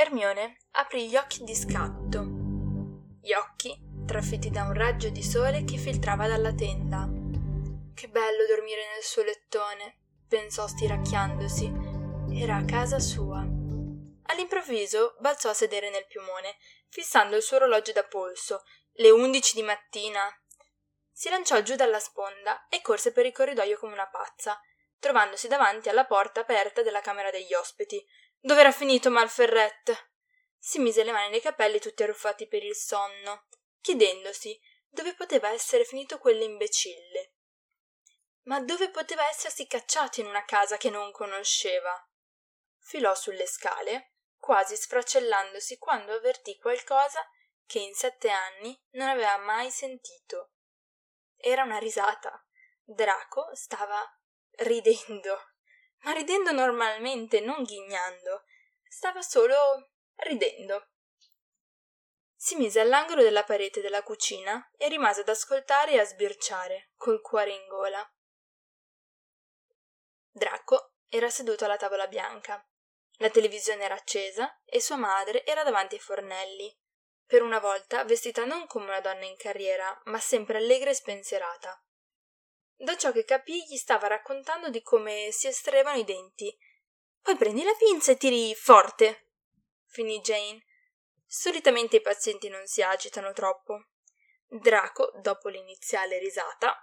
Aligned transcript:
Ermione 0.00 0.56
aprì 0.70 1.10
gli 1.10 1.16
occhi 1.16 1.44
di 1.44 1.54
scatto. 1.54 2.24
Gli 3.20 3.34
occhi 3.34 3.78
trafetti 4.06 4.48
da 4.48 4.62
un 4.62 4.72
raggio 4.72 5.10
di 5.10 5.22
sole 5.22 5.62
che 5.64 5.76
filtrava 5.76 6.26
dalla 6.26 6.54
tenda. 6.54 7.06
Che 7.94 8.08
bello 8.08 8.46
dormire 8.46 8.80
nel 8.94 9.02
suo 9.02 9.22
lettone, 9.22 9.98
pensò 10.26 10.66
stiracchiandosi. 10.66 11.70
Era 12.32 12.56
a 12.56 12.64
casa 12.64 12.98
sua. 12.98 13.40
All'improvviso 13.40 15.16
balzò 15.18 15.50
a 15.50 15.54
sedere 15.54 15.90
nel 15.90 16.06
piumone, 16.06 16.56
fissando 16.88 17.36
il 17.36 17.42
suo 17.42 17.56
orologio 17.56 17.92
da 17.92 18.04
polso. 18.04 18.62
Le 18.92 19.10
undici 19.10 19.54
di 19.54 19.62
mattina. 19.62 20.22
Si 21.12 21.28
lanciò 21.28 21.60
giù 21.60 21.74
dalla 21.74 21.98
sponda 21.98 22.68
e 22.68 22.80
corse 22.80 23.12
per 23.12 23.26
il 23.26 23.32
corridoio 23.32 23.76
come 23.76 23.92
una 23.92 24.08
pazza, 24.08 24.58
trovandosi 24.98 25.46
davanti 25.46 25.90
alla 25.90 26.06
porta 26.06 26.40
aperta 26.40 26.80
della 26.80 27.02
camera 27.02 27.30
degli 27.30 27.52
ospiti. 27.52 28.02
Dove 28.42 28.60
era 28.60 28.72
finito 28.72 29.10
Malferret? 29.10 30.12
Si 30.58 30.78
mise 30.78 31.04
le 31.04 31.12
mani 31.12 31.28
nei 31.28 31.42
capelli 31.42 31.78
tutti 31.78 32.02
arruffati 32.02 32.48
per 32.48 32.64
il 32.64 32.74
sonno, 32.74 33.46
chiedendosi 33.82 34.58
dove 34.88 35.14
poteva 35.14 35.50
essere 35.50 35.84
finito 35.84 36.18
quell'imbecille. 36.18 37.34
Ma 38.44 38.60
dove 38.60 38.88
poteva 38.90 39.28
essersi 39.28 39.66
cacciato 39.66 40.20
in 40.20 40.26
una 40.26 40.44
casa 40.46 40.78
che 40.78 40.88
non 40.88 41.12
conosceva? 41.12 41.92
Filò 42.78 43.14
sulle 43.14 43.46
scale, 43.46 44.14
quasi 44.38 44.74
sfracellandosi 44.74 45.76
quando 45.76 46.14
avvertì 46.14 46.56
qualcosa 46.56 47.22
che 47.66 47.78
in 47.78 47.94
sette 47.94 48.30
anni 48.30 48.76
non 48.92 49.08
aveva 49.08 49.36
mai 49.36 49.70
sentito. 49.70 50.52
Era 51.36 51.62
una 51.62 51.78
risata. 51.78 52.42
Draco 52.82 53.54
stava 53.54 54.02
ridendo, 54.56 55.49
ma 56.02 56.12
ridendo 56.12 56.52
normalmente, 56.52 57.40
non 57.40 57.62
ghignando. 57.62 58.44
Stava 58.88 59.22
solo 59.22 59.90
ridendo. 60.16 60.88
Si 62.34 62.56
mise 62.56 62.80
all'angolo 62.80 63.22
della 63.22 63.44
parete 63.44 63.80
della 63.80 64.02
cucina 64.02 64.70
e 64.76 64.88
rimase 64.88 65.20
ad 65.20 65.28
ascoltare 65.28 65.92
e 65.92 65.98
a 65.98 66.04
sbirciare, 66.04 66.92
col 66.96 67.20
cuore 67.20 67.52
in 67.52 67.66
gola. 67.66 68.14
Draco 70.30 70.94
era 71.08 71.28
seduto 71.28 71.64
alla 71.64 71.76
tavola 71.76 72.06
bianca. 72.06 72.64
La 73.18 73.28
televisione 73.28 73.84
era 73.84 73.94
accesa 73.94 74.58
e 74.64 74.80
sua 74.80 74.96
madre 74.96 75.44
era 75.44 75.62
davanti 75.64 75.96
ai 75.96 76.00
fornelli, 76.00 76.74
per 77.26 77.42
una 77.42 77.58
volta 77.58 78.04
vestita 78.04 78.44
non 78.44 78.66
come 78.66 78.86
una 78.86 79.00
donna 79.00 79.24
in 79.24 79.36
carriera, 79.36 80.00
ma 80.06 80.18
sempre 80.18 80.56
allegra 80.56 80.90
e 80.90 80.94
spensierata. 80.94 81.80
Da 82.82 82.96
ciò 82.96 83.12
che 83.12 83.24
capì 83.24 83.62
gli 83.66 83.76
stava 83.76 84.06
raccontando 84.06 84.70
di 84.70 84.80
come 84.80 85.28
si 85.32 85.46
estraevano 85.46 85.98
i 85.98 86.04
denti. 86.04 86.56
Poi 87.20 87.36
prendi 87.36 87.62
la 87.62 87.74
pinza 87.74 88.12
e 88.12 88.16
tiri 88.16 88.54
forte. 88.54 89.32
finì 89.84 90.18
Jane. 90.20 90.64
Solitamente 91.26 91.96
i 91.96 92.00
pazienti 92.00 92.48
non 92.48 92.66
si 92.66 92.80
agitano 92.80 93.34
troppo. 93.34 93.88
Draco, 94.46 95.12
dopo 95.20 95.50
l'iniziale 95.50 96.18
risata, 96.18 96.74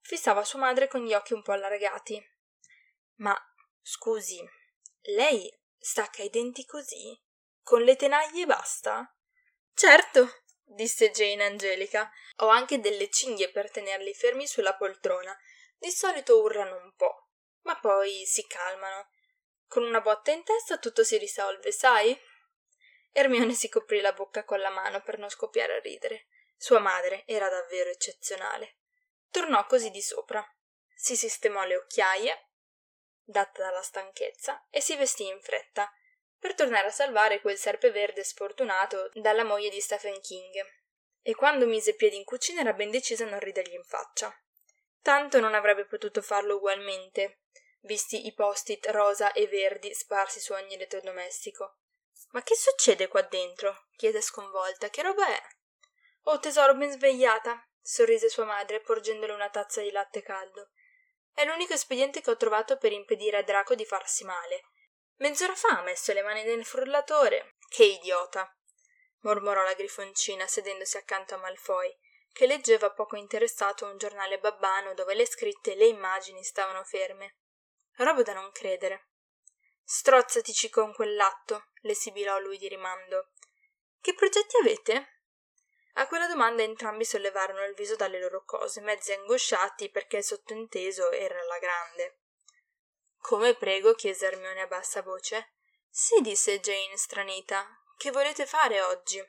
fissava 0.00 0.44
sua 0.44 0.60
madre 0.60 0.88
con 0.88 1.04
gli 1.04 1.12
occhi 1.12 1.34
un 1.34 1.42
po' 1.42 1.52
allargati. 1.52 2.18
Ma 3.16 3.36
scusi, 3.82 4.42
lei 5.14 5.46
stacca 5.78 6.22
i 6.22 6.30
denti 6.30 6.64
così? 6.64 7.22
Con 7.62 7.82
le 7.82 7.96
tenaglie 7.96 8.44
e 8.44 8.46
basta? 8.46 9.14
Certo, 9.74 10.44
disse 10.70 11.10
Jane 11.10 11.44
Angelica. 11.44 12.10
Ho 12.36 12.48
anche 12.48 12.80
delle 12.80 13.10
cinghie 13.10 13.50
per 13.50 13.70
tenerli 13.70 14.14
fermi 14.14 14.46
sulla 14.46 14.74
poltrona. 14.74 15.36
Di 15.76 15.90
solito 15.90 16.40
urlano 16.40 16.76
un 16.76 16.94
po', 16.94 17.28
ma 17.62 17.78
poi 17.78 18.24
si 18.26 18.46
calmano. 18.46 19.10
Con 19.66 19.82
una 19.82 20.00
botta 20.00 20.30
in 20.30 20.42
testa 20.44 20.78
tutto 20.78 21.04
si 21.04 21.16
risolve, 21.16 21.72
sai? 21.72 22.18
Ermione 23.12 23.54
si 23.54 23.68
coprì 23.68 24.00
la 24.00 24.12
bocca 24.12 24.44
con 24.44 24.60
la 24.60 24.70
mano 24.70 25.02
per 25.02 25.18
non 25.18 25.28
scoppiare 25.28 25.76
a 25.76 25.80
ridere. 25.80 26.26
Sua 26.56 26.78
madre 26.78 27.24
era 27.26 27.48
davvero 27.48 27.90
eccezionale. 27.90 28.78
Tornò 29.30 29.64
così 29.66 29.90
di 29.90 30.02
sopra. 30.02 30.44
Si 30.94 31.16
sistemò 31.16 31.64
le 31.64 31.76
occhiaie, 31.76 32.50
data 33.22 33.62
dalla 33.62 33.82
stanchezza, 33.82 34.66
e 34.68 34.80
si 34.80 34.94
vestì 34.96 35.26
in 35.26 35.40
fretta, 35.40 35.90
per 36.40 36.54
tornare 36.54 36.88
a 36.88 36.90
salvare 36.90 37.40
quel 37.40 37.58
serpeverde 37.58 38.24
sfortunato 38.24 39.10
dalla 39.14 39.44
moglie 39.44 39.68
di 39.68 39.80
Stephen 39.80 40.20
King. 40.20 40.54
E 41.22 41.34
quando 41.34 41.66
mise 41.66 41.94
piedi 41.94 42.16
in 42.16 42.24
cucina 42.24 42.62
era 42.62 42.72
ben 42.72 42.90
decisa 42.90 43.24
a 43.24 43.28
non 43.28 43.38
ridergli 43.38 43.74
in 43.74 43.84
faccia. 43.84 44.34
Tanto 45.02 45.38
non 45.38 45.54
avrebbe 45.54 45.84
potuto 45.84 46.22
farlo 46.22 46.56
ugualmente, 46.56 47.42
visti 47.82 48.26
i 48.26 48.32
post-it 48.32 48.86
rosa 48.86 49.32
e 49.32 49.46
verdi 49.46 49.94
sparsi 49.94 50.40
su 50.40 50.54
ogni 50.54 50.74
elettrodomestico. 50.74 51.76
Ma 52.30 52.42
che 52.42 52.54
succede 52.54 53.08
qua 53.08 53.22
dentro? 53.22 53.88
chiese 53.96 54.22
sconvolta. 54.22 54.88
Che 54.88 55.02
roba 55.02 55.26
è? 55.28 55.42
Oh 56.24 56.38
tesoro, 56.38 56.74
ben 56.74 56.90
svegliata, 56.90 57.62
sorrise 57.80 58.28
sua 58.28 58.44
madre, 58.44 58.80
porgendole 58.80 59.32
una 59.32 59.50
tazza 59.50 59.82
di 59.82 59.90
latte 59.90 60.22
caldo. 60.22 60.70
È 61.34 61.44
l'unico 61.44 61.74
espediente 61.74 62.20
che 62.20 62.30
ho 62.30 62.36
trovato 62.36 62.76
per 62.76 62.92
impedire 62.92 63.38
a 63.38 63.42
Draco 63.42 63.74
di 63.74 63.84
farsi 63.84 64.24
male. 64.24 64.62
Mezz'ora 65.20 65.54
fa 65.54 65.78
ha 65.78 65.82
messo 65.82 66.14
le 66.14 66.22
mani 66.22 66.44
nel 66.44 66.64
frullatore. 66.64 67.56
Che 67.68 67.84
idiota! 67.84 68.56
mormorò 69.20 69.62
la 69.62 69.74
grifoncina 69.74 70.46
sedendosi 70.46 70.96
accanto 70.96 71.34
a 71.34 71.38
Malfoy, 71.38 71.94
che 72.32 72.46
leggeva 72.46 72.90
poco 72.90 73.16
interessato 73.16 73.84
un 73.84 73.98
giornale 73.98 74.38
babbano 74.38 74.94
dove 74.94 75.12
le 75.12 75.26
scritte 75.26 75.72
e 75.72 75.76
le 75.76 75.86
immagini 75.86 76.42
stavano 76.42 76.82
ferme. 76.84 77.36
Roba 77.96 78.22
da 78.22 78.32
non 78.32 78.50
credere. 78.50 79.08
Strozzatici 79.84 80.70
con 80.70 80.94
quell'atto, 80.94 81.72
le 81.82 81.94
sibilò 81.94 82.38
lui 82.38 82.56
di 82.56 82.68
rimando. 82.68 83.32
Che 84.00 84.14
progetti 84.14 84.56
avete? 84.56 85.20
A 85.94 86.06
quella 86.06 86.28
domanda 86.28 86.62
entrambi 86.62 87.04
sollevarono 87.04 87.62
il 87.64 87.74
viso 87.74 87.94
dalle 87.94 88.18
loro 88.18 88.42
cose, 88.46 88.80
mezzi 88.80 89.12
angosciati 89.12 89.90
perché 89.90 90.16
il 90.16 90.24
sottointeso 90.24 91.10
era 91.10 91.38
alla 91.38 91.58
grande. 91.58 92.19
Come 93.20 93.54
prego? 93.54 93.94
chiese 93.94 94.26
Hermione 94.26 94.62
a 94.62 94.66
bassa 94.66 95.02
voce. 95.02 95.52
Sì, 95.88 96.20
disse 96.20 96.58
Jane 96.60 96.96
stranita. 96.96 97.66
Che 97.96 98.10
volete 98.10 98.46
fare 98.46 98.80
oggi? 98.80 99.22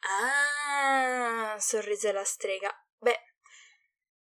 Ah, 0.00 1.56
sorrise 1.58 2.12
la 2.12 2.24
strega. 2.24 2.72
Beh, 2.98 3.34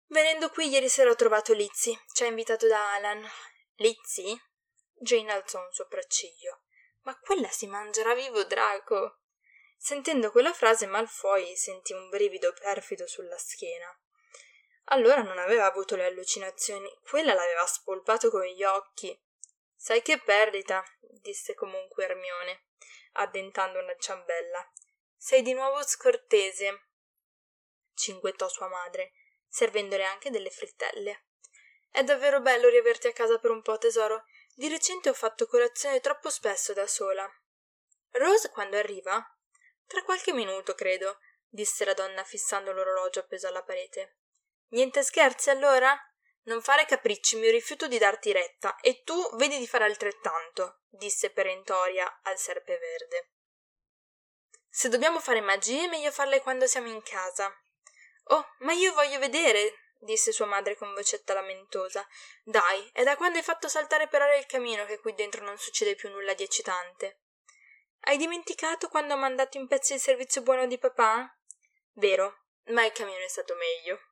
venendo 0.07 0.51
qui 0.51 0.69
ieri 0.69 0.89
sera 0.89 1.11
ho 1.11 1.17
trovato 1.17 1.53
Lizzie. 1.53 2.05
Ci 2.13 2.23
ha 2.25 2.27
invitato 2.27 2.69
da 2.69 2.93
Alan. 2.95 3.29
Lizzie? 3.77 4.51
Jane 4.95 5.33
alzò 5.33 5.59
un 5.59 5.73
sopracciglio. 5.73 6.63
Ma 7.03 7.19
quella 7.19 7.49
si 7.49 7.67
mangerà 7.67 8.15
vivo 8.15 8.45
Draco. 8.45 9.23
Sentendo 9.77 10.31
quella 10.31 10.53
frase 10.53 10.87
Malfoy 10.87 11.57
sentì 11.57 11.93
un 11.93 12.09
brivido 12.09 12.53
perfido 12.53 13.07
sulla 13.09 13.39
schiena. 13.39 13.89
Allora 14.87 15.23
non 15.23 15.39
aveva 15.39 15.67
avuto 15.67 15.97
le 15.97 16.05
allucinazioni, 16.05 16.89
quella 17.09 17.35
l'aveva 17.35 17.67
spolpato 17.67 18.31
con 18.31 18.45
gli 18.45 18.65
occhi. 18.65 19.19
Sai 19.75 20.03
che 20.03 20.19
perdita, 20.19 20.83
disse 21.01 21.55
comunque 21.55 22.05
Ermione, 22.05 22.67
addentando 23.13 23.79
una 23.79 23.97
ciambella. 23.97 24.71
Sei 25.17 25.43
di 25.43 25.53
nuovo 25.53 25.83
scortese, 25.83 26.89
cinguettò 27.95 28.49
sua 28.49 28.69
madre, 28.69 29.13
servendole 29.49 30.05
anche 30.05 30.31
delle 30.31 30.51
frittelle. 30.51 31.27
È 31.91 32.03
davvero 32.03 32.41
bello 32.41 32.69
riaverti 32.69 33.07
a 33.07 33.13
casa 33.13 33.39
per 33.39 33.51
un 33.51 33.63
po', 33.63 33.79
tesoro. 33.79 34.25
Di 34.55 34.69
recente 34.69 35.09
ho 35.09 35.15
fatto 35.15 35.47
colazione 35.47 36.01
troppo 36.01 36.31
spesso 36.31 36.73
da 36.73 36.87
sola. 36.87 37.31
Rose 38.13 38.51
quando 38.51 38.77
arriva? 38.77 39.23
Tra 39.87 40.03
qualche 40.03 40.33
minuto, 40.33 40.75
credo, 40.75 41.19
disse 41.49 41.85
la 41.85 41.95
donna 41.95 42.25
fissando 42.25 42.73
l'orologio 42.73 43.21
appeso 43.21 43.47
alla 43.47 43.63
parete. 43.63 44.17
Niente 44.73 45.03
scherzi 45.03 45.51
allora? 45.51 45.97
Non 46.45 46.63
fare 46.63 46.87
capricci, 46.87 47.37
mi 47.37 47.51
rifiuto 47.51 47.87
di 47.87 47.99
darti 47.99 48.33
retta, 48.33 48.77
e 48.81 49.03
tu 49.03 49.37
vedi 49.37 49.59
di 49.59 49.67
fare 49.67 49.85
altrettanto, 49.85 50.81
disse 50.89 51.31
perentoria 51.31 52.21
al 52.23 52.39
serpeverde. 52.39 53.31
Se 54.69 54.89
dobbiamo 54.89 55.21
fare 55.21 55.43
magie, 55.43 55.85
è 55.85 55.89
meglio 55.89 56.11
farle 56.11 56.41
quando 56.41 56.67
siamo 56.67 56.89
in 56.89 57.03
casa. 57.03 57.55
Oh, 58.25 58.55
ma 58.61 58.73
io 58.73 58.95
voglio 58.95 59.19
vedere, 59.19 59.93
disse 59.99 60.33
sua 60.33 60.47
madre 60.47 60.75
con 60.77 60.95
vocetta 60.95 61.35
lamentosa. 61.35 62.07
Dai, 62.43 62.89
è 62.95 63.03
da 63.03 63.17
quando 63.17 63.37
hai 63.37 63.45
fatto 63.45 63.69
saltare 63.69 64.09
per 64.09 64.23
aria 64.23 64.39
il 64.39 64.47
camino 64.47 64.87
che 64.87 64.99
qui 64.99 65.13
dentro 65.15 65.45
non 65.45 65.59
succede 65.59 65.95
più 65.95 66.09
nulla 66.09 66.33
di 66.33 66.45
eccitante. 66.45 67.21
Hai 68.01 68.17
dimenticato 68.17 68.89
quando 68.89 69.15
ho 69.15 69.19
mandato 69.19 69.59
in 69.59 69.69
pezzi 69.69 69.93
il 69.93 70.01
servizio 70.01 70.41
buono 70.41 70.67
di 70.67 70.79
papà? 70.79 71.39
Vero, 71.93 72.47
ma 72.69 72.85
il 72.85 72.93
camino 72.93 73.23
è 73.23 73.29
stato 73.29 73.55
meglio. 73.55 74.12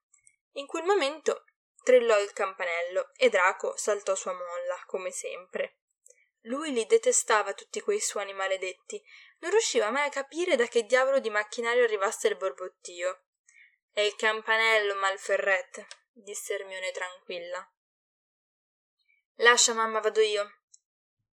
In 0.52 0.66
quel 0.66 0.84
momento 0.84 1.44
trillò 1.82 2.20
il 2.20 2.32
campanello 2.32 3.10
e 3.16 3.28
Draco 3.28 3.76
saltò 3.76 4.14
sua 4.14 4.32
molla, 4.32 4.82
come 4.86 5.10
sempre. 5.10 5.78
Lui 6.44 6.72
li 6.72 6.86
detestava 6.86 7.52
tutti 7.52 7.80
quei 7.80 8.00
suoni 8.00 8.32
maledetti, 8.32 9.02
non 9.40 9.50
riusciva 9.50 9.90
mai 9.90 10.06
a 10.06 10.10
capire 10.10 10.56
da 10.56 10.66
che 10.66 10.84
diavolo 10.84 11.18
di 11.18 11.30
macchinario 11.30 11.84
arrivasse 11.84 12.28
il 12.28 12.36
borbottio. 12.36 13.24
È 13.92 14.00
il 14.00 14.16
campanello, 14.16 14.94
Malferret, 14.94 15.86
disse 16.12 16.54
Hermione 16.54 16.92
tranquilla. 16.92 17.72
Lascia, 19.36 19.74
mamma, 19.74 20.00
vado 20.00 20.20
io. 20.20 20.60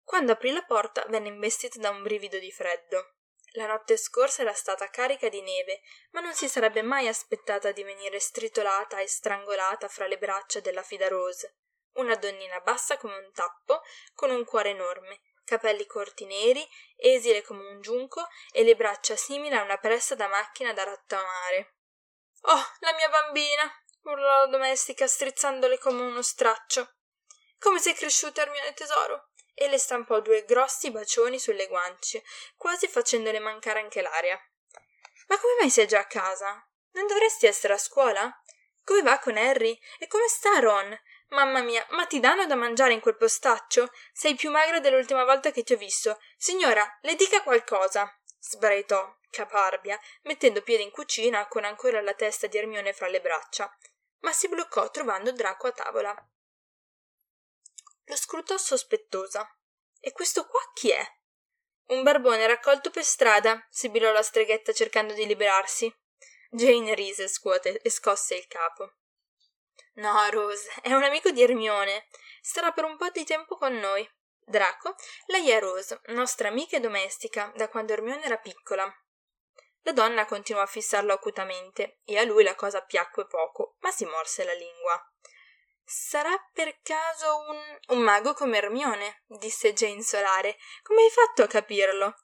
Quando 0.03 0.33
aprì 0.33 0.53
la 0.53 0.65
porta 0.65 1.05
venne 1.09 1.29
investita 1.29 1.79
da 1.79 1.91
un 1.91 2.03
brivido 2.03 2.39
di 2.39 2.51
freddo. 2.51 3.15
La 3.55 3.67
notte 3.67 3.97
scorsa 3.97 4.43
era 4.43 4.53
stata 4.53 4.89
carica 4.91 5.29
di 5.29 5.43
neve, 5.43 5.83
ma 6.13 6.21
non 6.21 6.35
si 6.35 6.49
sarebbe 6.49 6.83
mai 6.83 7.09
aspettata 7.09 7.73
di 7.73 7.83
venire 7.83 8.21
stritolata 8.21 9.01
e 9.01 9.09
strangolata 9.09 9.89
fra 9.89 10.07
le 10.07 10.19
braccia 10.19 10.61
della 10.61 10.83
fida 10.83 11.09
Rose, 11.09 11.57
una 11.95 12.15
donnina 12.15 12.61
bassa 12.61 12.97
come 12.97 13.17
un 13.17 13.33
tappo, 13.33 13.83
con 14.15 14.31
un 14.31 14.45
cuore 14.45 14.71
enorme, 14.71 15.21
capelli 15.45 15.85
corti 15.87 16.27
neri, 16.27 16.65
esile 16.97 17.43
come 17.43 17.67
un 17.67 17.81
giunco 17.81 18.29
e 18.53 18.63
le 18.63 18.77
braccia 18.77 19.17
simili 19.17 19.55
a 19.57 19.63
una 19.63 19.79
pressa 19.79 20.15
da 20.15 20.29
macchina 20.29 20.73
da 20.73 20.85
rattamare. 20.85 21.75
Oh, 22.43 22.65
la 22.81 22.95
mia 22.95 23.09
bambina! 23.09 23.85
urlò 24.03 24.45
la 24.45 24.47
domestica, 24.47 25.07
strizzandole 25.07 25.79
come 25.79 26.03
uno 26.03 26.23
straccio. 26.23 26.95
Come 27.59 27.81
sei 27.81 27.95
cresciuta, 27.95 28.43
Ermione 28.43 28.73
tesoro? 28.73 29.30
E 29.61 29.69
le 29.69 29.77
stampò 29.77 30.21
due 30.21 30.47
grossi 30.47 30.91
bacioni 30.91 31.39
sulle 31.39 31.67
guance, 31.67 32.25
quasi 32.57 32.89
facendole 32.89 33.39
mancare 33.41 33.81
anche 33.81 34.01
l'aria. 34.01 34.41
Ma 35.27 35.39
come 35.39 35.57
mai 35.61 35.69
sei 35.69 35.87
già 35.87 35.99
a 35.99 36.07
casa? 36.07 36.67
Non 36.93 37.07
dovresti 37.07 37.45
essere 37.45 37.75
a 37.75 37.79
scuola? 37.79 38.35
Come 38.83 39.03
va 39.03 39.19
con 39.19 39.37
Harry? 39.37 39.79
E 39.99 40.07
come 40.07 40.29
sta 40.29 40.59
Ron? 40.61 40.99
Mamma 41.29 41.61
mia, 41.61 41.87
ma 41.91 42.07
ti 42.07 42.21
danno 42.21 42.47
da 42.47 42.55
mangiare 42.55 42.95
in 42.95 43.01
quel 43.01 43.19
postaccio? 43.19 43.93
Sei 44.15 44.35
più 44.35 44.51
magra 44.51 44.81
dell'ultima 44.81 45.25
volta 45.25 45.51
che 45.51 45.63
ti 45.63 45.75
ho 45.75 45.77
visto. 45.77 46.19
Signora, 46.39 46.99
le 47.03 47.15
dica 47.15 47.43
qualcosa. 47.43 48.11
sbraitò 48.39 49.15
Caparbia, 49.29 50.01
mettendo 50.23 50.63
piede 50.63 50.85
in 50.85 50.91
cucina 50.91 51.47
con 51.49 51.65
ancora 51.65 52.01
la 52.01 52.15
testa 52.15 52.47
di 52.47 52.57
Ermione 52.57 52.95
fra 52.95 53.09
le 53.09 53.21
braccia. 53.21 53.71
Ma 54.21 54.33
si 54.33 54.49
bloccò 54.49 54.91
trovando 54.91 55.33
Draco 55.33 55.67
a 55.67 55.73
tavola. 55.73 56.31
Lo 58.11 58.17
scrutò 58.17 58.57
sospettosa. 58.57 59.49
E 60.01 60.11
questo 60.11 60.45
qua 60.45 60.61
chi 60.75 60.91
è? 60.91 61.07
Un 61.91 62.03
barbone 62.03 62.45
raccolto 62.45 62.91
per 62.91 63.05
strada, 63.05 63.65
sibilò 63.71 64.11
la 64.11 64.23
streghetta 64.23 64.73
cercando 64.73 65.15
di 65.15 65.27
liberarsi. 65.27 65.95
Jane 66.51 66.93
rise 66.97 67.29
scuote 67.29 67.81
e 67.81 67.89
scosse 67.89 68.35
il 68.35 68.49
capo. 68.49 68.95
No, 69.95 70.29
Rose, 70.31 70.73
è 70.83 70.93
un 70.93 71.05
amico 71.05 71.31
di 71.31 71.41
Ermione. 71.41 72.09
Starà 72.41 72.73
per 72.73 72.83
un 72.83 72.97
po' 72.97 73.11
di 73.11 73.25
tempo 73.25 73.55
con 73.55 73.75
noi. 73.75 74.09
Draco, 74.41 74.97
lei 75.27 75.49
è 75.51 75.61
Rose, 75.61 76.01
nostra 76.07 76.49
amica 76.49 76.79
e 76.79 76.81
domestica, 76.81 77.53
da 77.55 77.69
quando 77.69 77.93
Ermione 77.93 78.25
era 78.25 78.39
piccola. 78.39 78.93
La 79.83 79.93
donna 79.93 80.25
continuò 80.25 80.63
a 80.63 80.67
fissarlo 80.67 81.13
acutamente, 81.13 82.01
e 82.05 82.19
a 82.19 82.25
lui 82.25 82.43
la 82.43 82.57
cosa 82.57 82.83
piacque 82.83 83.29
poco, 83.29 83.77
ma 83.81 83.93
si 83.93 84.05
morse 84.05 84.43
la 84.43 84.53
lingua. 84.53 85.01
Sarà 85.93 86.31
per 86.53 86.83
caso 86.83 87.39
un, 87.49 87.79
un 87.89 87.99
mago 87.99 88.33
come 88.33 88.59
Ermione? 88.59 89.25
disse 89.27 89.73
Jane 89.73 90.03
Solare. 90.03 90.57
Come 90.85 91.03
hai 91.03 91.11
fatto 91.11 91.43
a 91.43 91.49
capirlo? 91.49 92.15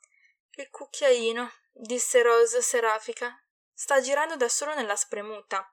Il 0.52 0.70
cucchiaino, 0.70 1.50
disse 1.72 2.22
Rose 2.22 2.62
serafica. 2.62 3.36
Sta 3.74 4.00
girando 4.00 4.36
da 4.36 4.48
solo 4.48 4.72
nella 4.76 4.94
spremuta. 4.94 5.68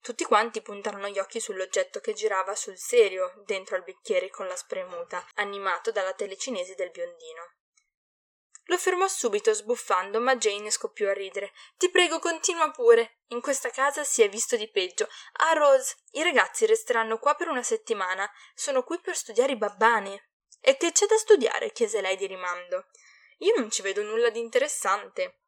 Tutti 0.00 0.24
quanti 0.24 0.62
puntarono 0.62 1.08
gli 1.08 1.18
occhi 1.18 1.40
sull'oggetto 1.40 2.00
che 2.00 2.14
girava 2.14 2.54
sul 2.54 2.78
serio 2.78 3.34
dentro 3.44 3.76
al 3.76 3.82
bicchiere 3.82 4.30
con 4.30 4.46
la 4.46 4.56
spremuta, 4.56 5.22
animato 5.34 5.92
dalla 5.92 6.14
telecinesi 6.14 6.74
del 6.74 6.90
biondino. 6.90 7.57
Lo 8.68 8.76
fermò 8.76 9.08
subito 9.08 9.54
sbuffando, 9.54 10.20
ma 10.20 10.36
Jane 10.36 10.70
scoppiò 10.70 11.08
a 11.08 11.14
ridere. 11.14 11.52
Ti 11.78 11.90
prego, 11.90 12.18
continua 12.18 12.70
pure. 12.70 13.20
In 13.28 13.40
questa 13.40 13.70
casa 13.70 14.04
si 14.04 14.22
è 14.22 14.28
visto 14.28 14.56
di 14.56 14.70
peggio. 14.70 15.08
Ah, 15.40 15.54
Rose, 15.54 15.96
i 16.12 16.22
ragazzi 16.22 16.66
resteranno 16.66 17.18
qua 17.18 17.34
per 17.34 17.48
una 17.48 17.62
settimana. 17.62 18.30
Sono 18.54 18.82
qui 18.82 19.00
per 19.00 19.16
studiare 19.16 19.52
i 19.52 19.56
babbani. 19.56 20.20
E 20.60 20.76
che 20.76 20.92
c'è 20.92 21.06
da 21.06 21.16
studiare? 21.16 21.72
chiese 21.72 22.02
lei 22.02 22.16
di 22.16 22.26
rimando. 22.26 22.88
Io 23.38 23.54
non 23.56 23.70
ci 23.70 23.80
vedo 23.80 24.02
nulla 24.02 24.28
di 24.28 24.40
interessante. 24.40 25.40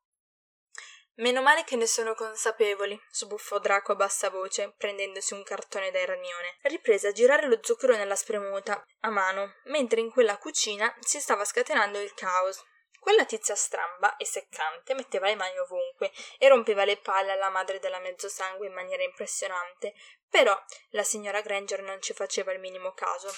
Meno 1.16 1.43
male 1.43 1.64
che 1.64 1.76
ne 1.76 1.87
sono 1.87 2.14
consapevoli, 2.14 2.99
sbuffò 3.11 3.58
Draco 3.58 3.93
a 3.93 3.96
bassa 3.96 4.31
voce, 4.31 4.73
prendendosi 4.78 5.34
un 5.34 5.43
cartone 5.43 5.90
da 5.90 5.99
eranione. 5.99 6.56
Riprese 6.62 7.08
a 7.08 7.12
girare 7.12 7.46
lo 7.46 7.58
zucchero 7.61 7.94
nella 7.94 8.16
spremuta, 8.16 8.82
a 9.00 9.11
mano, 9.11 9.56
mentre 9.64 10.00
in 10.00 10.11
quella 10.11 10.38
cucina 10.38 10.96
si 11.00 11.20
stava 11.20 11.44
scatenando 11.44 12.00
il 12.00 12.14
caos. 12.14 12.64
Quella 13.00 13.25
tizia 13.25 13.55
stramba 13.55 14.17
e 14.17 14.26
seccante 14.26 14.93
metteva 14.93 15.26
le 15.26 15.35
mani 15.35 15.58
ovunque 15.58 16.12
e 16.38 16.49
rompeva 16.49 16.85
le 16.85 16.99
palle 16.99 17.32
alla 17.32 17.49
madre 17.49 17.79
della 17.79 17.99
mezzosangue 17.99 18.67
in 18.67 18.75
maniera 18.75 19.02
impressionante, 19.02 19.94
però 20.29 20.56
la 20.91 21.02
signora 21.02 21.41
Granger 21.41 21.81
non 21.82 22.00
ci 22.02 22.12
faceva 22.12 22.52
il 22.52 22.61
minimo 22.61 22.93
caso. 22.93 23.35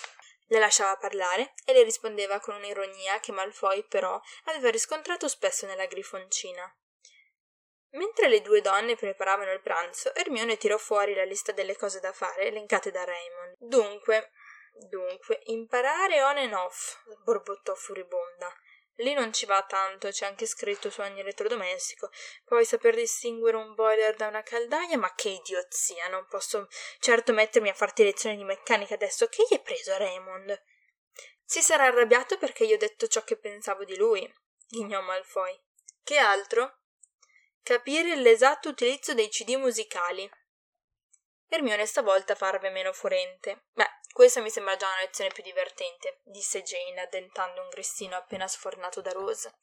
Le 0.49 0.59
lasciava 0.59 0.97
parlare 0.97 1.55
e 1.65 1.73
le 1.73 1.85
rispondeva 1.85 2.41
con 2.41 2.57
un'ironia 2.57 3.21
che 3.21 3.31
Malfoy 3.31 3.85
però 3.85 4.21
aveva 4.47 4.69
riscontrato 4.69 5.29
spesso 5.29 5.65
nella 5.65 5.87
grifoncina. 5.87 6.71
Mentre 7.93 8.29
le 8.29 8.41
due 8.41 8.61
donne 8.61 8.97
preparavano 8.97 9.53
il 9.53 9.61
pranzo, 9.61 10.15
Ermione 10.15 10.57
tirò 10.57 10.77
fuori 10.77 11.15
la 11.15 11.25
lista 11.25 11.53
delle 11.53 11.77
cose 11.77 12.01
da 12.01 12.13
fare 12.13 12.47
elencate 12.47 12.91
da 12.91 13.05
Raymond. 13.05 13.57
Dunque, 13.59 14.33
dunque, 14.89 15.41
imparare 15.45 16.21
on 16.23 16.39
and 16.39 16.53
off, 16.55 16.97
borbottò 17.23 17.75
furibonda. 17.75 18.53
Lì 18.97 19.15
non 19.15 19.33
ci 19.33 19.47
va 19.47 19.63
tanto, 19.63 20.11
c'è 20.11 20.27
anche 20.27 20.47
scritto 20.47 20.91
su 20.91 21.01
ogni 21.01 21.21
elettrodomestico. 21.21 22.11
Poi 22.45 22.65
saper 22.65 22.95
distinguere 22.95 23.57
un 23.57 23.75
boiler 23.75 24.15
da 24.17 24.27
una 24.27 24.43
caldaia, 24.43 24.99
ma 24.99 25.15
che 25.15 25.31
idiozia! 25.31 26.09
Non 26.09 26.27
posso 26.29 26.69
certo 26.99 27.33
mettermi 27.33 27.71
a 27.71 27.75
farti 27.75 28.05
lezioni 28.05 28.37
di 28.37 28.45
meccanica 28.45 28.95
adesso. 28.95 29.29
Che 29.29 29.45
gli 29.49 29.55
hai 29.55 29.63
preso, 29.63 29.97
Raymond? 29.97 30.63
Si 31.45 31.63
sarà 31.63 31.87
arrabbiato 31.87 32.37
perché 32.39 32.67
gli 32.67 32.73
ho 32.73 32.79
detto 32.79 33.07
ciò 33.09 33.25
che 33.25 33.37
pensavo 33.37 33.85
di 33.85 33.97
lui, 33.97 34.31
ghignò 34.69 35.01
Malfoy. 35.01 35.59
Che 36.03 36.17
altro? 36.19 36.79
Capire 37.63 38.17
l'esatto 38.17 38.71
utilizzo 38.71 39.15
dei 39.15 39.29
CD 39.29 39.55
musicali. 39.55 40.29
Hermione 41.49 41.87
stavolta 41.87 42.35
parve 42.35 42.71
meno 42.71 42.93
furente. 42.93 43.67
Beh, 43.73 44.01
questa 44.13 44.41
mi 44.41 44.51
sembra 44.51 44.77
già 44.77 44.87
una 44.87 45.01
lezione 45.01 45.31
più 45.31 45.43
divertente, 45.43 46.21
disse 46.25 46.63
Jane, 46.63 47.01
addentando 47.01 47.63
un 47.63 47.69
grissino 47.69 48.17
appena 48.17 48.47
sfornato 48.47 49.01
da 49.01 49.11
Rose. 49.13 49.55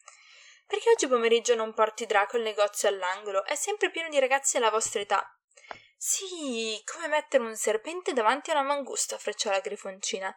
Perché 0.66 0.90
oggi 0.90 1.08
pomeriggio 1.08 1.56
non 1.56 1.74
porti 1.74 2.06
Draco 2.06 2.36
al 2.36 2.44
negozio 2.44 2.90
all'angolo? 2.90 3.44
È 3.44 3.56
sempre 3.56 3.90
pieno 3.90 4.10
di 4.10 4.20
ragazzi 4.20 4.58
alla 4.58 4.70
vostra 4.70 5.00
età. 5.00 5.28
Sì, 5.98 6.82
come 6.86 7.08
mettere 7.08 7.44
un 7.44 7.56
serpente 7.56 8.14
davanti 8.14 8.52
a 8.52 8.54
una 8.54 8.64
mangusta, 8.64 9.18
frecciò 9.18 9.50
la 9.50 9.60
grifoncina. 9.60 10.34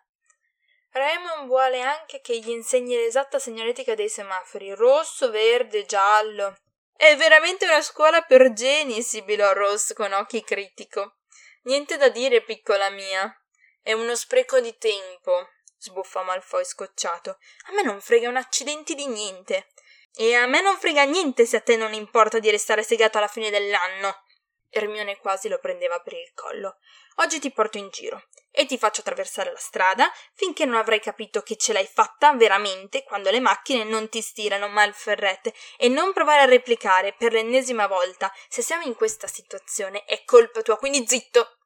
Raymond 0.90 1.46
vuole 1.46 1.80
anche 1.80 2.20
che 2.20 2.38
gli 2.38 2.50
insegni 2.50 2.96
l'esatta 2.96 3.38
segnaletica 3.38 3.94
dei 3.94 4.08
semafori, 4.08 4.74
rosso, 4.74 5.30
verde, 5.30 5.86
giallo. 5.86 6.56
È 6.94 7.16
veramente 7.16 7.64
una 7.64 7.80
scuola 7.80 8.22
per 8.22 8.52
geni, 8.52 9.02
sibilò 9.02 9.52
Rose 9.52 9.94
con 9.94 10.12
occhi 10.12 10.42
critico. 10.42 11.16
Niente 11.62 11.96
da 11.96 12.08
dire, 12.08 12.42
piccola 12.42 12.90
mia. 12.90 13.34
È 13.82 13.92
uno 13.92 14.14
spreco 14.14 14.60
di 14.60 14.78
tempo, 14.78 15.48
sbuffò 15.76 16.22
Malfoy 16.22 16.64
scocciato. 16.64 17.38
A 17.66 17.72
me 17.72 17.82
non 17.82 18.00
frega 18.00 18.28
un 18.28 18.36
accidente 18.36 18.94
di 18.94 19.08
niente. 19.08 19.66
E 20.14 20.34
a 20.34 20.46
me 20.46 20.60
non 20.60 20.78
frega 20.78 21.02
niente 21.02 21.44
se 21.46 21.56
a 21.56 21.60
te 21.60 21.76
non 21.76 21.92
importa 21.92 22.38
di 22.38 22.48
restare 22.48 22.84
segato 22.84 23.18
alla 23.18 23.26
fine 23.26 23.50
dell'anno. 23.50 24.22
Ermione 24.70 25.18
quasi 25.18 25.48
lo 25.48 25.58
prendeva 25.58 25.98
per 25.98 26.12
il 26.12 26.32
collo. 26.32 26.76
Oggi 27.16 27.40
ti 27.40 27.50
porto 27.50 27.76
in 27.76 27.88
giro 27.90 28.28
e 28.52 28.66
ti 28.66 28.78
faccio 28.78 29.00
attraversare 29.00 29.50
la 29.50 29.58
strada 29.58 30.10
finché 30.34 30.64
non 30.64 30.76
avrai 30.76 31.00
capito 31.00 31.42
che 31.42 31.56
ce 31.56 31.72
l'hai 31.72 31.86
fatta 31.86 32.32
veramente 32.34 33.02
quando 33.02 33.30
le 33.30 33.40
macchine 33.40 33.82
non 33.82 34.08
ti 34.08 34.22
stirano 34.22 34.68
malferrette 34.68 35.52
e 35.76 35.88
non 35.88 36.12
provare 36.12 36.42
a 36.42 36.46
replicare 36.46 37.14
per 37.14 37.32
l'ennesima 37.32 37.88
volta. 37.88 38.32
Se 38.48 38.62
siamo 38.62 38.84
in 38.84 38.94
questa 38.94 39.26
situazione 39.26 40.04
è 40.04 40.22
colpa 40.24 40.62
tua, 40.62 40.78
quindi 40.78 41.04
zitto. 41.06 41.58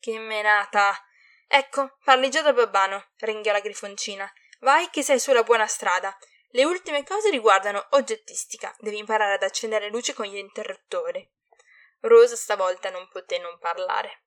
Che 0.00 0.18
menata. 0.18 0.98
Ecco, 1.46 1.98
parli 2.04 2.30
già 2.30 2.42
da 2.42 2.52
babbano, 2.52 3.12
ringhiò 3.18 3.52
la 3.52 3.60
grifoncina. 3.60 4.30
Vai 4.60 4.88
che 4.90 5.02
sei 5.02 5.18
sulla 5.18 5.42
buona 5.42 5.66
strada. 5.66 6.16
Le 6.50 6.64
ultime 6.64 7.04
cose 7.04 7.30
riguardano 7.30 7.86
oggettistica. 7.90 8.74
Devi 8.78 8.98
imparare 8.98 9.34
ad 9.34 9.42
accendere 9.42 9.88
luce 9.88 10.14
con 10.14 10.26
gli 10.26 10.36
interruttori. 10.36 11.28
Rose 12.00 12.36
stavolta 12.36 12.90
non 12.90 13.08
poté 13.08 13.38
non 13.38 13.58
parlare. 13.58 14.24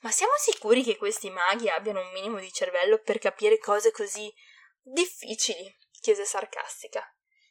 Ma 0.00 0.10
siamo 0.10 0.34
sicuri 0.36 0.82
che 0.82 0.96
questi 0.96 1.30
maghi 1.30 1.68
abbiano 1.68 2.00
un 2.00 2.12
minimo 2.12 2.38
di 2.38 2.52
cervello 2.52 2.98
per 2.98 3.18
capire 3.18 3.58
cose 3.58 3.90
così 3.90 4.32
difficili? 4.80 5.74
chiese 6.00 6.24
sarcastica. 6.24 7.02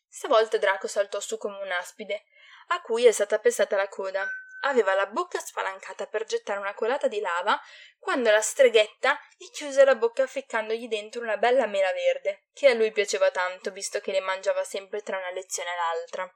Stavolta 0.08 0.58
Draco 0.58 0.88
saltò 0.88 1.20
su 1.20 1.38
come 1.38 1.62
un'aspide, 1.62 2.24
a 2.68 2.82
cui 2.82 3.06
è 3.06 3.12
stata 3.12 3.40
pestata 3.40 3.76
la 3.76 3.90
coda. 3.90 4.26
Aveva 4.62 4.96
la 4.96 5.06
bocca 5.06 5.40
spalancata 5.40 6.08
per 6.08 6.26
gettare 6.26 6.60
una 6.60 6.74
colata 6.74 7.08
di 7.08 7.20
lava 7.20 7.60
quando 8.00 8.32
la 8.32 8.42
streghetta 8.42 9.20
gli 9.38 9.50
chiuse 9.52 9.86
la 9.86 9.96
bocca 9.96 10.26
ficcandogli 10.26 10.88
dentro 10.88 11.22
una 11.22 11.38
bella 11.38 11.68
mela 11.68 11.92
verde, 11.94 12.48
che 12.54 12.68
a 12.68 12.74
lui 12.74 12.92
piaceva 12.92 13.30
tanto, 13.32 13.72
visto 13.72 14.00
che 14.00 14.12
le 14.12 14.22
mangiava 14.22 14.64
sempre 14.64 15.02
tra 15.02 15.18
una 15.18 15.32
lezione 15.32 15.70
e 15.70 15.76
l'altra. 15.76 16.36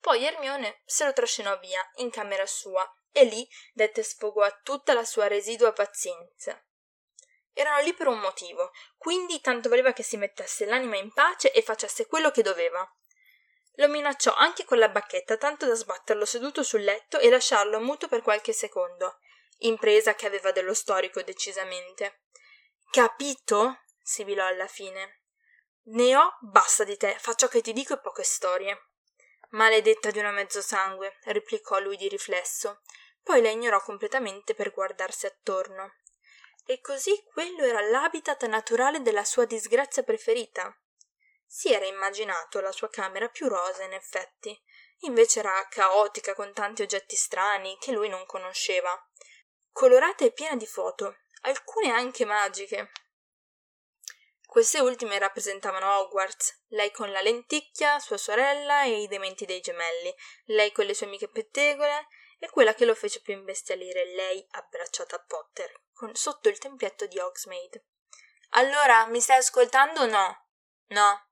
Poi 0.00 0.24
Ermione 0.24 0.80
se 0.84 1.04
lo 1.04 1.12
trascinò 1.12 1.58
via 1.58 1.86
in 1.96 2.10
camera 2.10 2.46
sua 2.46 2.88
e 3.12 3.24
lì 3.24 3.46
dette 3.72 4.02
sfogo 4.02 4.42
a 4.42 4.60
tutta 4.62 4.94
la 4.94 5.04
sua 5.04 5.26
residua 5.26 5.72
pazienza. 5.72 6.62
Erano 7.52 7.82
lì 7.82 7.92
per 7.92 8.06
un 8.06 8.18
motivo, 8.18 8.70
quindi 8.96 9.40
tanto 9.40 9.68
valeva 9.68 9.92
che 9.92 10.02
si 10.02 10.16
mettesse 10.16 10.64
l'anima 10.64 10.96
in 10.96 11.12
pace 11.12 11.52
e 11.52 11.62
facesse 11.62 12.06
quello 12.06 12.30
che 12.30 12.42
doveva. 12.42 12.88
Lo 13.80 13.88
minacciò 13.88 14.34
anche 14.34 14.66
con 14.66 14.76
la 14.76 14.90
bacchetta, 14.90 15.38
tanto 15.38 15.64
da 15.64 15.74
sbatterlo 15.74 16.26
seduto 16.26 16.62
sul 16.62 16.82
letto 16.82 17.18
e 17.18 17.30
lasciarlo 17.30 17.80
muto 17.80 18.08
per 18.08 18.20
qualche 18.20 18.52
secondo. 18.52 19.20
Impresa 19.60 20.14
che 20.14 20.26
aveva 20.26 20.52
dello 20.52 20.74
storico 20.74 21.22
decisamente. 21.22 22.24
Capito? 22.90 23.80
sibilò 24.02 24.44
alla 24.44 24.66
fine. 24.66 25.22
Ne 25.84 26.14
ho, 26.14 26.36
basta 26.40 26.84
di 26.84 26.98
te, 26.98 27.16
faccio 27.18 27.48
che 27.48 27.62
ti 27.62 27.72
dico 27.72 27.94
e 27.94 28.00
poche 28.00 28.22
storie. 28.22 28.88
Maledetta 29.52 30.10
di 30.10 30.18
una 30.18 30.30
mezzosangue, 30.30 31.16
replicò 31.24 31.78
lui 31.78 31.96
di 31.96 32.08
riflesso. 32.08 32.82
Poi 33.22 33.40
la 33.40 33.48
ignorò 33.48 33.80
completamente 33.80 34.54
per 34.54 34.72
guardarsi 34.72 35.24
attorno. 35.24 35.94
E 36.66 36.82
così 36.82 37.18
quello 37.32 37.64
era 37.64 37.80
l'habitat 37.80 38.44
naturale 38.44 39.00
della 39.00 39.24
sua 39.24 39.46
disgrazia 39.46 40.02
preferita. 40.02 40.78
Si 41.52 41.72
era 41.72 41.84
immaginato 41.84 42.60
la 42.60 42.70
sua 42.70 42.88
camera 42.88 43.28
più 43.28 43.48
rosa, 43.48 43.82
in 43.82 43.92
effetti, 43.92 44.56
invece 45.00 45.40
era 45.40 45.66
caotica 45.68 46.32
con 46.32 46.52
tanti 46.52 46.82
oggetti 46.82 47.16
strani 47.16 47.76
che 47.80 47.90
lui 47.90 48.08
non 48.08 48.24
conosceva, 48.24 48.96
colorata 49.72 50.24
e 50.24 50.30
piena 50.30 50.54
di 50.54 50.66
foto, 50.68 51.22
alcune 51.40 51.90
anche 51.90 52.24
magiche. 52.24 52.92
Queste 54.46 54.78
ultime 54.78 55.18
rappresentavano 55.18 55.98
Hogwarts, 55.98 56.66
lei 56.68 56.92
con 56.92 57.10
la 57.10 57.20
lenticchia, 57.20 57.98
sua 57.98 58.16
sorella 58.16 58.84
e 58.84 59.02
i 59.02 59.08
dementi 59.08 59.44
dei 59.44 59.60
gemelli, 59.60 60.14
lei 60.44 60.70
con 60.70 60.84
le 60.84 60.94
sue 60.94 61.06
amiche 61.06 61.28
pettegole 61.28 62.06
e 62.38 62.48
quella 62.48 62.74
che 62.74 62.84
lo 62.84 62.94
fece 62.94 63.22
più 63.22 63.34
imbestialire, 63.34 64.14
lei 64.14 64.46
abbracciata 64.52 65.16
a 65.16 65.24
Potter, 65.26 65.82
con, 65.92 66.14
sotto 66.14 66.48
il 66.48 66.58
tempietto 66.58 67.06
di 67.06 67.18
Hogsmeade. 67.18 67.86
Allora, 68.50 69.06
mi 69.06 69.20
stai 69.20 69.38
ascoltando 69.38 70.02
o 70.02 70.06
no? 70.06 70.44
No. 70.90 71.26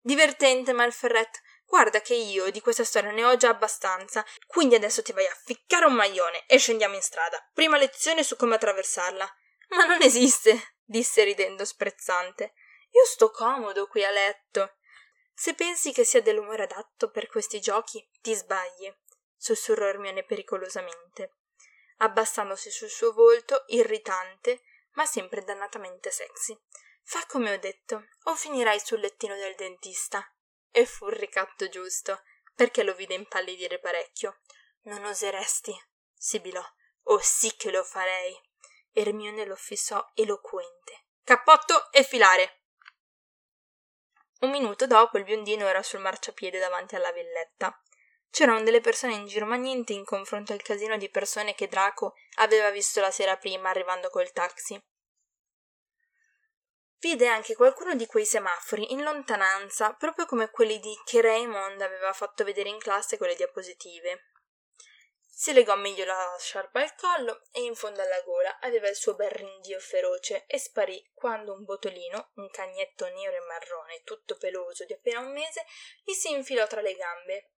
Divertente, 0.00 0.72
Malferret. 0.72 1.40
Guarda 1.64 2.00
che 2.02 2.14
io 2.14 2.50
di 2.50 2.60
questa 2.60 2.84
storia 2.84 3.10
ne 3.10 3.24
ho 3.24 3.36
già 3.36 3.48
abbastanza, 3.48 4.24
quindi 4.46 4.74
adesso 4.74 5.02
ti 5.02 5.12
vai 5.12 5.26
a 5.26 5.38
ficcare 5.44 5.86
un 5.86 5.94
maglione 5.94 6.44
e 6.46 6.58
scendiamo 6.58 6.94
in 6.94 7.02
strada. 7.02 7.42
Prima 7.54 7.78
lezione 7.78 8.22
su 8.22 8.36
come 8.36 8.56
attraversarla. 8.56 9.34
Ma 9.70 9.84
non 9.86 10.02
esiste, 10.02 10.76
disse 10.84 11.24
ridendo 11.24 11.64
sprezzante. 11.64 12.52
Io 12.90 13.04
sto 13.06 13.30
comodo 13.30 13.86
qui 13.86 14.04
a 14.04 14.10
letto. 14.10 14.76
Se 15.32 15.54
pensi 15.54 15.92
che 15.92 16.04
sia 16.04 16.20
dell'umore 16.20 16.64
adatto 16.64 17.10
per 17.10 17.26
questi 17.26 17.60
giochi, 17.60 18.06
ti 18.20 18.34
sbagli 18.34 18.94
sussurrò 19.44 19.88
Ermione 19.88 20.24
pericolosamente, 20.24 21.34
abbassandosi 21.98 22.70
sul 22.70 22.88
suo 22.88 23.12
volto, 23.12 23.64
irritante, 23.66 24.62
ma 24.92 25.04
sempre 25.04 25.44
dannatamente 25.44 26.10
sexy. 26.10 26.58
Fa 27.06 27.24
come 27.26 27.52
ho 27.52 27.58
detto, 27.58 28.08
o 28.24 28.34
finirai 28.34 28.80
sul 28.80 29.00
lettino 29.00 29.36
del 29.36 29.54
dentista. 29.54 30.26
E 30.70 30.86
fu 30.86 31.06
il 31.08 31.16
ricatto 31.16 31.68
giusto, 31.68 32.22
perché 32.54 32.82
lo 32.82 32.94
vide 32.94 33.14
impallidire 33.14 33.78
parecchio. 33.78 34.40
Non 34.82 35.04
oseresti, 35.04 35.72
sibilò. 36.14 36.64
Oh 37.04 37.20
sì 37.20 37.54
che 37.56 37.70
lo 37.70 37.84
farei. 37.84 38.34
Ermione 38.92 39.44
lo 39.44 39.56
fissò 39.56 40.12
eloquente. 40.14 41.06
Cappotto 41.22 41.92
e 41.92 42.02
filare. 42.02 42.62
Un 44.40 44.50
minuto 44.50 44.86
dopo 44.86 45.18
il 45.18 45.24
biondino 45.24 45.66
era 45.66 45.82
sul 45.82 46.00
marciapiede 46.00 46.58
davanti 46.58 46.96
alla 46.96 47.12
villetta. 47.12 47.78
C'erano 48.30 48.62
delle 48.62 48.80
persone 48.80 49.14
in 49.14 49.26
giro, 49.26 49.46
ma 49.46 49.56
niente 49.56 49.92
in 49.92 50.04
confronto 50.04 50.52
al 50.52 50.62
casino 50.62 50.96
di 50.96 51.08
persone 51.08 51.54
che 51.54 51.68
Draco 51.68 52.14
aveva 52.38 52.70
visto 52.70 53.00
la 53.00 53.10
sera 53.10 53.36
prima 53.36 53.70
arrivando 53.70 54.10
col 54.10 54.32
taxi. 54.32 54.82
Vide 57.04 57.26
anche 57.26 57.54
qualcuno 57.54 57.94
di 57.94 58.06
quei 58.06 58.24
semafori 58.24 58.92
in 58.92 59.02
lontananza, 59.02 59.92
proprio 59.92 60.24
come 60.24 60.48
quelli 60.48 60.80
di 60.80 60.98
che 61.04 61.20
Raymond 61.20 61.78
aveva 61.82 62.14
fatto 62.14 62.44
vedere 62.44 62.70
in 62.70 62.78
classe 62.78 63.18
con 63.18 63.26
le 63.26 63.34
diapositive. 63.34 64.30
Si 65.22 65.52
legò 65.52 65.76
meglio 65.76 66.06
la 66.06 66.34
sciarpa 66.38 66.80
al 66.80 66.94
collo 66.94 67.42
e 67.52 67.60
in 67.60 67.74
fondo 67.74 68.00
alla 68.00 68.22
gola 68.22 68.58
aveva 68.60 68.88
il 68.88 68.96
suo 68.96 69.14
bel 69.16 69.28
ringhio 69.28 69.78
feroce 69.80 70.46
e 70.46 70.58
sparì 70.58 71.10
quando 71.12 71.52
un 71.52 71.64
botolino, 71.64 72.30
un 72.36 72.48
cagnetto 72.48 73.06
nero 73.06 73.36
e 73.36 73.46
marrone, 73.48 74.00
tutto 74.02 74.38
peloso 74.38 74.86
di 74.86 74.94
appena 74.94 75.20
un 75.20 75.30
mese, 75.30 75.66
gli 76.04 76.14
si 76.14 76.30
infilò 76.30 76.66
tra 76.66 76.80
le 76.80 76.94
gambe 76.94 77.50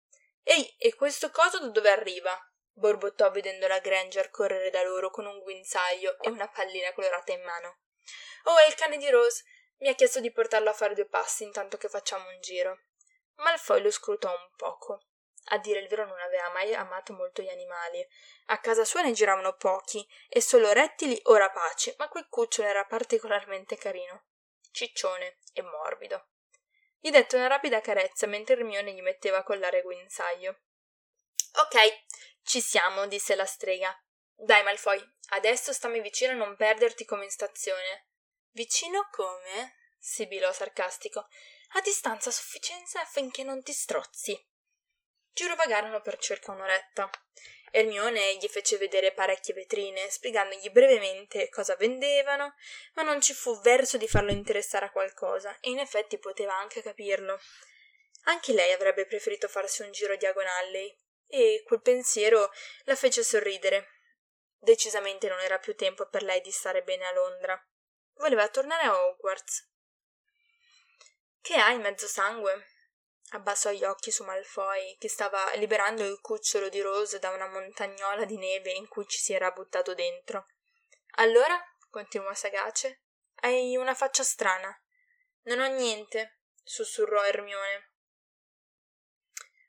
Ehi, 0.42 0.74
e 0.76 0.92
questo 0.96 1.30
coso 1.30 1.60
da 1.60 1.68
dove 1.68 1.90
arriva? 1.90 2.36
borbottò 2.72 3.30
vedendo 3.30 3.68
la 3.68 3.78
Granger 3.78 4.28
correre 4.30 4.70
da 4.70 4.82
loro 4.82 5.10
con 5.10 5.24
un 5.24 5.38
guinzaglio 5.38 6.18
e 6.18 6.30
una 6.30 6.48
pallina 6.48 6.92
colorata 6.92 7.30
in 7.30 7.44
mano. 7.44 7.82
Oh, 8.48 8.58
è 8.58 8.66
il 8.68 8.74
cane 8.74 8.96
di 8.96 9.08
Rose. 9.10 9.44
Mi 9.78 9.88
ha 9.88 9.94
chiesto 9.94 10.20
di 10.20 10.32
portarlo 10.32 10.70
a 10.70 10.74
fare 10.74 10.94
due 10.94 11.06
passi 11.06 11.42
intanto 11.42 11.76
che 11.76 11.88
facciamo 11.88 12.28
un 12.28 12.40
giro. 12.40 12.80
Malfoy 13.36 13.82
lo 13.82 13.90
scrutò 13.90 14.30
un 14.30 14.50
poco. 14.56 15.06
A 15.50 15.58
dire 15.58 15.80
il 15.80 15.88
vero 15.88 16.06
non 16.06 16.18
aveva 16.18 16.50
mai 16.50 16.74
amato 16.74 17.12
molto 17.12 17.42
gli 17.42 17.48
animali. 17.48 18.06
A 18.46 18.58
casa 18.60 18.84
sua 18.84 19.02
ne 19.02 19.12
giravano 19.12 19.56
pochi, 19.56 20.06
e 20.28 20.40
solo 20.40 20.72
rettili 20.72 21.18
o 21.24 21.36
rapaci, 21.36 21.94
ma 21.98 22.08
quel 22.08 22.28
cucciolo 22.28 22.68
era 22.68 22.84
particolarmente 22.84 23.76
carino. 23.76 24.26
Ciccione 24.70 25.38
e 25.52 25.62
morbido. 25.62 26.28
Gli 26.98 27.10
dette 27.10 27.36
una 27.36 27.46
rapida 27.46 27.80
carezza 27.80 28.26
mentre 28.26 28.54
Hermione 28.54 28.92
gli 28.92 29.02
metteva 29.02 29.38
a 29.38 29.42
collare 29.44 29.82
guinzaglio. 29.82 30.60
Ok, 31.60 32.04
ci 32.42 32.60
siamo, 32.60 33.06
disse 33.06 33.34
la 33.36 33.46
strega. 33.46 33.96
Dai, 34.34 34.62
Malfoy, 34.62 35.00
adesso 35.30 35.72
stammi 35.72 36.00
vicino 36.00 36.32
a 36.32 36.36
non 36.36 36.56
perderti 36.56 37.04
come 37.04 37.24
in 37.24 37.30
stazione. 37.30 38.08
Vicino 38.56 39.06
come? 39.10 39.74
sibilò 39.98 40.50
sarcastico. 40.50 41.28
A 41.74 41.80
distanza 41.82 42.30
sufficiente 42.30 42.96
affinché 42.96 43.42
non 43.42 43.62
ti 43.62 43.74
strozzi. 43.74 44.34
Girovagarono 45.30 46.00
per 46.00 46.16
circa 46.16 46.52
un'oretta. 46.52 47.10
Ermione 47.70 48.38
gli 48.38 48.48
fece 48.48 48.78
vedere 48.78 49.12
parecchie 49.12 49.52
vetrine, 49.52 50.08
spiegandogli 50.08 50.70
brevemente 50.70 51.50
cosa 51.50 51.76
vendevano, 51.76 52.54
ma 52.94 53.02
non 53.02 53.20
ci 53.20 53.34
fu 53.34 53.60
verso 53.60 53.98
di 53.98 54.08
farlo 54.08 54.30
interessare 54.30 54.86
a 54.86 54.90
qualcosa, 54.90 55.54
e 55.60 55.68
in 55.68 55.78
effetti 55.78 56.18
poteva 56.18 56.56
anche 56.56 56.80
capirlo. 56.80 57.38
Anche 58.22 58.54
lei 58.54 58.72
avrebbe 58.72 59.04
preferito 59.04 59.48
farsi 59.48 59.82
un 59.82 59.92
giro 59.92 60.16
diagonale, 60.16 60.96
e 61.26 61.62
quel 61.66 61.82
pensiero 61.82 62.50
la 62.84 62.96
fece 62.96 63.22
sorridere. 63.22 63.86
Decisamente 64.56 65.28
non 65.28 65.40
era 65.40 65.58
più 65.58 65.76
tempo 65.76 66.08
per 66.08 66.22
lei 66.22 66.40
di 66.40 66.50
stare 66.50 66.82
bene 66.82 67.04
a 67.04 67.12
Londra. 67.12 67.62
Voleva 68.16 68.48
tornare 68.48 68.84
a 68.84 69.06
Hogwarts. 69.06 69.68
Che 71.40 71.54
hai, 71.54 71.78
mezzo 71.78 72.06
sangue? 72.06 72.66
abbassò 73.30 73.70
gli 73.70 73.84
occhi 73.84 74.10
su 74.10 74.24
Malfoy, 74.24 74.96
che 74.98 75.08
stava 75.08 75.52
liberando 75.54 76.04
il 76.04 76.20
cucciolo 76.20 76.68
di 76.68 76.80
Rose 76.80 77.18
da 77.18 77.30
una 77.30 77.48
montagnola 77.48 78.24
di 78.24 78.36
neve 78.36 78.72
in 78.72 78.88
cui 78.88 79.06
ci 79.06 79.18
si 79.18 79.32
era 79.32 79.50
buttato 79.50 79.94
dentro. 79.94 80.46
Allora, 81.16 81.60
continuò 81.90 82.32
sagace, 82.34 83.02
hai 83.40 83.76
una 83.76 83.94
faccia 83.94 84.22
strana. 84.22 84.74
Non 85.42 85.60
ho 85.60 85.66
niente, 85.66 86.40
sussurrò 86.62 87.24
Ermione. 87.24 87.92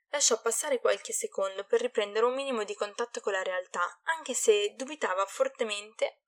Lasciò 0.10 0.40
passare 0.42 0.80
qualche 0.80 1.12
secondo 1.12 1.66
per 1.66 1.82
riprendere 1.82 2.26
un 2.26 2.34
minimo 2.34 2.64
di 2.64 2.76
contatto 2.76 3.20
con 3.20 3.34
la 3.34 3.44
realtà, 3.44 4.00
anche 4.04 4.34
se 4.34 4.74
dubitava 4.76 5.26
fortemente 5.26 6.22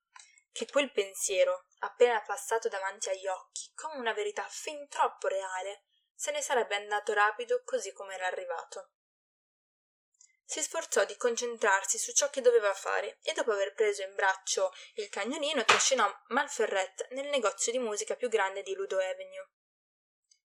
che 0.52 0.68
quel 0.68 0.92
pensiero, 0.92 1.66
appena 1.79 2.21
passato 2.21 2.67
davanti 2.67 3.09
agli 3.09 3.27
occhi, 3.27 3.71
come 3.75 3.98
una 3.98 4.13
verità 4.13 4.45
fin 4.50 4.88
troppo 4.88 5.27
reale, 5.27 5.83
se 6.13 6.31
ne 6.31 6.41
sarebbe 6.41 6.75
andato 6.75 7.13
rapido 7.13 7.62
così 7.63 7.93
come 7.93 8.15
era 8.15 8.27
arrivato. 8.27 8.91
Si 10.43 10.62
sforzò 10.62 11.05
di 11.05 11.15
concentrarsi 11.15 12.00
su 12.00 12.12
ciò 12.12 12.29
che 12.29 12.41
doveva 12.41 12.74
fare 12.74 13.19
e 13.21 13.33
dopo 13.33 13.51
aver 13.51 13.74
preso 13.74 14.01
in 14.01 14.15
braccio 14.15 14.71
il 14.95 15.07
cagnolino 15.07 15.63
trascinò 15.63 16.12
Malferret 16.29 17.07
nel 17.12 17.27
negozio 17.27 17.71
di 17.71 17.77
musica 17.77 18.15
più 18.15 18.29
grande 18.29 18.63
di 18.63 18.74
Ludo 18.74 18.98
Avenue. 18.98 19.51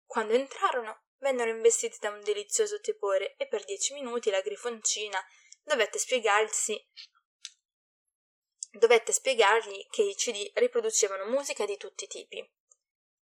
Quando 0.05 0.33
entrarono, 0.33 1.05
vennero 1.19 1.49
investiti 1.49 1.97
da 1.99 2.09
un 2.09 2.21
delizioso 2.21 2.81
tepore 2.81 3.35
e 3.37 3.47
per 3.47 3.63
dieci 3.63 3.93
minuti 3.93 4.29
la 4.29 4.41
grifoncina 4.41 5.25
dovette 5.63 5.97
spiegarsi 5.97 6.77
dovette 8.77 9.11
spiegargli 9.11 9.87
che 9.89 10.03
i 10.03 10.15
CD 10.15 10.51
riproducevano 10.55 11.25
musica 11.25 11.65
di 11.65 11.77
tutti 11.77 12.03
i 12.03 12.07
tipi. 12.07 12.53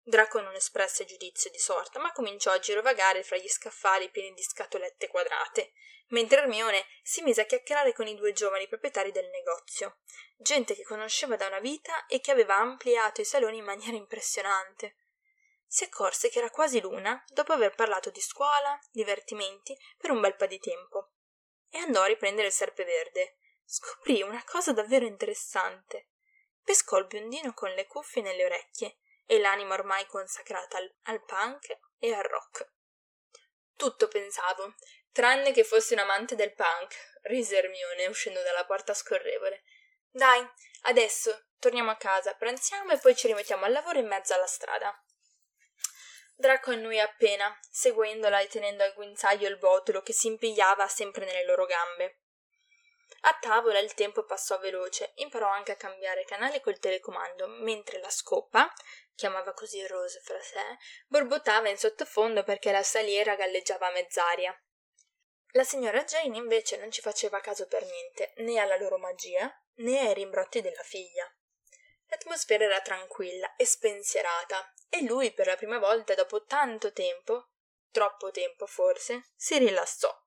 Draco 0.05 0.41
non 0.41 0.53
espresse 0.55 1.05
giudizio 1.05 1.49
di 1.49 1.59
sorta, 1.59 1.99
ma 1.99 2.11
cominciò 2.11 2.51
a 2.51 2.59
girovagare 2.59 3.23
fra 3.23 3.37
gli 3.37 3.47
scaffali 3.47 4.09
pieni 4.09 4.33
di 4.33 4.43
scatolette 4.43 5.07
quadrate, 5.07 5.71
mentre 6.07 6.41
Ermione 6.41 6.85
si 7.01 7.21
mise 7.21 7.41
a 7.41 7.45
chiacchierare 7.45 7.93
con 7.93 8.07
i 8.07 8.15
due 8.15 8.33
giovani 8.33 8.67
proprietari 8.67 9.11
del 9.11 9.29
negozio, 9.29 9.99
gente 10.37 10.75
che 10.75 10.83
conosceva 10.83 11.37
da 11.37 11.47
una 11.47 11.59
vita 11.59 12.05
e 12.07 12.19
che 12.19 12.31
aveva 12.31 12.57
ampliato 12.57 13.21
i 13.21 13.25
saloni 13.25 13.57
in 13.57 13.63
maniera 13.63 13.95
impressionante. 13.95 14.97
Si 15.65 15.85
accorse 15.85 16.29
che 16.29 16.39
era 16.39 16.51
quasi 16.51 16.81
l'una 16.81 17.23
dopo 17.29 17.53
aver 17.53 17.73
parlato 17.73 18.09
di 18.09 18.21
scuola, 18.21 18.77
divertimenti, 18.91 19.75
per 19.97 20.11
un 20.11 20.19
bel 20.19 20.35
po' 20.35 20.45
di 20.45 20.59
tempo, 20.59 21.13
e 21.69 21.79
andò 21.79 22.01
a 22.01 22.07
riprendere 22.07 22.47
il 22.47 22.53
serpeverde. 22.53 23.37
Scoprì 23.65 24.21
una 24.21 24.43
cosa 24.43 24.73
davvero 24.73 25.05
interessante. 25.05 26.09
pescò 26.63 26.97
il 26.97 27.07
biondino 27.07 27.53
con 27.53 27.71
le 27.71 27.87
cuffie 27.87 28.21
nelle 28.21 28.45
orecchie 28.45 28.97
e 29.25 29.39
l'anima 29.39 29.73
ormai 29.73 30.05
consacrata 30.05 30.77
al, 30.77 30.95
al 31.03 31.23
punk 31.23 31.77
e 31.97 32.13
al 32.13 32.23
rock. 32.23 32.71
Tutto 33.75 34.07
pensavo, 34.07 34.75
tranne 35.11 35.51
che 35.51 35.63
fossi 35.63 35.93
un 35.93 35.99
amante 35.99 36.35
del 36.35 36.53
punk, 36.53 37.19
rise 37.23 37.57
Ermione 37.57 38.07
uscendo 38.07 38.41
dalla 38.43 38.65
porta 38.65 38.93
scorrevole. 38.93 39.63
Dai, 40.09 40.47
adesso 40.83 41.47
torniamo 41.59 41.91
a 41.91 41.97
casa, 41.97 42.35
pranziamo 42.35 42.91
e 42.91 42.97
poi 42.97 43.15
ci 43.15 43.27
rimettiamo 43.27 43.65
al 43.65 43.71
lavoro 43.71 43.99
in 43.99 44.07
mezzo 44.07 44.33
alla 44.33 44.47
strada. 44.47 44.93
Draco 46.35 46.71
annui 46.71 46.99
appena, 46.99 47.57
seguendola 47.71 48.39
e 48.39 48.47
tenendo 48.47 48.83
al 48.83 48.93
guinzaglio 48.93 49.47
il 49.47 49.57
botolo 49.57 50.01
che 50.01 50.13
si 50.13 50.27
impigliava 50.27 50.87
sempre 50.87 51.25
nelle 51.25 51.45
loro 51.45 51.65
gambe. 51.65 52.22
A 53.25 53.37
tavola 53.39 53.79
il 53.79 53.93
tempo 53.93 54.25
passò 54.25 54.59
veloce, 54.59 55.13
imparò 55.15 55.47
anche 55.49 55.71
a 55.71 55.77
cambiare 55.77 56.25
canale 56.25 56.59
col 56.59 56.79
telecomando, 56.79 57.47
mentre 57.47 57.99
la 57.99 58.09
scopa, 58.09 58.69
chiamava 59.15 59.53
così 59.53 59.85
Rose 59.87 60.19
fra 60.19 60.41
sé, 60.41 60.77
borbottava 61.07 61.69
in 61.69 61.77
sottofondo 61.77 62.43
perché 62.43 62.71
la 62.71 62.83
saliera 62.83 63.35
galleggiava 63.35 63.87
a 63.87 63.91
mezz'aria. 63.91 64.53
La 65.51 65.63
signora 65.63 66.03
Jane 66.03 66.35
invece 66.35 66.75
non 66.77 66.91
ci 66.91 66.99
faceva 66.99 67.39
caso 67.39 67.67
per 67.67 67.85
niente, 67.85 68.33
né 68.37 68.59
alla 68.59 68.75
loro 68.75 68.97
magia, 68.97 69.49
né 69.75 69.99
ai 69.99 70.13
rimbrotti 70.13 70.61
della 70.61 70.83
figlia. 70.83 71.25
L'atmosfera 72.07 72.65
era 72.65 72.81
tranquilla 72.81 73.55
e 73.55 73.65
spensierata, 73.65 74.73
e 74.89 75.01
lui 75.03 75.31
per 75.31 75.47
la 75.47 75.55
prima 75.55 75.79
volta 75.79 76.13
dopo 76.13 76.43
tanto 76.43 76.91
tempo, 76.91 77.51
troppo 77.89 78.31
tempo 78.31 78.65
forse, 78.65 79.31
si 79.35 79.57
rilassò. 79.59 80.22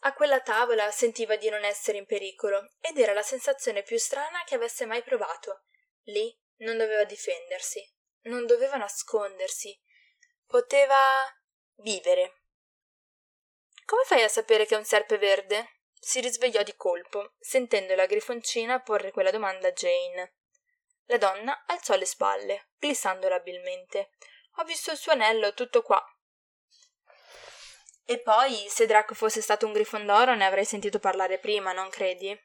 A 0.00 0.14
quella 0.14 0.40
tavola 0.40 0.90
sentiva 0.90 1.36
di 1.36 1.50
non 1.50 1.64
essere 1.64 1.98
in 1.98 2.06
pericolo, 2.06 2.72
ed 2.80 2.98
era 2.98 3.12
la 3.12 3.22
sensazione 3.22 3.82
più 3.82 3.98
strana 3.98 4.42
che 4.44 4.54
avesse 4.54 4.86
mai 4.86 5.02
provato. 5.02 5.64
Lì 6.04 6.34
non 6.58 6.78
doveva 6.78 7.04
difendersi, 7.04 7.86
non 8.22 8.46
doveva 8.46 8.76
nascondersi, 8.76 9.78
poteva 10.46 10.96
vivere. 11.76 12.42
Come 13.84 14.04
fai 14.04 14.22
a 14.22 14.28
sapere 14.28 14.66
che 14.66 14.74
è 14.74 14.78
un 14.78 14.84
serpe 14.84 15.18
verde? 15.18 15.80
Si 15.98 16.20
risvegliò 16.20 16.62
di 16.62 16.76
colpo, 16.76 17.34
sentendo 17.38 17.94
la 17.94 18.06
grifoncina 18.06 18.80
porre 18.80 19.10
quella 19.10 19.30
domanda 19.30 19.68
a 19.68 19.72
Jane. 19.72 20.36
La 21.06 21.18
donna 21.18 21.64
alzò 21.66 21.94
le 21.96 22.06
spalle, 22.06 22.70
glissando 22.78 23.26
abilmente. 23.28 24.12
Ho 24.56 24.64
visto 24.64 24.92
il 24.92 24.96
suo 24.96 25.12
anello 25.12 25.52
tutto 25.52 25.82
qua. 25.82 26.02
E 28.10 28.18
poi, 28.18 28.66
se 28.68 28.86
Draco 28.86 29.14
fosse 29.14 29.40
stato 29.40 29.66
un 29.66 29.72
grifondoro, 29.72 30.34
ne 30.34 30.44
avrei 30.44 30.64
sentito 30.64 30.98
parlare 30.98 31.38
prima, 31.38 31.70
non 31.70 31.88
credi? 31.90 32.36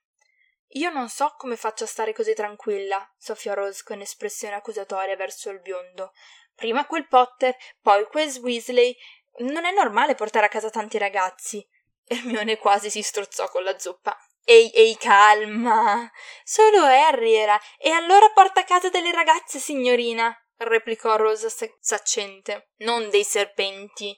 Io 0.74 0.92
non 0.92 1.10
so 1.10 1.34
come 1.40 1.56
faccio 1.56 1.86
a 1.86 1.88
stare 1.88 2.14
così 2.14 2.36
tranquilla, 2.36 3.12
soffiò 3.18 3.56
Rose 3.56 3.82
con 3.84 4.00
espressione 4.00 4.54
accusatoria 4.54 5.16
verso 5.16 5.50
il 5.50 5.62
biondo. 5.62 6.14
Prima 6.54 6.86
quel 6.86 7.08
Potter, 7.08 7.58
poi 7.82 8.06
quel 8.06 8.32
Weasley. 8.44 8.96
Non 9.38 9.66
è 9.66 9.72
normale 9.72 10.14
portare 10.14 10.46
a 10.46 10.50
casa 10.50 10.70
tanti 10.70 11.00
ragazzi. 11.00 11.68
Hermione 12.04 12.58
quasi 12.58 12.92
si 12.92 13.02
strozzò 13.02 13.50
con 13.50 13.64
la 13.64 13.80
zuppa. 13.80 14.16
Ehi, 14.44 14.72
ehi, 14.72 14.96
calma. 14.98 16.08
Solo 16.44 16.84
Harry 16.84 17.34
era. 17.34 17.60
E 17.80 17.90
allora 17.90 18.30
porta 18.36 18.60
a 18.60 18.66
casa 18.66 18.90
delle 18.90 19.12
ragazze, 19.12 19.58
signorina, 19.58 20.32
replicò 20.58 21.16
Rosa 21.16 21.50
saccente. 21.80 22.70
Non 22.78 23.10
dei 23.10 23.24
serpenti. 23.24 24.16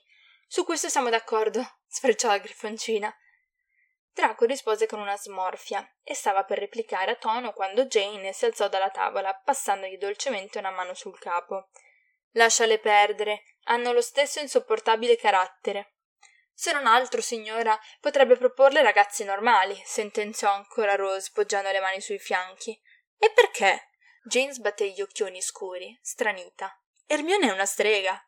Su 0.50 0.64
questo 0.64 0.88
siamo 0.88 1.10
d'accordo, 1.10 1.62
sfrecciò 1.86 2.30
la 2.30 2.38
grifoncina. 2.38 3.14
Draco 4.14 4.46
rispose 4.46 4.88
con 4.88 5.00
una 5.00 5.18
smorfia 5.18 5.86
e 6.02 6.16
stava 6.16 6.46
per 6.46 6.58
replicare 6.58 7.12
a 7.12 7.16
tono 7.16 7.52
quando 7.52 7.86
Jane 7.86 8.32
si 8.32 8.46
alzò 8.46 8.70
dalla 8.70 8.90
tavola, 8.90 9.36
passandogli 9.36 9.98
dolcemente 9.98 10.58
una 10.58 10.72
mano 10.72 10.94
sul 10.94 11.20
capo. 11.20 11.68
Lasciale 12.32 12.80
perdere, 12.80 13.44
hanno 13.66 13.92
lo 13.92 14.02
stesso 14.02 14.40
insopportabile 14.40 15.18
carattere. 15.18 15.96
Se 16.54 16.72
non 16.72 16.88
altro, 16.88 17.22
signora, 17.22 17.78
potrebbe 18.00 18.38
proporle 18.38 18.82
ragazzi 18.82 19.24
normali, 19.26 19.80
sentenziò 19.86 20.52
ancora 20.52 20.96
Rose, 20.96 21.30
poggiando 21.34 21.70
le 21.72 21.82
mani 21.82 22.02
sui 22.02 22.18
fianchi. 22.20 22.80
E 23.18 23.32
perché? 23.32 23.90
Jane 24.24 24.54
sbatté 24.54 24.90
gli 24.90 25.02
occhioni 25.02 25.42
scuri, 25.42 25.96
stranita. 26.02 26.76
Ermione 27.06 27.50
è 27.50 27.52
una 27.52 27.66
strega. 27.66 28.20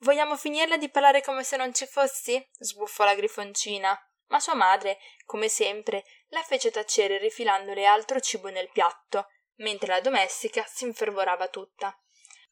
Vogliamo 0.00 0.36
finirla 0.36 0.76
di 0.76 0.90
parlare 0.90 1.22
come 1.22 1.44
se 1.44 1.56
non 1.56 1.72
ci 1.72 1.86
fossi? 1.86 2.46
sbuffò 2.58 3.04
la 3.04 3.14
grifoncina. 3.14 3.98
Ma 4.28 4.38
sua 4.38 4.54
madre, 4.54 4.98
come 5.24 5.48
sempre, 5.48 6.04
la 6.28 6.42
fece 6.42 6.70
tacere 6.70 7.18
rifilandole 7.18 7.84
altro 7.84 8.20
cibo 8.20 8.48
nel 8.48 8.70
piatto, 8.70 9.28
mentre 9.56 9.88
la 9.88 10.00
domestica 10.00 10.64
si 10.66 10.84
infervorava 10.84 11.48
tutta. 11.48 11.98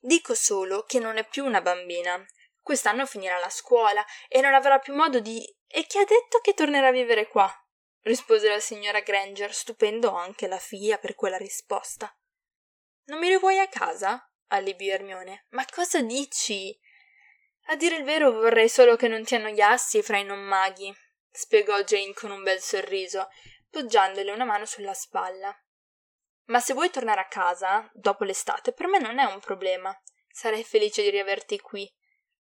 Dico 0.01 0.35
solo 0.35 0.83
che 0.83 0.99
non 0.99 1.19
è 1.19 1.27
più 1.27 1.45
una 1.45 1.61
bambina, 1.61 2.25
Quest'anno 2.69 3.07
finirà 3.07 3.39
la 3.39 3.49
scuola 3.49 4.05
e 4.29 4.43
non 4.43 4.53
avrà 4.53 4.79
più 4.79 4.95
modo 4.95 5.21
di. 5.21 5.43
E 5.67 5.87
chi 5.87 5.97
ha 5.97 6.05
detto 6.05 6.41
che 6.43 6.53
tornerà 6.53 6.89
a 6.89 6.93
vivere 6.93 7.27
qua? 7.27 7.51
rispose 8.03 8.47
la 8.47 8.61
signora 8.61 9.01
Granger, 9.01 9.55
stupendo 9.55 10.15
anche 10.15 10.47
la 10.47 10.59
figlia 10.59 10.99
per 10.99 11.15
quella 11.15 11.39
risposta. 11.39 12.15
Non 13.05 13.21
mi 13.21 13.29
rivuoi 13.29 13.59
a 13.59 13.69
casa? 13.69 14.31
allibì 14.49 14.91
Ermione. 14.91 15.47
Ma 15.53 15.65
cosa 15.65 16.03
dici? 16.03 16.79
A 17.71 17.77
dire 17.77 17.97
il 17.97 18.05
vero 18.05 18.33
vorrei 18.33 18.69
solo 18.69 18.97
che 18.97 19.09
non 19.09 19.25
ti 19.25 19.35
annoiassi 19.35 20.03
fra 20.03 20.17
i 20.17 20.25
non 20.25 20.41
maghi, 20.41 20.95
spiegò 21.31 21.79
Jane 21.81 22.15
con 22.15 22.31
un 22.31 22.43
bel 22.43 22.61
sorriso, 22.61 23.29
poggiandole 23.69 24.33
una 24.33 24.47
mano 24.47 24.65
sulla 24.65 24.95
spalla. 24.95 25.55
Ma 26.47 26.61
se 26.61 26.73
vuoi 26.73 26.89
tornare 26.89 27.21
a 27.21 27.29
casa, 27.29 27.87
dopo 27.93 28.25
l'estate, 28.25 28.73
per 28.73 28.87
me 28.87 28.99
non 28.99 29.19
è 29.19 29.25
un 29.25 29.39
problema. 29.41 29.95
Sarei 30.31 30.65
felice 30.65 31.03
di 31.03 31.11
riaverti 31.11 31.61
qui. 31.61 31.87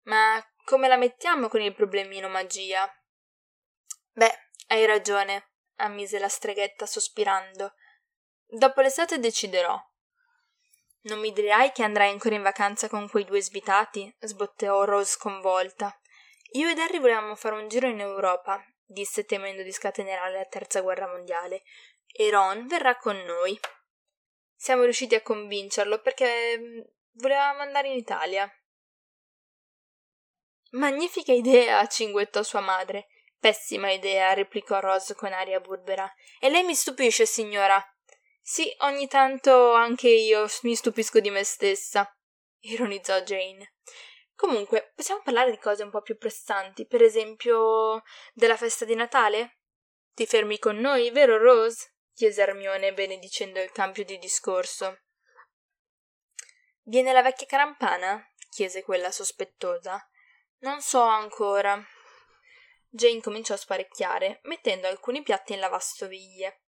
Ma 0.02 0.40
come 0.64 0.86
la 0.86 0.96
mettiamo 0.96 1.48
con 1.48 1.62
il 1.62 1.74
problemino 1.74 2.28
magia? 2.28 2.88
Beh, 4.12 4.50
hai 4.68 4.86
ragione, 4.86 5.54
ammise 5.78 6.20
la 6.20 6.28
streghetta 6.28 6.86
sospirando. 6.86 7.74
Dopo 8.46 8.82
l'estate 8.82 9.18
deciderò. 9.18 9.76
Non 11.02 11.20
mi 11.20 11.32
dirai 11.32 11.72
che 11.72 11.84
andrai 11.84 12.10
ancora 12.10 12.34
in 12.34 12.42
vacanza 12.42 12.88
con 12.88 13.08
quei 13.08 13.24
due 13.24 13.40
svitati? 13.40 14.14
sbotteò 14.18 14.84
Rose 14.84 15.12
sconvolta. 15.12 15.96
Io 16.52 16.68
ed 16.68 16.78
Harry 16.78 16.98
volevamo 16.98 17.34
fare 17.34 17.54
un 17.54 17.68
giro 17.68 17.88
in 17.88 18.00
Europa, 18.00 18.64
disse 18.84 19.24
temendo 19.24 19.62
di 19.62 19.70
scatenare 19.70 20.32
la 20.32 20.44
terza 20.44 20.80
guerra 20.80 21.06
mondiale, 21.06 21.62
e 22.06 22.30
Ron 22.30 22.66
verrà 22.66 22.96
con 22.96 23.16
noi. 23.16 23.58
Siamo 24.56 24.82
riusciti 24.82 25.14
a 25.14 25.22
convincerlo 25.22 26.00
perché 26.00 26.58
mm, 26.58 26.80
volevamo 27.12 27.60
andare 27.60 27.88
in 27.88 27.96
Italia. 27.96 28.50
Magnifica 30.70 31.32
idea, 31.32 31.86
cinguettò 31.86 32.42
sua 32.42 32.60
madre. 32.60 33.06
Pessima 33.38 33.90
idea, 33.90 34.34
replicò 34.34 34.80
Rose 34.80 35.14
con 35.14 35.32
aria 35.32 35.60
burbera. 35.60 36.12
E 36.40 36.50
lei 36.50 36.64
mi 36.64 36.74
stupisce, 36.74 37.24
signora. 37.24 37.80
Sì, 38.50 38.74
ogni 38.78 39.08
tanto 39.08 39.74
anche 39.74 40.08
io 40.08 40.46
mi 40.62 40.74
stupisco 40.74 41.20
di 41.20 41.28
me 41.28 41.44
stessa, 41.44 42.10
ironizzò 42.60 43.20
Jane. 43.20 43.74
Comunque, 44.34 44.90
possiamo 44.94 45.20
parlare 45.22 45.50
di 45.50 45.58
cose 45.58 45.82
un 45.82 45.90
po' 45.90 46.00
più 46.00 46.16
pressanti, 46.16 46.86
per 46.86 47.02
esempio 47.02 48.02
della 48.32 48.56
festa 48.56 48.86
di 48.86 48.94
Natale? 48.94 49.58
Ti 50.14 50.24
fermi 50.24 50.58
con 50.58 50.78
noi, 50.78 51.10
vero 51.10 51.36
Rose? 51.36 51.92
chiese 52.14 52.40
Hermione 52.40 52.94
benedicendo 52.94 53.60
il 53.60 53.70
cambio 53.70 54.02
di 54.06 54.16
discorso. 54.16 55.02
Viene 56.84 57.12
la 57.12 57.20
vecchia 57.20 57.46
carampana? 57.46 58.32
chiese 58.48 58.82
quella 58.82 59.10
sospettosa. 59.10 60.02
Non 60.60 60.80
so 60.80 61.02
ancora. 61.02 61.78
Jane 62.88 63.20
cominciò 63.20 63.52
a 63.52 63.58
sparecchiare, 63.58 64.40
mettendo 64.44 64.88
alcuni 64.88 65.20
piatti 65.20 65.52
in 65.52 65.60
lavastoviglie. 65.60 66.62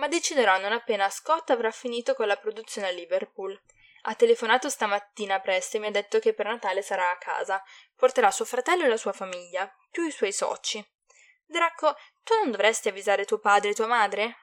Ma 0.00 0.08
deciderò 0.08 0.58
non 0.58 0.72
appena 0.72 1.10
Scott 1.10 1.50
avrà 1.50 1.70
finito 1.70 2.14
con 2.14 2.26
la 2.26 2.38
produzione 2.38 2.88
a 2.88 2.90
Liverpool. 2.90 3.58
Ha 4.04 4.14
telefonato 4.14 4.70
stamattina 4.70 5.40
presto 5.40 5.76
e 5.76 5.80
mi 5.80 5.88
ha 5.88 5.90
detto 5.90 6.18
che 6.20 6.32
per 6.32 6.46
Natale 6.46 6.80
sarà 6.80 7.10
a 7.10 7.18
casa. 7.18 7.62
Porterà 7.96 8.30
suo 8.30 8.46
fratello 8.46 8.84
e 8.84 8.88
la 8.88 8.96
sua 8.96 9.12
famiglia, 9.12 9.70
più 9.90 10.06
i 10.06 10.10
suoi 10.10 10.32
soci. 10.32 10.82
Draco, 11.44 11.94
tu 12.22 12.34
non 12.36 12.50
dovresti 12.50 12.88
avvisare 12.88 13.26
tuo 13.26 13.40
padre 13.40 13.70
e 13.70 13.74
tua 13.74 13.88
madre? 13.88 14.36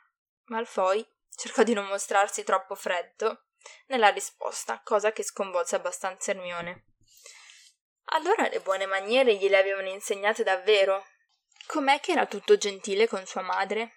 Malfoy 0.46 1.04
cercò 1.36 1.64
di 1.64 1.74
non 1.74 1.88
mostrarsi 1.88 2.44
troppo 2.44 2.76
freddo 2.76 3.46
nella 3.88 4.10
risposta, 4.10 4.80
cosa 4.84 5.12
che 5.12 5.24
sconvolse 5.24 5.76
abbastanza 5.76 6.30
Hermione. 6.30 6.86
Allora 8.12 8.48
le 8.48 8.60
buone 8.60 8.86
maniere 8.86 9.36
gliele 9.36 9.58
avevano 9.58 9.90
insegnate 9.90 10.44
davvero. 10.44 11.04
Com'è 11.66 12.00
che 12.00 12.12
era 12.12 12.28
tutto 12.28 12.58
gentile 12.58 13.08
con 13.08 13.26
sua 13.26 13.42
madre? 13.42 13.97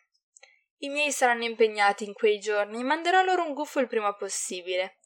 I 0.82 0.88
miei 0.88 1.12
saranno 1.12 1.44
impegnati 1.44 2.04
in 2.04 2.14
quei 2.14 2.38
giorni, 2.38 2.82
manderò 2.82 3.22
loro 3.22 3.44
un 3.44 3.52
guffo 3.52 3.80
il 3.80 3.86
prima 3.86 4.14
possibile. 4.14 5.00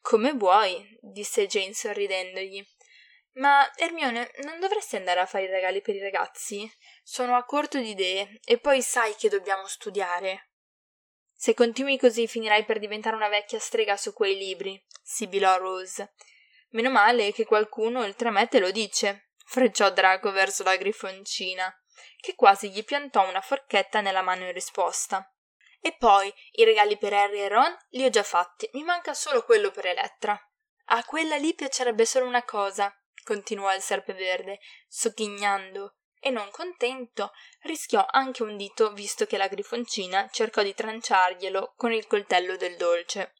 Come 0.00 0.32
vuoi, 0.32 0.98
disse 1.00 1.46
Jane 1.46 1.74
sorridendogli. 1.74 2.64
Ma, 3.34 3.70
Hermione, 3.76 4.30
non 4.44 4.60
dovresti 4.60 4.96
andare 4.96 5.20
a 5.20 5.26
fare 5.26 5.44
i 5.44 5.50
regali 5.50 5.82
per 5.82 5.94
i 5.94 6.00
ragazzi? 6.00 6.70
Sono 7.02 7.36
a 7.36 7.44
corto 7.44 7.78
di 7.78 7.90
idee, 7.90 8.38
e 8.44 8.58
poi 8.58 8.80
sai 8.80 9.14
che 9.16 9.28
dobbiamo 9.28 9.66
studiare. 9.66 10.52
Se 11.34 11.52
continui 11.52 11.98
così 11.98 12.26
finirai 12.26 12.64
per 12.64 12.78
diventare 12.78 13.16
una 13.16 13.28
vecchia 13.28 13.58
strega 13.58 13.98
su 13.98 14.14
quei 14.14 14.36
libri, 14.36 14.82
sibilò 15.02 15.58
Rose. 15.58 16.14
Meno 16.70 16.90
male 16.90 17.32
che 17.32 17.44
qualcuno 17.44 18.00
oltre 18.00 18.28
a 18.28 18.30
me 18.30 18.48
te 18.48 18.58
lo 18.58 18.70
dice, 18.70 19.32
frecciò 19.44 19.90
Drago 19.90 20.30
verso 20.32 20.62
la 20.62 20.76
grifoncina, 20.76 21.70
che 22.20 22.34
quasi 22.34 22.70
gli 22.70 22.84
piantò 22.84 23.28
una 23.28 23.40
forchetta 23.40 24.00
nella 24.00 24.22
mano 24.22 24.44
in 24.44 24.52
risposta. 24.52 25.28
E 25.80 25.96
poi 25.96 26.32
i 26.52 26.64
regali 26.64 26.96
per 26.96 27.12
Harry 27.12 27.40
e 27.40 27.48
Ron 27.48 27.76
li 27.90 28.04
ho 28.04 28.10
già 28.10 28.22
fatti, 28.22 28.68
mi 28.72 28.82
manca 28.82 29.12
solo 29.14 29.44
quello 29.44 29.70
per 29.70 29.86
Elettra. 29.86 30.38
A 30.86 31.04
quella 31.04 31.36
lì 31.36 31.54
piacerebbe 31.54 32.06
solo 32.06 32.26
una 32.26 32.44
cosa, 32.44 32.94
continuò 33.22 33.74
il 33.74 33.82
serpeverde, 33.82 34.60
sogghignando, 34.88 35.96
e 36.24 36.30
non 36.30 36.50
contento, 36.50 37.32
rischiò 37.64 38.04
anche 38.08 38.42
un 38.42 38.56
dito 38.56 38.92
visto 38.92 39.26
che 39.26 39.36
la 39.36 39.46
grifoncina 39.46 40.26
cercò 40.32 40.62
di 40.62 40.72
tranciarglielo 40.72 41.74
con 41.76 41.92
il 41.92 42.06
coltello 42.06 42.56
del 42.56 42.76
dolce. 42.76 43.34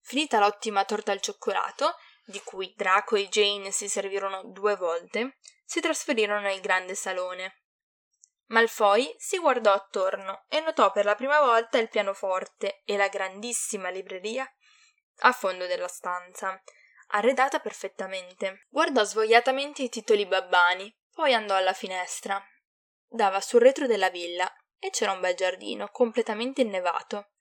Finita 0.00 0.40
l'ottima 0.40 0.84
torta 0.84 1.12
al 1.12 1.20
cioccolato, 1.20 1.94
di 2.24 2.40
cui 2.42 2.74
Draco 2.76 3.14
e 3.14 3.28
Jane 3.28 3.70
si 3.70 3.88
servirono 3.88 4.42
due 4.46 4.74
volte, 4.74 5.38
si 5.70 5.80
trasferirono 5.80 6.40
nel 6.40 6.58
grande 6.58 6.96
salone. 6.96 7.60
Malfoy 8.46 9.14
si 9.18 9.38
guardò 9.38 9.72
attorno 9.72 10.46
e 10.48 10.58
notò 10.58 10.90
per 10.90 11.04
la 11.04 11.14
prima 11.14 11.38
volta 11.38 11.78
il 11.78 11.88
pianoforte 11.88 12.82
e 12.84 12.96
la 12.96 13.06
grandissima 13.06 13.88
libreria 13.88 14.52
a 15.18 15.30
fondo 15.30 15.68
della 15.68 15.86
stanza, 15.86 16.60
arredata 17.10 17.60
perfettamente. 17.60 18.66
Guardò 18.68 19.04
svogliatamente 19.04 19.84
i 19.84 19.88
titoli 19.88 20.26
babbani, 20.26 20.92
poi 21.12 21.34
andò 21.34 21.54
alla 21.54 21.72
finestra. 21.72 22.44
Dava 23.06 23.40
sul 23.40 23.60
retro 23.60 23.86
della 23.86 24.10
villa 24.10 24.52
e 24.76 24.90
c'era 24.90 25.12
un 25.12 25.20
bel 25.20 25.36
giardino 25.36 25.86
completamente 25.92 26.62
innevato. 26.62 27.34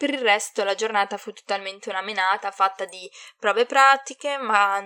Per 0.00 0.08
il 0.08 0.20
resto 0.20 0.64
la 0.64 0.74
giornata 0.74 1.18
fu 1.18 1.30
totalmente 1.30 1.90
una 1.90 2.00
menata 2.00 2.50
fatta 2.50 2.86
di 2.86 3.12
prove 3.38 3.66
pratiche, 3.66 4.38
ma 4.38 4.82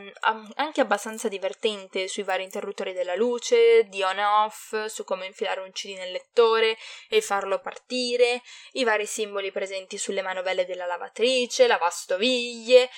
anche 0.57 0.81
abbastanza 0.81 1.29
divertente 1.29 2.09
sui 2.09 2.25
vari 2.25 2.43
interruttori 2.43 2.93
della 2.93 3.15
luce, 3.15 3.85
di 3.85 4.03
on 4.03 4.19
e 4.19 4.25
off, 4.25 4.87
su 4.87 5.05
come 5.05 5.27
infilare 5.27 5.61
un 5.61 5.71
CD 5.71 5.97
nel 5.97 6.11
lettore 6.11 6.77
e 7.09 7.21
farlo 7.21 7.61
partire, 7.61 8.43
i 8.73 8.83
vari 8.83 9.07
simboli 9.07 9.53
presenti 9.53 9.99
sulle 9.99 10.21
manovelle 10.21 10.67
della 10.67 10.85
lavatrice, 10.85 11.69
lavastoviglie. 11.69 12.91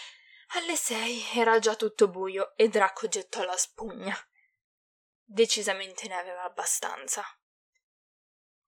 Alle 0.54 0.76
sei 0.76 1.22
era 1.34 1.58
già 1.58 1.74
tutto 1.74 2.08
buio 2.08 2.56
e 2.56 2.70
Draco 2.70 3.08
gettò 3.08 3.44
la 3.44 3.58
spugna. 3.58 4.16
Decisamente 5.22 6.08
ne 6.08 6.14
aveva 6.14 6.44
abbastanza. 6.44 7.22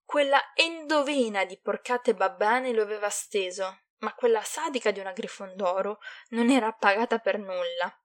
Quella 0.09 0.53
endovena 0.55 1.45
di 1.45 1.59
porcate 1.59 2.15
babbane 2.15 2.71
lo 2.71 2.81
aveva 2.81 3.09
steso, 3.09 3.81
ma 3.99 4.15
quella 4.15 4.41
sadica 4.41 4.89
di 4.89 4.99
una 4.99 5.11
grifondoro 5.11 5.99
non 6.29 6.49
era 6.49 6.71
pagata 6.71 7.19
per 7.19 7.37
nulla. 7.37 7.95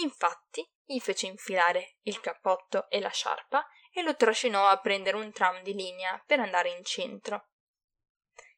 Infatti 0.00 0.68
gli 0.84 0.98
fece 0.98 1.26
infilare 1.26 1.98
il 2.02 2.18
cappotto 2.18 2.90
e 2.90 2.98
la 2.98 3.10
sciarpa 3.10 3.64
e 3.92 4.02
lo 4.02 4.16
trascinò 4.16 4.66
a 4.66 4.80
prendere 4.80 5.16
un 5.16 5.30
tram 5.30 5.62
di 5.62 5.72
linea 5.72 6.20
per 6.26 6.40
andare 6.40 6.70
in 6.70 6.82
centro. 6.82 7.50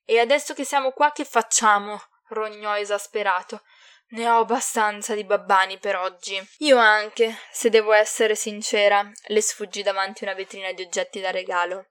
E 0.02 0.18
adesso 0.18 0.54
che 0.54 0.64
siamo 0.64 0.92
qua 0.92 1.12
che 1.12 1.26
facciamo? 1.26 2.00
rognò 2.28 2.74
esasperato. 2.78 3.64
Ne 4.12 4.26
ho 4.30 4.38
abbastanza 4.38 5.14
di 5.14 5.24
babbani 5.24 5.78
per 5.78 5.96
oggi. 5.96 6.42
Io 6.60 6.78
anche, 6.78 7.36
se 7.52 7.68
devo 7.68 7.92
essere 7.92 8.34
sincera, 8.34 9.06
le 9.26 9.42
sfuggì 9.42 9.82
davanti 9.82 10.24
una 10.24 10.32
vetrina 10.32 10.72
di 10.72 10.80
oggetti 10.80 11.20
da 11.20 11.30
regalo. 11.30 11.88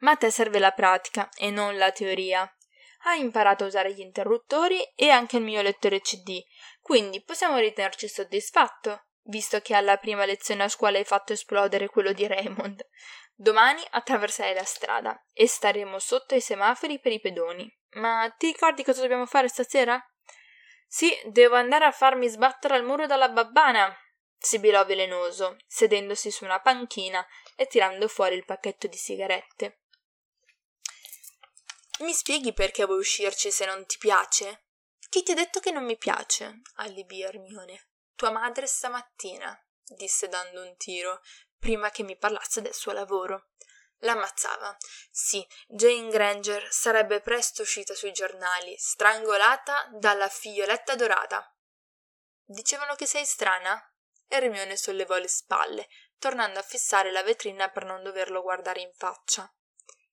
Ma 0.00 0.12
a 0.12 0.16
te 0.16 0.30
serve 0.30 0.58
la 0.58 0.72
pratica 0.72 1.28
e 1.36 1.50
non 1.50 1.76
la 1.76 1.90
teoria. 1.92 2.50
Hai 3.04 3.20
imparato 3.20 3.64
a 3.64 3.66
usare 3.66 3.92
gli 3.92 4.00
interruttori 4.00 4.82
e 4.94 5.08
anche 5.08 5.38
il 5.38 5.42
mio 5.42 5.62
lettore 5.62 6.00
CD, 6.00 6.42
quindi 6.80 7.22
possiamo 7.22 7.56
ritenerci 7.56 8.08
soddisfatto, 8.08 9.06
visto 9.24 9.60
che 9.60 9.74
alla 9.74 9.96
prima 9.96 10.24
lezione 10.26 10.64
a 10.64 10.68
scuola 10.68 10.98
hai 10.98 11.04
fatto 11.04 11.32
esplodere 11.32 11.88
quello 11.88 12.12
di 12.12 12.26
Raymond. 12.26 12.86
Domani 13.34 13.82
attraverserai 13.90 14.52
la 14.52 14.64
strada 14.64 15.24
e 15.32 15.48
staremo 15.48 15.98
sotto 15.98 16.34
i 16.34 16.42
semafori 16.42 17.00
per 17.00 17.12
i 17.12 17.20
pedoni. 17.20 17.74
Ma 17.92 18.32
ti 18.36 18.48
ricordi 18.48 18.84
cosa 18.84 19.00
dobbiamo 19.00 19.24
fare 19.24 19.48
stasera? 19.48 19.98
Sì, 20.86 21.10
devo 21.24 21.54
andare 21.54 21.86
a 21.86 21.92
farmi 21.92 22.28
sbattere 22.28 22.74
al 22.74 22.84
muro 22.84 23.06
dalla 23.06 23.28
babbana, 23.28 23.96
sibilò 24.36 24.84
velenoso, 24.84 25.56
sedendosi 25.66 26.30
su 26.30 26.44
una 26.44 26.60
panchina 26.60 27.24
e 27.56 27.66
tirando 27.66 28.08
fuori 28.08 28.34
il 28.34 28.44
pacchetto 28.44 28.88
di 28.88 28.96
sigarette. 28.96 29.80
Mi 32.00 32.14
spieghi 32.14 32.54
perché 32.54 32.86
vuoi 32.86 32.98
uscirci 32.98 33.50
se 33.50 33.66
non 33.66 33.84
ti 33.84 33.98
piace? 33.98 34.64
Chi 35.10 35.22
ti 35.22 35.32
ha 35.32 35.34
detto 35.34 35.60
che 35.60 35.70
non 35.70 35.84
mi 35.84 35.98
piace? 35.98 36.62
allibì 36.76 37.22
Ermione. 37.22 37.88
Tua 38.14 38.30
madre 38.30 38.66
stamattina, 38.66 39.58
disse 39.84 40.28
dando 40.28 40.62
un 40.62 40.76
tiro, 40.78 41.20
prima 41.58 41.90
che 41.90 42.02
mi 42.02 42.16
parlasse 42.16 42.62
del 42.62 42.72
suo 42.72 42.92
lavoro. 42.92 43.48
L'ammazzava. 43.98 44.74
Sì, 45.10 45.46
Jane 45.68 46.08
Granger 46.08 46.72
sarebbe 46.72 47.20
presto 47.20 47.60
uscita 47.62 47.94
sui 47.94 48.12
giornali, 48.12 48.74
strangolata 48.78 49.90
dalla 49.92 50.28
figlioletta 50.28 50.94
dorata. 50.94 51.54
Dicevano 52.42 52.94
che 52.94 53.04
sei 53.04 53.26
strana? 53.26 53.78
Ermione 54.26 54.76
sollevò 54.78 55.18
le 55.18 55.28
spalle, 55.28 55.88
tornando 56.18 56.60
a 56.60 56.62
fissare 56.62 57.10
la 57.10 57.22
vetrina 57.22 57.68
per 57.68 57.84
non 57.84 58.02
doverlo 58.02 58.40
guardare 58.40 58.80
in 58.80 58.92
faccia. 58.94 59.52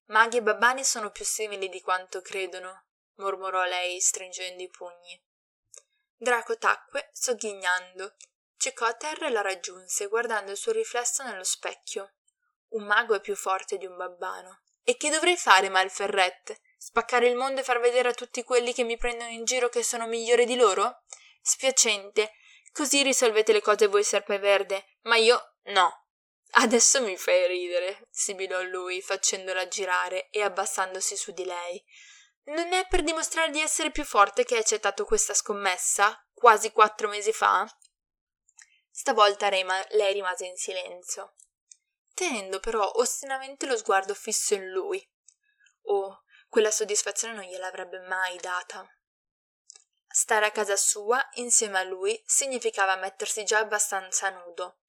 Maghi 0.08 0.38
e 0.38 0.42
Babbani 0.42 0.86
sono 0.86 1.12
più 1.12 1.26
simili 1.26 1.68
di 1.68 1.82
quanto 1.82 2.22
credono, 2.22 2.86
mormorò 3.16 3.66
lei 3.66 4.00
stringendo 4.00 4.64
i 4.64 4.70
pugni. 4.70 5.22
Draco 6.16 6.58
tacque, 6.58 7.10
sogghignando. 7.12 8.16
Ciccò 8.56 8.86
a 8.86 8.94
terra 8.94 9.28
e 9.28 9.30
la 9.30 9.42
raggiunse, 9.42 10.08
guardando 10.08 10.52
il 10.52 10.58
suo 10.58 10.72
riflesso 10.72 11.24
nello 11.24 11.44
specchio. 11.44 12.14
Un 12.70 12.86
mago 12.86 13.16
è 13.16 13.22
più 13.22 13.36
forte 13.36 13.78
di 13.78 13.86
un 13.86 13.98
babbano. 13.98 14.62
E 14.82 14.96
che 14.96 15.10
dovrei 15.10 15.36
fare, 15.36 15.68
Malferret? 15.68 16.60
Spaccare 16.78 17.28
il 17.28 17.36
mondo 17.36 17.60
e 17.60 17.64
far 17.64 17.80
vedere 17.80 18.10
a 18.10 18.14
tutti 18.14 18.44
quelli 18.44 18.74
che 18.74 18.84
mi 18.84 18.98
prendono 18.98 19.30
in 19.30 19.44
giro 19.44 19.68
che 19.68 19.84
sono 19.84 20.08
migliore 20.08 20.46
di 20.46 20.56
loro? 20.56 21.04
Spiacente. 21.42 22.34
Così 22.72 23.04
risolvete 23.04 23.52
le 23.52 23.62
cose 23.62 23.88
voi, 23.88 24.04
Serpeverde, 24.04 24.98
ma 25.02 25.18
io 25.18 25.56
no. 25.66 26.07
Adesso 26.52 27.02
mi 27.02 27.18
fai 27.18 27.46
ridere, 27.48 28.08
sibilò 28.10 28.62
lui, 28.64 29.02
facendola 29.02 29.68
girare 29.68 30.30
e 30.30 30.42
abbassandosi 30.42 31.16
su 31.16 31.32
di 31.32 31.46
lei. 31.46 31.84
Non 32.46 32.72
è 32.74 32.88
per 32.88 33.04
dimostrare 33.04 33.52
di 33.52 33.60
essere 33.60 33.92
più 33.92 34.04
forte 34.04 34.44
che 34.44 34.56
hai 34.56 34.62
accettato 34.62 35.04
questa 35.06 35.34
scommessa, 35.34 36.26
quasi 36.34 36.72
quattro 36.72 37.10
mesi 37.10 37.34
fa? 37.34 37.68
Stavolta 38.90 39.50
lei 39.50 40.14
rimase 40.14 40.46
in 40.46 40.56
silenzio, 40.56 41.36
tenendo 42.14 42.60
però 42.60 42.90
ostinamente 42.96 43.66
lo 43.68 43.78
sguardo 43.78 44.14
fisso 44.14 44.56
in 44.56 44.70
lui. 44.70 45.06
Oh, 45.84 46.24
quella 46.48 46.72
soddisfazione 46.72 47.34
non 47.34 47.44
gliel'avrebbe 47.44 48.00
mai 48.08 48.38
data. 48.38 48.90
Stare 50.08 50.46
a 50.48 50.52
casa 50.52 50.76
sua 50.78 51.24
insieme 51.34 51.78
a 51.78 51.84
lui 51.84 52.20
significava 52.26 52.96
mettersi 52.96 53.44
già 53.44 53.60
abbastanza 53.60 54.30
nudo 54.30 54.80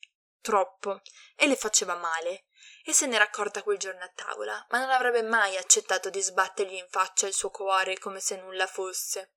troppo, 0.48 1.02
e 1.36 1.46
le 1.46 1.56
faceva 1.56 1.94
male. 1.94 2.46
E 2.82 2.94
se 2.94 3.06
n'era 3.06 3.24
accorta 3.24 3.62
quel 3.62 3.76
giorno 3.76 4.02
a 4.02 4.12
tavola, 4.14 4.66
ma 4.70 4.78
non 4.78 4.88
avrebbe 4.88 5.20
mai 5.20 5.58
accettato 5.58 6.08
di 6.08 6.22
sbattergli 6.22 6.74
in 6.74 6.86
faccia 6.88 7.26
il 7.26 7.34
suo 7.34 7.50
cuore 7.50 7.98
come 7.98 8.18
se 8.18 8.36
nulla 8.36 8.66
fosse. 8.66 9.34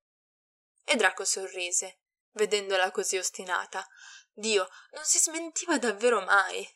E 0.84 0.96
Draco 0.96 1.26
sorrise, 1.26 2.00
vedendola 2.30 2.90
così 2.90 3.18
ostinata. 3.18 3.86
Dio, 4.32 4.66
non 4.92 5.04
si 5.04 5.18
smentiva 5.18 5.76
davvero 5.76 6.22
mai. 6.22 6.66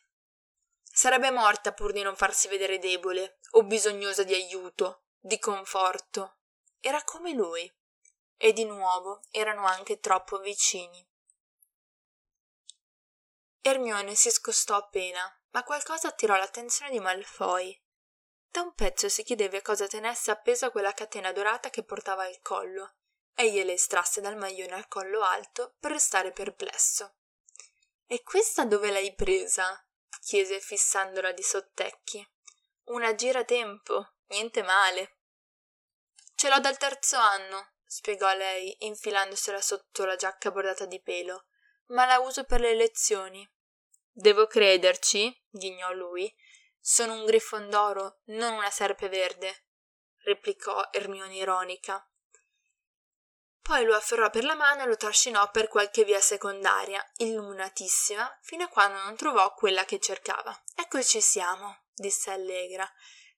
Sarebbe 0.82 1.30
morta 1.30 1.72
pur 1.72 1.92
di 1.92 2.02
non 2.02 2.14
farsi 2.14 2.48
vedere 2.48 2.78
debole 2.78 3.38
o 3.52 3.62
bisognosa 3.62 4.22
di 4.22 4.34
aiuto, 4.34 5.04
di 5.18 5.38
conforto. 5.38 6.40
Era 6.78 7.02
come 7.04 7.32
lui. 7.32 7.74
E 8.36 8.52
di 8.52 8.66
nuovo 8.66 9.22
erano 9.30 9.64
anche 9.64 9.98
troppo 9.98 10.38
vicini. 10.40 11.05
Ermione 13.68 14.14
si 14.14 14.30
scostò 14.30 14.76
appena, 14.76 15.28
ma 15.50 15.64
qualcosa 15.64 16.06
attirò 16.06 16.36
l'attenzione 16.36 16.92
di 16.92 17.00
Malfoy. 17.00 17.76
Da 18.48 18.60
un 18.60 18.72
pezzo 18.74 19.08
si 19.08 19.24
chiedeva 19.24 19.60
cosa 19.60 19.88
tenesse 19.88 20.30
appesa 20.30 20.70
quella 20.70 20.92
catena 20.92 21.32
dorata 21.32 21.68
che 21.68 21.82
portava 21.82 22.22
al 22.22 22.40
collo. 22.42 22.94
e 23.34 23.50
gliela 23.50 23.72
estrasse 23.72 24.20
dal 24.20 24.36
maglione 24.36 24.74
al 24.74 24.86
collo 24.86 25.22
alto 25.22 25.74
per 25.80 25.90
restare 25.90 26.30
perplesso. 26.30 27.16
E 28.06 28.22
questa 28.22 28.64
dove 28.64 28.92
l'hai 28.92 29.12
presa? 29.16 29.84
chiese 30.20 30.60
fissandola 30.60 31.32
di 31.32 31.42
sottecchi. 31.42 32.24
Una 32.84 33.16
giratempo, 33.16 34.12
niente 34.28 34.62
male. 34.62 35.18
Ce 36.36 36.48
l'ho 36.48 36.60
dal 36.60 36.78
terzo 36.78 37.16
anno, 37.16 37.72
spiegò 37.84 38.32
lei, 38.32 38.76
infilandosela 38.86 39.60
sotto 39.60 40.04
la 40.04 40.14
giacca 40.14 40.52
bordata 40.52 40.86
di 40.86 41.02
pelo, 41.02 41.46
ma 41.86 42.06
la 42.06 42.20
uso 42.20 42.44
per 42.44 42.60
le 42.60 42.74
lezioni. 42.76 43.46
Devo 44.18 44.46
crederci, 44.46 45.44
ghignò 45.50 45.92
lui. 45.92 46.34
Sono 46.80 47.12
un 47.12 47.26
grifondoro, 47.26 48.20
non 48.28 48.54
una 48.54 48.70
serpe 48.70 49.10
verde. 49.10 49.66
replicò 50.24 50.88
Ermione 50.90 51.36
ironica. 51.36 52.02
Poi 53.60 53.84
lo 53.84 53.94
afferrò 53.94 54.30
per 54.30 54.44
la 54.44 54.54
mano 54.54 54.82
e 54.82 54.86
lo 54.86 54.96
trascinò 54.96 55.50
per 55.50 55.68
qualche 55.68 56.04
via 56.04 56.20
secondaria, 56.22 57.04
illuminatissima, 57.16 58.38
fino 58.40 58.64
a 58.64 58.68
quando 58.68 59.02
non 59.02 59.16
trovò 59.16 59.52
quella 59.52 59.84
che 59.84 60.00
cercava. 60.00 60.62
Eccoci 60.74 61.20
siamo, 61.20 61.82
disse 61.92 62.30
allegra. 62.30 62.90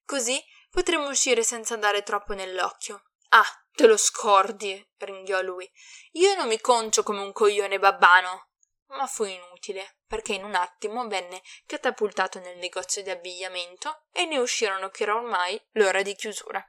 Così 0.05 0.41
potremo 0.71 1.09
uscire 1.09 1.43
senza 1.43 1.75
dare 1.75 2.05
troppo 2.05 2.35
nell'occhio. 2.35 3.03
Ah, 3.31 3.67
te 3.73 3.89
lo 3.89 3.97
scordi, 3.97 4.93
ringhiò 4.99 5.41
lui. 5.41 5.69
Io 6.13 6.37
non 6.37 6.47
mi 6.47 6.61
concio 6.61 7.03
come 7.03 7.21
un 7.21 7.33
coglione 7.33 7.81
babbano. 7.81 8.51
Ma 8.91 9.09
fu 9.09 9.25
inutile, 9.25 9.98
perché 10.09 10.33
in 10.33 10.43
un 10.43 10.57
attimo 10.57 11.07
venne 11.07 11.43
catapultato 11.67 12.41
nel 12.41 12.57
negozio 12.57 13.03
di 13.03 13.11
abbigliamento 13.11 14.07
e 14.11 14.25
ne 14.25 14.39
uscirono 14.39 14.89
che 14.89 15.05
era 15.05 15.15
ormai 15.15 15.63
l'ora 15.73 16.03
di 16.03 16.17
chiusura. 16.17 16.67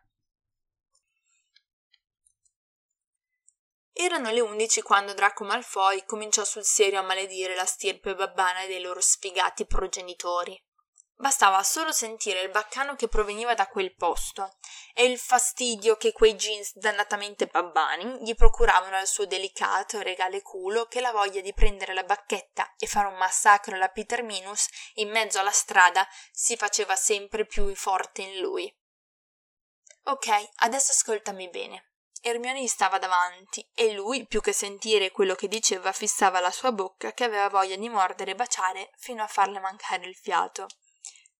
Erano 3.93 4.30
le 4.32 4.39
undici 4.39 4.82
quando 4.82 5.13
Draco 5.13 5.43
Malfoy 5.43 6.06
cominciò 6.06 6.43
sul 6.43 6.63
serio 6.63 6.99
a 6.99 7.04
maledire 7.04 7.56
la 7.56 7.65
stirpe 7.65 8.15
babbana 8.15 8.65
dei 8.65 8.82
loro 8.82 9.02
sfigati 9.02 9.65
progenitori. 9.65 10.62
Bastava 11.21 11.62
solo 11.63 11.91
sentire 11.91 12.39
il 12.43 12.49
baccano 12.49 12.95
che 12.95 13.10
proveniva 13.10 13.53
da 13.53 13.67
quel 13.67 13.93
posto 13.93 14.55
e 14.93 15.03
il 15.03 15.19
fastidio 15.19 15.97
che 15.97 16.13
quei 16.13 16.36
jeans 16.36 16.77
dannatamente 16.77 17.47
babbani 17.47 18.23
gli 18.23 18.34
procuravano 18.36 18.95
al 18.95 19.05
suo 19.05 19.25
delicato 19.25 19.99
e 19.99 20.03
regale 20.03 20.41
culo 20.41 20.86
che 20.86 21.01
la 21.01 21.12
voglia 21.12 21.41
di 21.41 21.53
prendere 21.53 21.93
la 21.93 22.03
bacchetta 22.03 22.73
e 22.77 22.88
fare 22.88 23.08
un 23.08 23.17
massacro 23.17 23.75
alla 23.75 23.89
Peter 23.89 24.23
Minus 24.23 24.69
in 24.93 25.10
mezzo 25.10 25.39
alla 25.39 25.51
strada 25.51 26.08
si 26.32 26.55
faceva 26.55 26.95
sempre 26.95 27.45
più 27.45 27.75
forte 27.75 28.21
in 28.21 28.39
lui. 28.39 28.73
Ok, 30.03 30.29
adesso 30.60 30.93
ascoltami 30.93 31.49
bene. 31.49 31.95
Ermione 32.21 32.62
gli 32.62 32.67
stava 32.67 32.97
davanti 32.97 33.69
e 33.73 33.91
lui, 33.91 34.25
più 34.25 34.39
che 34.39 34.53
sentire 34.53 35.12
quello 35.12 35.36
che 35.36 35.49
diceva, 35.49 35.91
fissava 35.91 36.39
la 36.39 36.51
sua 36.51 36.71
bocca 36.71 37.12
che 37.12 37.25
aveva 37.25 37.49
voglia 37.49 37.75
di 37.75 37.89
mordere 37.89 38.32
e 38.32 38.36
baciare 38.36 38.91
fino 38.95 39.21
a 39.21 39.27
farle 39.27 39.60
mancare 39.60 40.05
il 40.05 40.15
fiato. 40.15 40.67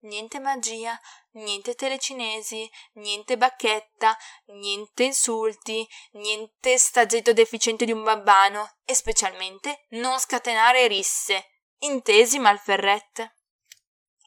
Niente 0.02 0.40
magia, 0.40 0.98
niente 1.32 1.76
telecinesi, 1.76 2.70
niente 2.94 3.38
bacchetta, 3.38 4.18
niente 4.46 5.04
insulti, 5.04 5.86
niente 6.12 6.78
staggetto 6.78 7.34
deficiente 7.34 7.84
di 7.84 7.92
un 7.92 8.04
babbano 8.04 8.78
e 8.86 8.96
specialmente 8.96 9.86
non 9.90 10.18
scatenare 10.18 10.88
risse. 10.88 11.64
Intesi, 11.80 12.40
Malferret? 12.40 13.36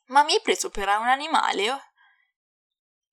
Ma 0.07 0.23
mi 0.25 0.35
hai 0.35 0.43
preso 0.43 0.69
per 0.69 0.89
un 0.89 1.09
animale? 1.09 1.71
Oh? 1.71 1.83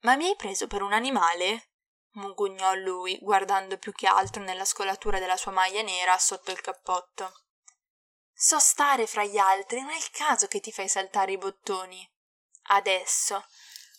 Ma 0.02 0.18
mi 0.18 0.28
hai 0.28 0.36
preso 0.36 0.68
per 0.68 0.82
un 0.82 0.92
animale? 0.92 1.70
mugugnò 2.14 2.74
lui, 2.74 3.18
guardando 3.22 3.78
più 3.78 3.94
che 3.94 4.08
altro 4.08 4.44
nella 4.44 4.66
scolatura 4.66 5.20
della 5.20 5.38
sua 5.38 5.52
maglia 5.52 5.82
nera 5.82 6.18
sotto 6.18 6.52
il 6.52 6.60
cappotto. 6.60 7.32
So 8.34 8.60
stare 8.60 9.08
fra 9.08 9.24
gli 9.24 9.38
altri, 9.38 9.80
non 9.82 9.92
è 9.92 9.96
il 9.96 10.10
caso 10.12 10.48
che 10.48 10.60
ti 10.60 10.72
fai 10.72 10.90
saltare 10.90 11.34
i 11.34 11.38
bottoni. 11.38 12.10
Adesso. 12.72 13.44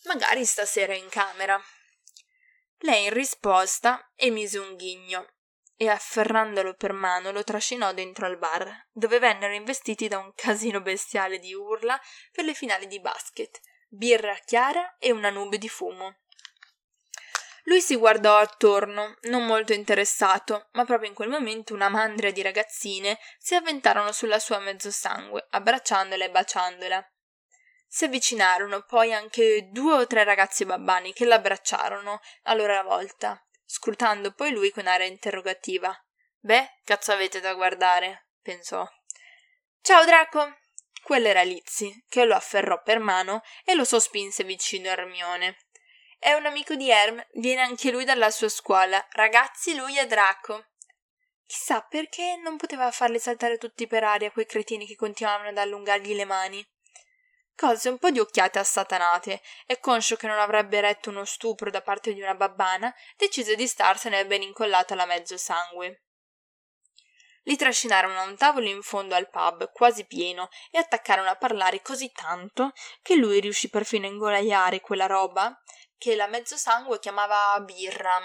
Magari 0.05 0.45
stasera 0.45 0.95
in 0.95 1.09
camera. 1.09 1.61
Lei 2.79 3.07
in 3.07 3.13
risposta 3.13 4.13
emise 4.15 4.59
un 4.59 4.77
ghigno 4.77 5.27
e 5.77 5.89
afferrandolo 5.89 6.75
per 6.75 6.93
mano 6.93 7.33
lo 7.33 7.43
trascinò 7.43 7.93
dentro 7.93 8.27
al 8.27 8.39
bar, 8.39 8.89
dove 8.93 9.19
vennero 9.19 9.55
investiti 9.55 10.09
da 10.09 10.19
un 10.19 10.33
casino 10.35 10.81
bestiale 10.81 11.39
di 11.39 11.53
urla 11.53 12.01
per 12.31 12.45
le 12.45 12.55
finali 12.55 12.87
di 12.87 13.01
basket, 13.01 13.61
birra 13.89 14.37
chiara 14.45 14.97
e 14.99 15.11
una 15.11 15.31
nube 15.31 15.59
di 15.59 15.69
fumo. 15.69 16.19
Lui 17.65 17.81
si 17.81 17.97
guardò 17.97 18.37
attorno, 18.37 19.17
non 19.23 19.47
molto 19.47 19.73
interessato, 19.73 20.69
ma 20.73 20.85
proprio 20.85 21.09
in 21.09 21.15
quel 21.15 21.29
momento 21.29 21.75
una 21.75 21.89
mandria 21.89 22.31
di 22.31 22.41
ragazzine 22.41 23.19
si 23.39 23.55
avventarono 23.55 24.13
sulla 24.13 24.39
sua 24.39 24.61
mezzosangue, 24.61 25.49
abbracciandola 25.51 26.25
e 26.25 26.31
baciandola. 26.31 27.13
Si 27.93 28.05
avvicinarono 28.05 28.83
poi 28.83 29.13
anche 29.13 29.69
due 29.73 29.95
o 29.95 30.07
tre 30.07 30.23
ragazzi 30.23 30.65
babbani 30.65 31.13
che 31.13 31.25
l'abbracciarono 31.25 32.21
a 32.45 32.55
loro 32.55 32.81
volta, 32.85 33.45
scrutando 33.65 34.33
poi 34.33 34.53
lui 34.53 34.71
con 34.71 34.87
aria 34.87 35.07
interrogativa. 35.07 35.93
Beh, 36.39 36.79
cazzo 36.85 37.11
avete 37.11 37.41
da 37.41 37.53
guardare? 37.55 38.29
pensò. 38.41 38.89
Ciao 39.83 40.05
Draco! 40.05 40.59
Quello 41.03 41.27
era 41.27 41.43
Lizzy, 41.43 42.05
che 42.09 42.25
lo 42.25 42.37
afferrò 42.37 42.81
per 42.81 43.01
mano 43.01 43.43
e 43.65 43.75
lo 43.75 43.83
sospinse 43.83 44.45
vicino 44.45 44.89
a 44.89 44.93
Hermione. 44.93 45.57
È 46.17 46.33
un 46.35 46.47
amico 46.47 46.77
di 46.77 46.89
Herm, 46.91 47.21
viene 47.33 47.63
anche 47.63 47.91
lui 47.91 48.05
dalla 48.05 48.31
sua 48.31 48.49
scuola. 48.49 49.05
Ragazzi, 49.11 49.75
lui 49.75 49.97
è 49.97 50.07
Draco. 50.07 50.67
Chissà 51.45 51.81
perché 51.81 52.37
non 52.37 52.57
poteva 52.57 52.93
farli 52.93 53.19
saltare 53.19 53.59
tutti 53.59 53.89
per 53.89 54.05
aria 54.05 54.31
quei 54.31 54.47
cretini 54.47 54.87
che 54.87 54.95
continuavano 54.95 55.49
ad 55.49 55.59
allungargli 55.59 56.15
le 56.15 56.25
mani. 56.25 56.65
Cose 57.61 57.91
un 57.91 57.99
po' 57.99 58.11
di 58.11 58.19
occhiate 58.19 58.59
assatanate 58.59 59.43
e 59.67 59.81
conscio 59.81 60.17
che 60.17 60.27
non 60.27 60.39
avrebbe 60.39 60.81
retto 60.81 61.11
uno 61.11 61.27
stupro 61.27 61.69
da 61.69 61.83
parte 61.83 62.15
di 62.15 62.23
una 62.23 62.35
babbana, 62.35 62.91
decise 63.19 63.55
di 63.55 63.67
starsene 63.67 64.25
ben 64.25 64.41
incollato 64.41 64.95
alla 64.95 65.05
mezzo 65.05 65.37
sangue. 65.37 66.05
Li 67.43 67.57
trascinarono 67.57 68.19
a 68.19 68.23
un 68.23 68.39
tavolo 68.39 68.67
in 68.67 68.81
fondo 68.81 69.15
al 69.15 69.29
pub, 69.29 69.73
quasi 69.73 70.07
pieno, 70.07 70.49
e 70.71 70.79
attaccarono 70.79 71.29
a 71.29 71.37
parlare 71.37 71.83
così 71.83 72.11
tanto 72.13 72.73
che 73.03 73.17
lui 73.17 73.41
riuscì 73.41 73.69
perfino 73.69 74.07
a 74.07 74.11
ingolaiare 74.11 74.81
quella 74.81 75.05
roba 75.05 75.55
che 75.99 76.17
la 76.17 76.29
mezzosangue 76.29 76.99
chiamava 76.99 77.61
birra. 77.61 78.19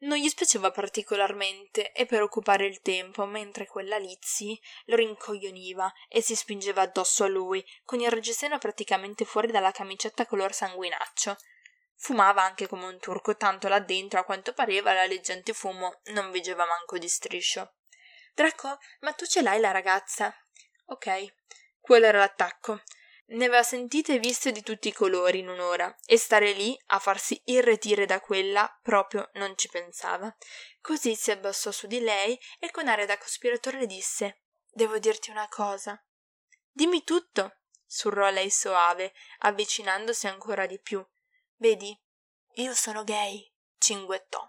Non 0.00 0.18
gli 0.18 0.28
spiaceva 0.28 0.70
particolarmente 0.70 1.90
e 1.92 2.06
per 2.06 2.22
occupare 2.22 2.66
il 2.66 2.80
tempo, 2.82 3.24
mentre 3.26 3.66
quella 3.66 3.98
Lizzy 3.98 4.58
lo 4.84 4.94
rincoglioniva 4.94 5.92
e 6.08 6.20
si 6.20 6.36
spingeva 6.36 6.82
addosso 6.82 7.24
a 7.24 7.28
lui, 7.28 7.64
con 7.84 8.00
il 8.00 8.10
reggiseno 8.10 8.58
praticamente 8.58 9.24
fuori 9.24 9.50
dalla 9.50 9.72
camicetta 9.72 10.24
color 10.24 10.52
sanguinaccio. 10.52 11.36
Fumava 11.96 12.44
anche 12.44 12.68
come 12.68 12.86
un 12.86 13.00
turco, 13.00 13.36
tanto 13.36 13.66
là 13.66 13.80
dentro, 13.80 14.20
a 14.20 14.24
quanto 14.24 14.52
pareva, 14.52 14.92
la 14.92 15.04
leggente 15.04 15.52
fumo 15.52 16.00
non 16.12 16.30
vigeva 16.30 16.64
manco 16.64 16.96
di 16.96 17.08
striscio. 17.08 17.74
Draco, 18.34 18.78
ma 19.00 19.12
tu 19.14 19.26
ce 19.26 19.42
l'hai 19.42 19.58
la 19.58 19.72
ragazza? 19.72 20.32
Ok, 20.86 21.34
quello 21.80 22.06
era 22.06 22.18
l'attacco. 22.18 22.82
Ne 23.30 23.44
aveva 23.44 23.62
sentite 23.62 24.14
e 24.14 24.18
viste 24.18 24.52
di 24.52 24.62
tutti 24.62 24.88
i 24.88 24.92
colori 24.92 25.40
in 25.40 25.48
un'ora 25.48 25.94
e 26.06 26.16
stare 26.16 26.52
lì 26.52 26.78
a 26.86 26.98
farsi 26.98 27.38
irretire 27.44 28.06
da 28.06 28.20
quella 28.20 28.78
proprio 28.82 29.28
non 29.34 29.54
ci 29.56 29.68
pensava. 29.68 30.34
Così 30.80 31.14
si 31.14 31.30
abbassò 31.30 31.70
su 31.70 31.86
di 31.86 32.00
lei 32.00 32.38
e 32.58 32.70
con 32.70 32.88
aria 32.88 33.04
da 33.04 33.18
cospiratore 33.18 33.80
le 33.80 33.86
disse 33.86 34.44
Devo 34.70 34.98
dirti 34.98 35.30
una 35.30 35.46
cosa. 35.48 36.02
Dimmi 36.70 37.04
tutto, 37.04 37.58
surrò 37.84 38.30
lei 38.30 38.48
soave, 38.48 39.12
avvicinandosi 39.40 40.26
ancora 40.26 40.64
di 40.64 40.80
più. 40.80 41.04
Vedi, 41.56 41.94
io 42.54 42.74
sono 42.74 43.04
gay, 43.04 43.52
cinguettò. 43.76 44.42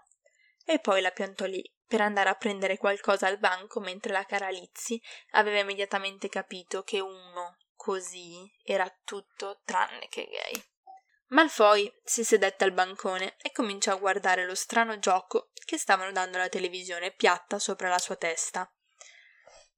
E 0.64 0.78
poi 0.78 1.02
la 1.02 1.10
piantò 1.10 1.44
lì 1.44 1.62
per 1.86 2.00
andare 2.00 2.30
a 2.30 2.34
prendere 2.34 2.78
qualcosa 2.78 3.26
al 3.26 3.38
banco 3.38 3.80
mentre 3.80 4.12
la 4.12 4.24
cara 4.24 4.48
Lizzy 4.48 4.98
aveva 5.32 5.58
immediatamente 5.58 6.28
capito 6.28 6.82
che 6.82 7.00
uno 7.00 7.56
così 7.80 8.46
era 8.62 8.94
tutto 9.04 9.62
tranne 9.64 10.06
che 10.10 10.28
gay. 10.28 10.62
Malfoy 11.28 11.90
si 12.04 12.24
sedette 12.24 12.64
al 12.64 12.72
bancone 12.72 13.36
e 13.40 13.52
cominciò 13.52 13.94
a 13.94 13.98
guardare 13.98 14.44
lo 14.44 14.54
strano 14.54 14.98
gioco 14.98 15.48
che 15.64 15.78
stavano 15.78 16.12
dando 16.12 16.36
alla 16.36 16.50
televisione 16.50 17.10
piatta 17.10 17.58
sopra 17.58 17.88
la 17.88 17.98
sua 17.98 18.16
testa. 18.16 18.70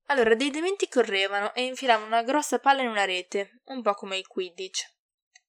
Allora 0.07 0.35
dei 0.35 0.51
dementi 0.51 0.89
correvano 0.89 1.55
e 1.55 1.63
infilavano 1.63 2.07
una 2.07 2.25
grossa 2.25 2.59
palla 2.59 2.83
in 2.83 2.89
una 2.89 3.05
rete, 3.05 3.61
un 3.67 3.83
po' 3.83 3.95
come 3.95 4.17
il 4.17 4.27
Quidditch. 4.27 4.85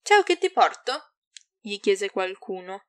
Ciao, 0.04 0.22
che 0.22 0.38
ti 0.38 0.52
porto? 0.52 1.14
gli 1.60 1.80
chiese 1.80 2.12
qualcuno. 2.12 2.86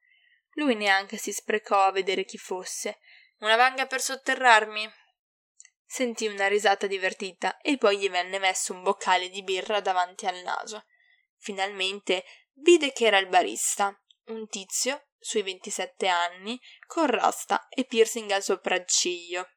Lui 0.57 0.75
neanche 0.75 1.17
si 1.17 1.33
sprecò 1.33 1.85
a 1.85 1.93
vedere 1.93 2.27
chi 2.27 2.37
fosse. 2.37 2.99
Una 3.39 3.57
vanga 3.57 3.87
per 3.87 4.03
sotterrarmi? 4.03 4.93
Sentì 5.95 6.27
una 6.27 6.49
risata 6.49 6.89
divertita 6.89 7.59
e 7.59 7.79
poi 7.79 8.01
gli 8.01 8.11
venne 8.11 8.41
messo 8.41 8.73
un 8.73 8.83
boccale 8.83 9.29
di 9.29 9.45
birra 9.45 9.79
davanti 9.79 10.27
al 10.27 10.43
naso. 10.43 10.87
Finalmente 11.37 12.25
vide 12.55 12.91
che 12.91 13.07
era 13.07 13.19
il 13.19 13.29
barista, 13.29 13.97
un 14.25 14.49
tizio 14.49 15.11
sui 15.21 15.43
ventisette 15.43 16.09
anni, 16.09 16.61
con 16.89 17.07
rasta 17.07 17.69
e 17.69 17.85
piercing 17.85 18.29
al 18.33 18.43
sopracciglio. 18.43 19.49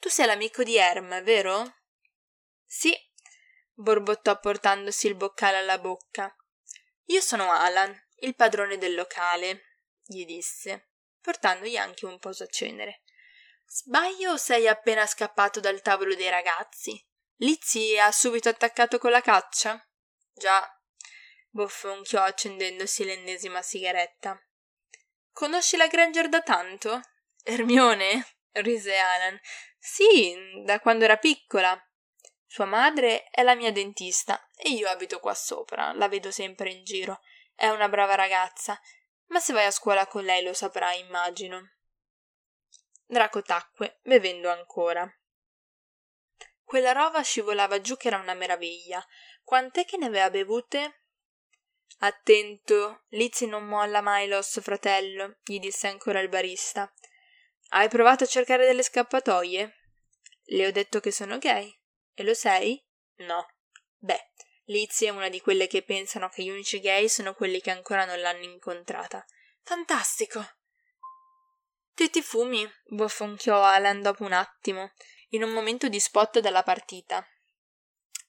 Tu 0.00 0.08
sei 0.08 0.26
l'amico 0.26 0.64
di 0.64 0.76
Erm, 0.76 1.22
vero? 1.22 1.82
Sì, 2.66 2.92
borbottò 3.72 4.40
portandosi 4.40 5.06
il 5.06 5.14
boccale 5.14 5.58
alla 5.58 5.78
bocca. 5.78 6.34
Io 7.04 7.20
sono 7.20 7.52
Alan, 7.52 7.96
il 8.22 8.34
padrone 8.34 8.76
del 8.76 8.96
locale, 8.96 9.66
gli 10.02 10.24
disse, 10.24 10.90
portandogli 11.20 11.76
anche 11.76 12.06
un 12.06 12.18
posacenere. 12.18 13.02
Sbaglio 13.72 14.32
o 14.32 14.36
sei 14.36 14.66
appena 14.66 15.06
scappato 15.06 15.60
dal 15.60 15.80
tavolo 15.80 16.16
dei 16.16 16.28
ragazzi? 16.28 17.00
Lizzy 17.36 17.96
ha 18.00 18.10
subito 18.10 18.48
attaccato 18.48 18.98
con 18.98 19.12
la 19.12 19.20
caccia? 19.20 19.80
Già. 20.32 20.68
bofonchiò 21.50 22.20
accendendosi 22.20 23.04
l'ennesima 23.04 23.62
sigaretta. 23.62 24.36
Conosci 25.30 25.76
la 25.76 25.86
Granger 25.86 26.28
da 26.28 26.42
tanto? 26.42 27.00
Ermione? 27.44 28.26
rise 28.54 28.98
Alan. 28.98 29.38
Sì, 29.78 30.36
da 30.64 30.80
quando 30.80 31.04
era 31.04 31.16
piccola. 31.16 31.80
Sua 32.46 32.64
madre 32.64 33.28
è 33.30 33.44
la 33.44 33.54
mia 33.54 33.70
dentista 33.70 34.48
e 34.56 34.70
io 34.70 34.88
abito 34.88 35.20
qua 35.20 35.32
sopra, 35.32 35.92
la 35.92 36.08
vedo 36.08 36.32
sempre 36.32 36.72
in 36.72 36.82
giro. 36.82 37.20
È 37.54 37.68
una 37.68 37.88
brava 37.88 38.16
ragazza, 38.16 38.80
ma 39.26 39.38
se 39.38 39.52
vai 39.52 39.66
a 39.66 39.70
scuola 39.70 40.08
con 40.08 40.24
lei 40.24 40.42
lo 40.42 40.54
saprai, 40.54 40.98
immagino. 40.98 41.74
Draco 43.10 43.42
tacque, 43.42 43.98
bevendo 44.04 44.50
ancora. 44.50 45.04
Quella 46.62 46.92
roba 46.92 47.22
scivolava 47.22 47.80
giù 47.80 47.96
che 47.96 48.06
era 48.06 48.18
una 48.18 48.34
meraviglia. 48.34 49.04
Quant'è 49.42 49.84
che 49.84 49.96
ne 49.96 50.06
aveva 50.06 50.30
bevute? 50.30 51.06
Attento, 51.98 53.06
Lizzie 53.08 53.48
non 53.48 53.66
molla 53.66 54.00
mai 54.00 54.28
l'osso 54.28 54.60
fratello, 54.60 55.38
gli 55.42 55.58
disse 55.58 55.88
ancora 55.88 56.20
il 56.20 56.28
barista. 56.28 56.88
Hai 57.70 57.88
provato 57.88 58.22
a 58.22 58.28
cercare 58.28 58.64
delle 58.64 58.84
scappatoie? 58.84 59.74
Le 60.44 60.66
ho 60.68 60.70
detto 60.70 61.00
che 61.00 61.10
sono 61.10 61.38
gay. 61.38 61.76
E 62.14 62.22
lo 62.22 62.32
sei? 62.32 62.80
No. 63.16 63.44
Beh, 63.96 64.30
Lizzie 64.66 65.08
è 65.08 65.10
una 65.10 65.28
di 65.28 65.40
quelle 65.40 65.66
che 65.66 65.82
pensano 65.82 66.28
che 66.28 66.44
gli 66.44 66.50
unici 66.50 66.78
gay 66.78 67.08
sono 67.08 67.34
quelli 67.34 67.60
che 67.60 67.72
ancora 67.72 68.04
non 68.04 68.20
l'hanno 68.20 68.44
incontrata. 68.44 69.24
Fantastico! 69.64 70.59
Te 72.00 72.08
ti 72.08 72.22
fumi? 72.22 72.66
bofonchiò 72.86 73.62
Alan 73.62 74.00
dopo 74.00 74.24
un 74.24 74.32
attimo, 74.32 74.92
in 75.32 75.42
un 75.42 75.50
momento 75.50 75.86
di 75.90 76.00
spot 76.00 76.38
della 76.38 76.62
partita. 76.62 77.22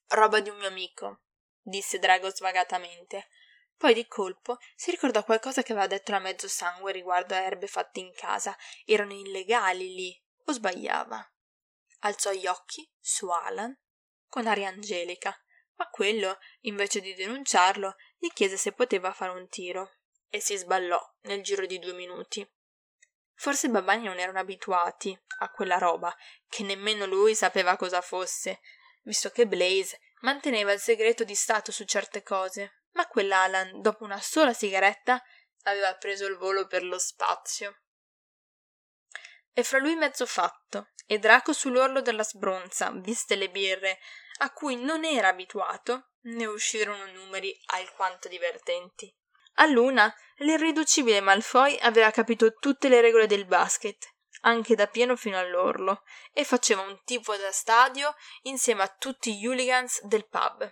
Roba 0.10 0.41
di 0.41 0.49
un 0.49 0.57
mio 0.57 0.67
amico, 0.67 1.21
disse 1.62 1.97
Drago 1.97 2.29
svagatamente. 2.31 3.29
Poi 3.77 3.93
di 3.93 4.05
colpo 4.07 4.57
si 4.75 4.91
ricordò 4.91 5.23
qualcosa 5.23 5.63
che 5.63 5.71
aveva 5.71 5.88
detto 5.88 6.12
la 6.12 6.19
mezzo 6.19 6.49
sangue 6.49 6.91
riguardo 6.91 7.34
a 7.34 7.38
erbe 7.38 7.67
fatte 7.67 8.01
in 8.01 8.12
casa. 8.13 8.57
Erano 8.84 9.13
illegali 9.13 9.93
lì, 9.93 10.23
o 10.47 10.51
sbagliava? 10.51 11.34
Alzò 11.99 12.34
gli 12.34 12.47
occhi 12.47 12.86
su 12.99 13.29
Alan 13.29 13.73
con 14.27 14.47
aria 14.47 14.67
angelica, 14.67 15.34
ma 15.75 15.88
quello, 15.88 16.39
invece 16.63 16.99
di 16.99 17.13
denunciarlo, 17.13 17.95
gli 18.17 18.34
chiese 18.34 18.57
se 18.57 18.73
poteva 18.73 19.13
fare 19.13 19.31
un 19.31 19.47
tiro 19.47 19.99
e 20.27 20.41
si 20.41 20.57
sballò 20.57 21.01
nel 21.21 21.41
giro 21.41 21.65
di 21.65 21.79
due 21.79 21.93
minuti. 21.93 22.45
Forse 23.41 23.65
i 23.65 23.69
babbani 23.71 24.04
non 24.04 24.19
erano 24.19 24.38
abituati 24.38 25.19
a 25.39 25.49
quella 25.49 25.80
roba, 25.80 26.15
che 26.47 26.62
nemmeno 26.62 27.08
lui 27.08 27.34
sapeva 27.34 27.75
cosa 27.75 27.99
fosse, 27.99 28.60
visto 29.01 29.32
che 29.32 29.47
Blaze 29.47 29.99
manteneva 30.19 30.71
il 30.73 30.80
segreto 30.80 31.23
di 31.23 31.34
Stato 31.34 31.71
su 31.71 31.84
certe 31.86 32.21
cose 32.21 32.82
ma 32.91 33.08
quell'Alan, 33.08 33.82
dopo 33.82 34.04
una 34.04 34.21
sola 34.21 34.54
sigaretta, 34.54 35.23
aveva 35.63 35.95
preso 35.95 36.27
il 36.27 36.38
volo 36.38 36.67
per 36.67 36.84
lo 36.84 36.99
spazio. 36.99 37.80
E 39.54 39.63
fra 39.63 39.80
lui 39.80 39.95
mezzo 39.95 40.27
fatto, 40.27 40.91
e 41.08 41.17
Draco 41.17 41.51
sull'orlo 41.51 42.01
della 42.01 42.23
sbronza, 42.23 42.91
viste 42.91 43.36
le 43.36 43.49
birre, 43.49 43.97
a 44.41 44.51
cui 44.51 44.75
non 44.75 45.04
era 45.04 45.30
abituato, 45.30 46.12
ne 46.25 46.45
uscirono 46.45 47.06
numeri 47.08 47.60
alquanto 47.71 48.27
divertenti. 48.27 49.12
A 49.56 49.66
luna, 49.66 50.14
l'irriducibile 50.38 51.20
Malfoy 51.20 51.78
aveva 51.82 52.12
capito 52.12 52.54
tutte 52.54 52.90
le 52.90 53.02
regole 53.02 53.28
del 53.28 53.46
basket, 53.46 54.10
anche 54.42 54.76
da 54.76 54.88
pieno 54.88 55.16
fino 55.16 55.38
all'orlo, 55.38 56.04
e 56.34 56.44
faceva 56.44 56.82
un 56.82 57.00
tipo 57.04 57.36
da 57.36 57.52
stadio 57.52 58.16
insieme 58.44 58.84
a 58.84 58.88
tutti 58.88 59.38
gli 59.38 59.46
hooligans 59.46 60.04
del 60.04 60.28
pub. 60.28 60.72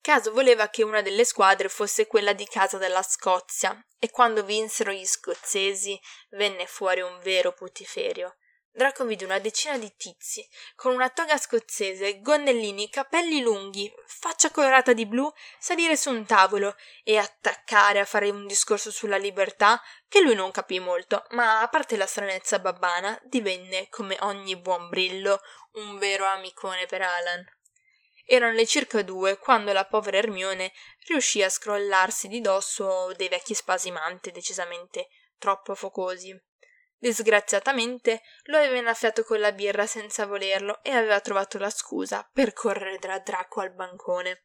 Caso 0.00 0.32
voleva 0.32 0.68
che 0.68 0.82
una 0.82 1.02
delle 1.02 1.24
squadre 1.24 1.68
fosse 1.68 2.06
quella 2.06 2.32
di 2.32 2.46
casa 2.46 2.78
della 2.78 3.02
Scozia, 3.02 3.78
e 3.98 4.10
quando 4.10 4.42
vinsero 4.44 4.92
gli 4.92 5.04
scozzesi 5.04 6.00
venne 6.30 6.66
fuori 6.66 7.02
un 7.02 7.18
vero 7.20 7.52
putiferio. 7.52 8.36
Draco 8.72 9.04
vide 9.04 9.24
una 9.24 9.40
decina 9.40 9.76
di 9.78 9.92
tizi, 9.96 10.48
con 10.76 10.92
una 10.94 11.10
toga 11.10 11.36
scozzese, 11.36 12.20
gonnellini, 12.20 12.88
capelli 12.88 13.40
lunghi, 13.40 13.92
faccia 14.06 14.52
colorata 14.52 14.92
di 14.92 15.06
blu, 15.06 15.30
salire 15.58 15.96
su 15.96 16.10
un 16.10 16.24
tavolo 16.24 16.76
e 17.02 17.16
attaccare 17.18 17.98
a 17.98 18.04
fare 18.04 18.30
un 18.30 18.46
discorso 18.46 18.92
sulla 18.92 19.16
libertà 19.16 19.82
che 20.08 20.20
lui 20.20 20.36
non 20.36 20.52
capì 20.52 20.78
molto, 20.78 21.26
ma 21.30 21.60
a 21.60 21.68
parte 21.68 21.96
la 21.96 22.06
stranezza 22.06 22.60
babbana, 22.60 23.20
divenne, 23.24 23.88
come 23.88 24.16
ogni 24.20 24.56
buon 24.56 24.88
brillo, 24.88 25.40
un 25.72 25.98
vero 25.98 26.24
amicone 26.24 26.86
per 26.86 27.02
Alan. 27.02 27.44
Erano 28.24 28.52
le 28.52 28.66
circa 28.66 29.02
due 29.02 29.38
quando 29.38 29.72
la 29.72 29.84
povera 29.84 30.18
Ermione 30.18 30.72
riuscì 31.08 31.42
a 31.42 31.50
scrollarsi 31.50 32.28
di 32.28 32.40
dosso 32.40 33.12
dei 33.16 33.28
vecchi 33.28 33.54
spasimante 33.54 34.30
decisamente 34.30 35.08
troppo 35.38 35.74
focosi. 35.74 36.40
Disgraziatamente 37.02 38.20
lo 38.42 38.58
aveva 38.58 38.76
innaffiato 38.76 39.24
con 39.24 39.40
la 39.40 39.52
birra 39.52 39.86
senza 39.86 40.26
volerlo 40.26 40.82
e 40.82 40.90
aveva 40.90 41.18
trovato 41.20 41.56
la 41.56 41.70
scusa 41.70 42.28
per 42.30 42.52
correre 42.52 42.98
da 42.98 43.18
Draco 43.20 43.62
al 43.62 43.72
bancone. 43.72 44.44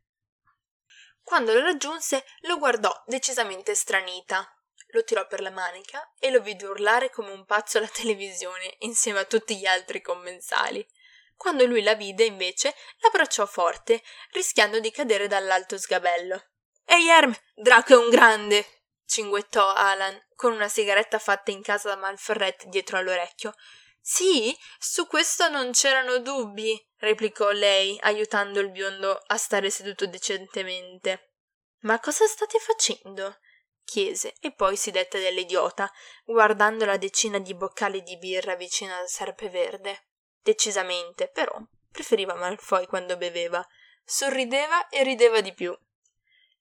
Quando 1.21 1.53
lo 1.53 1.59
raggiunse 1.59 2.23
lo 2.43 2.57
guardò 2.57 3.03
decisamente 3.07 3.75
stranita. 3.75 4.49
Lo 4.91 5.03
tirò 5.03 5.27
per 5.27 5.41
la 5.41 5.49
manica 5.49 6.13
e 6.17 6.31
lo 6.31 6.39
vide 6.39 6.65
urlare 6.65 7.09
come 7.09 7.31
un 7.31 7.43
pazzo 7.43 7.77
alla 7.77 7.89
televisione 7.91 8.75
insieme 8.79 9.19
a 9.19 9.25
tutti 9.25 9.57
gli 9.57 9.65
altri 9.65 10.01
commensali. 10.01 10.87
Quando 11.35 11.65
lui 11.65 11.83
la 11.83 11.95
vide, 11.95 12.23
invece, 12.23 12.73
l'abbracciò 12.99 13.45
forte, 13.45 14.01
rischiando 14.31 14.79
di 14.79 14.91
cadere 14.91 15.27
dall'alto 15.27 15.77
sgabello. 15.77 16.41
Ehi 16.85 17.09
Erm, 17.09 17.35
Draco 17.53 17.91
è 17.91 17.97
un 17.97 18.09
grande! 18.09 18.65
Cinguettò 19.05 19.73
Alan, 19.73 20.19
con 20.35 20.53
una 20.53 20.67
sigaretta 20.67 21.19
fatta 21.19 21.51
in 21.51 21.61
casa 21.61 21.89
da 21.89 21.95
Malferret 21.95 22.65
dietro 22.65 22.97
all'orecchio. 22.97 23.53
Sì, 23.99 24.55
su 24.77 25.07
questo 25.07 25.49
non 25.49 25.71
c'erano 25.71 26.19
dubbi, 26.19 26.79
replicò 26.97 27.49
lei, 27.51 27.97
aiutando 28.01 28.59
il 28.59 28.69
biondo 28.69 29.21
a 29.27 29.37
stare 29.37 29.69
seduto 29.69 30.05
decentemente. 30.05 31.31
Ma 31.79 31.99
cosa 31.99 32.25
state 32.27 32.59
facendo? 32.59 33.37
chiese 33.85 34.33
e 34.41 34.51
poi 34.51 34.75
si 34.75 34.91
dette 34.91 35.19
dell'idiota, 35.19 35.89
guardando 36.25 36.85
la 36.85 36.97
decina 36.97 37.39
di 37.39 37.53
boccali 37.53 38.03
di 38.03 38.17
birra 38.17 38.55
vicino 38.55 38.95
al 38.95 39.07
serpeverde. 39.07 40.07
Decisamente, 40.41 41.29
però, 41.29 41.55
preferiva 41.91 42.35
Malfoy 42.35 42.87
quando 42.87 43.15
beveva. 43.15 43.65
Sorrideva 44.03 44.89
e 44.89 45.03
rideva 45.03 45.39
di 45.41 45.53
più. 45.53 45.77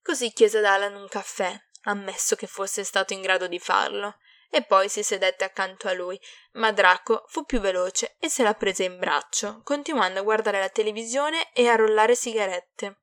Così 0.01 0.31
chiese 0.31 0.59
ad 0.59 0.65
Alan 0.65 0.95
un 0.95 1.07
caffè, 1.07 1.59
ammesso 1.85 2.35
che 2.35 2.47
fosse 2.47 2.83
stato 2.83 3.13
in 3.13 3.21
grado 3.21 3.47
di 3.47 3.59
farlo, 3.59 4.17
e 4.49 4.61
poi 4.63 4.87
si 4.87 5.03
sedette 5.03 5.43
accanto 5.43 5.87
a 5.87 5.93
lui, 5.93 6.19
ma 6.53 6.71
Draco 6.71 7.25
fu 7.27 7.43
più 7.43 7.59
veloce 7.59 8.15
e 8.19 8.29
se 8.29 8.43
la 8.43 8.53
prese 8.53 8.83
in 8.83 8.97
braccio, 8.97 9.61
continuando 9.63 10.19
a 10.19 10.23
guardare 10.23 10.59
la 10.59 10.69
televisione 10.69 11.51
e 11.51 11.67
a 11.67 11.75
rollare 11.75 12.15
sigarette. 12.15 12.99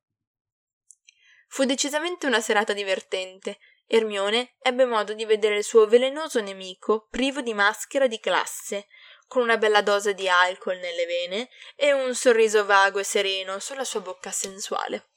Fu 1.47 1.65
decisamente 1.65 2.25
una 2.25 2.41
serata 2.41 2.73
divertente. 2.73 3.59
Ermione 3.85 4.55
ebbe 4.59 4.85
modo 4.85 5.13
di 5.13 5.25
vedere 5.25 5.57
il 5.57 5.63
suo 5.63 5.85
velenoso 5.85 6.41
nemico 6.41 7.07
privo 7.11 7.41
di 7.41 7.53
maschera 7.53 8.07
di 8.07 8.19
classe, 8.19 8.87
con 9.27 9.43
una 9.43 9.57
bella 9.57 9.81
dose 9.81 10.15
di 10.15 10.27
alcol 10.27 10.77
nelle 10.77 11.05
vene 11.05 11.49
e 11.75 11.91
un 11.91 12.15
sorriso 12.15 12.65
vago 12.65 12.97
e 12.97 13.03
sereno 13.03 13.59
sulla 13.59 13.83
sua 13.83 13.99
bocca 13.99 14.31
sensuale. 14.31 15.09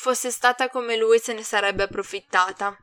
Fosse 0.00 0.30
stata 0.30 0.70
come 0.70 0.96
lui 0.96 1.18
se 1.18 1.34
ne 1.34 1.42
sarebbe 1.42 1.82
approfittata. 1.82 2.74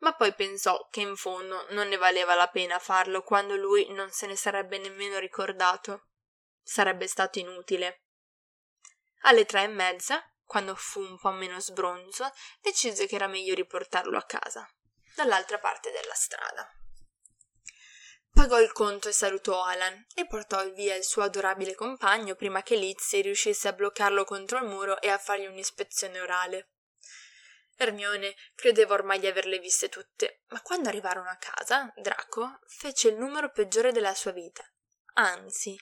Ma 0.00 0.12
poi 0.12 0.34
pensò 0.34 0.86
che 0.90 1.00
in 1.00 1.16
fondo 1.16 1.64
non 1.70 1.88
ne 1.88 1.96
valeva 1.96 2.34
la 2.34 2.48
pena 2.48 2.78
farlo 2.78 3.22
quando 3.22 3.56
lui 3.56 3.90
non 3.94 4.10
se 4.10 4.26
ne 4.26 4.36
sarebbe 4.36 4.76
nemmeno 4.76 5.18
ricordato. 5.18 6.08
Sarebbe 6.62 7.06
stato 7.06 7.38
inutile. 7.38 8.02
Alle 9.22 9.46
tre 9.46 9.62
e 9.62 9.68
mezza, 9.68 10.22
quando 10.44 10.74
fu 10.74 11.00
un 11.00 11.18
po' 11.18 11.30
meno 11.30 11.58
sbronzo, 11.58 12.30
decise 12.60 13.06
che 13.06 13.14
era 13.14 13.28
meglio 13.28 13.54
riportarlo 13.54 14.18
a 14.18 14.24
casa, 14.24 14.68
dall'altra 15.14 15.58
parte 15.58 15.90
della 15.90 16.12
strada. 16.12 16.70
Pagò 18.36 18.60
il 18.60 18.70
conto 18.70 19.08
e 19.08 19.12
salutò 19.12 19.64
Alan 19.64 20.08
e 20.14 20.26
portò 20.26 20.62
via 20.70 20.94
il 20.94 21.04
suo 21.04 21.22
adorabile 21.22 21.74
compagno 21.74 22.34
prima 22.34 22.62
che 22.62 22.76
Lizzie 22.76 23.22
riuscisse 23.22 23.66
a 23.66 23.72
bloccarlo 23.72 24.24
contro 24.24 24.58
il 24.58 24.66
muro 24.66 25.00
e 25.00 25.08
a 25.08 25.16
fargli 25.16 25.46
un'ispezione 25.46 26.20
orale. 26.20 26.72
Ermione 27.78 28.36
credeva 28.54 28.92
ormai 28.92 29.20
di 29.20 29.26
averle 29.26 29.58
viste 29.58 29.88
tutte, 29.88 30.42
ma 30.48 30.60
quando 30.60 30.90
arrivarono 30.90 31.30
a 31.30 31.36
casa, 31.36 31.90
Draco 31.96 32.60
fece 32.66 33.08
il 33.08 33.16
numero 33.16 33.50
peggiore 33.50 33.90
della 33.90 34.14
sua 34.14 34.32
vita. 34.32 34.62
Anzi, 35.14 35.74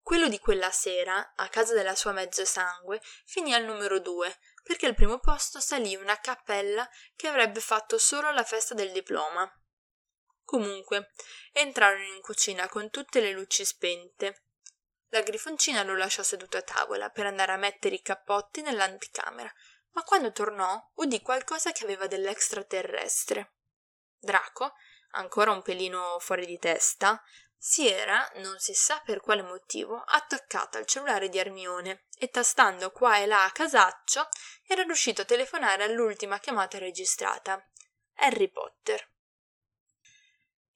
quello 0.00 0.28
di 0.28 0.38
quella 0.38 0.70
sera, 0.70 1.34
a 1.36 1.48
casa 1.48 1.74
della 1.74 1.94
sua 1.94 2.12
mezzo 2.12 2.46
sangue, 2.46 3.02
finì 3.26 3.52
al 3.52 3.64
numero 3.64 4.00
due, 4.00 4.38
perché 4.62 4.86
al 4.86 4.94
primo 4.94 5.18
posto 5.18 5.60
salì 5.60 5.94
una 5.96 6.18
cappella 6.18 6.88
che 7.14 7.28
avrebbe 7.28 7.60
fatto 7.60 7.98
solo 7.98 8.26
alla 8.26 8.42
festa 8.42 8.72
del 8.72 8.90
diploma. 8.90 9.46
Comunque, 10.50 11.12
entrarono 11.52 12.02
in 12.02 12.20
cucina 12.20 12.68
con 12.68 12.90
tutte 12.90 13.20
le 13.20 13.30
luci 13.30 13.64
spente. 13.64 14.46
La 15.10 15.20
grifoncina 15.20 15.84
lo 15.84 15.94
lasciò 15.94 16.24
seduto 16.24 16.56
a 16.56 16.62
tavola 16.62 17.08
per 17.08 17.26
andare 17.26 17.52
a 17.52 17.56
mettere 17.56 17.94
i 17.94 18.02
cappotti 18.02 18.60
nell'anticamera, 18.60 19.48
ma 19.92 20.02
quando 20.02 20.32
tornò 20.32 20.90
udì 20.94 21.22
qualcosa 21.22 21.70
che 21.70 21.84
aveva 21.84 22.08
dell'extraterrestre. 22.08 23.58
Draco, 24.18 24.74
ancora 25.10 25.52
un 25.52 25.62
pelino 25.62 26.18
fuori 26.18 26.46
di 26.46 26.58
testa, 26.58 27.22
si 27.56 27.88
era, 27.88 28.28
non 28.38 28.58
si 28.58 28.74
sa 28.74 29.00
per 29.04 29.20
quale 29.20 29.42
motivo, 29.42 30.02
attaccata 30.04 30.78
al 30.78 30.86
cellulare 30.86 31.28
di 31.28 31.38
Ermione 31.38 32.06
e 32.18 32.28
tastando 32.28 32.90
qua 32.90 33.18
e 33.18 33.26
là 33.26 33.44
a 33.44 33.52
casaccio 33.52 34.28
era 34.66 34.82
riuscito 34.82 35.22
a 35.22 35.26
telefonare 35.26 35.84
all'ultima 35.84 36.40
chiamata 36.40 36.76
registrata. 36.78 37.64
Harry 38.16 38.48
Potter. 38.50 39.10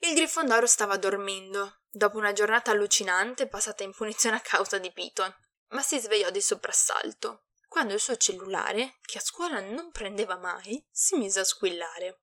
Il 0.07 0.15
Grifondoro 0.15 0.67
stava 0.67 0.99
dormendo, 0.99 1.81
dopo 1.89 2.19
una 2.19 2.35
giornata 2.35 2.71
allucinante 2.71 3.49
passata 3.49 3.85
in 3.85 3.95
punizione 3.95 4.37
a 4.37 4.41
causa 4.41 4.77
di 4.77 4.93
Piton, 4.93 5.35
ma 5.69 5.81
si 5.81 5.99
svegliò 5.99 6.29
di 6.29 6.43
soprassalto, 6.43 7.47
quando 7.69 7.95
il 7.95 8.01
suo 8.01 8.15
cellulare, 8.19 8.99
che 9.01 9.17
a 9.17 9.23
scuola 9.23 9.61
non 9.61 9.93
prendeva 9.93 10.37
mai, 10.37 10.87
si 10.91 11.17
mise 11.17 11.41
a 11.41 11.45
squillare. 11.45 12.21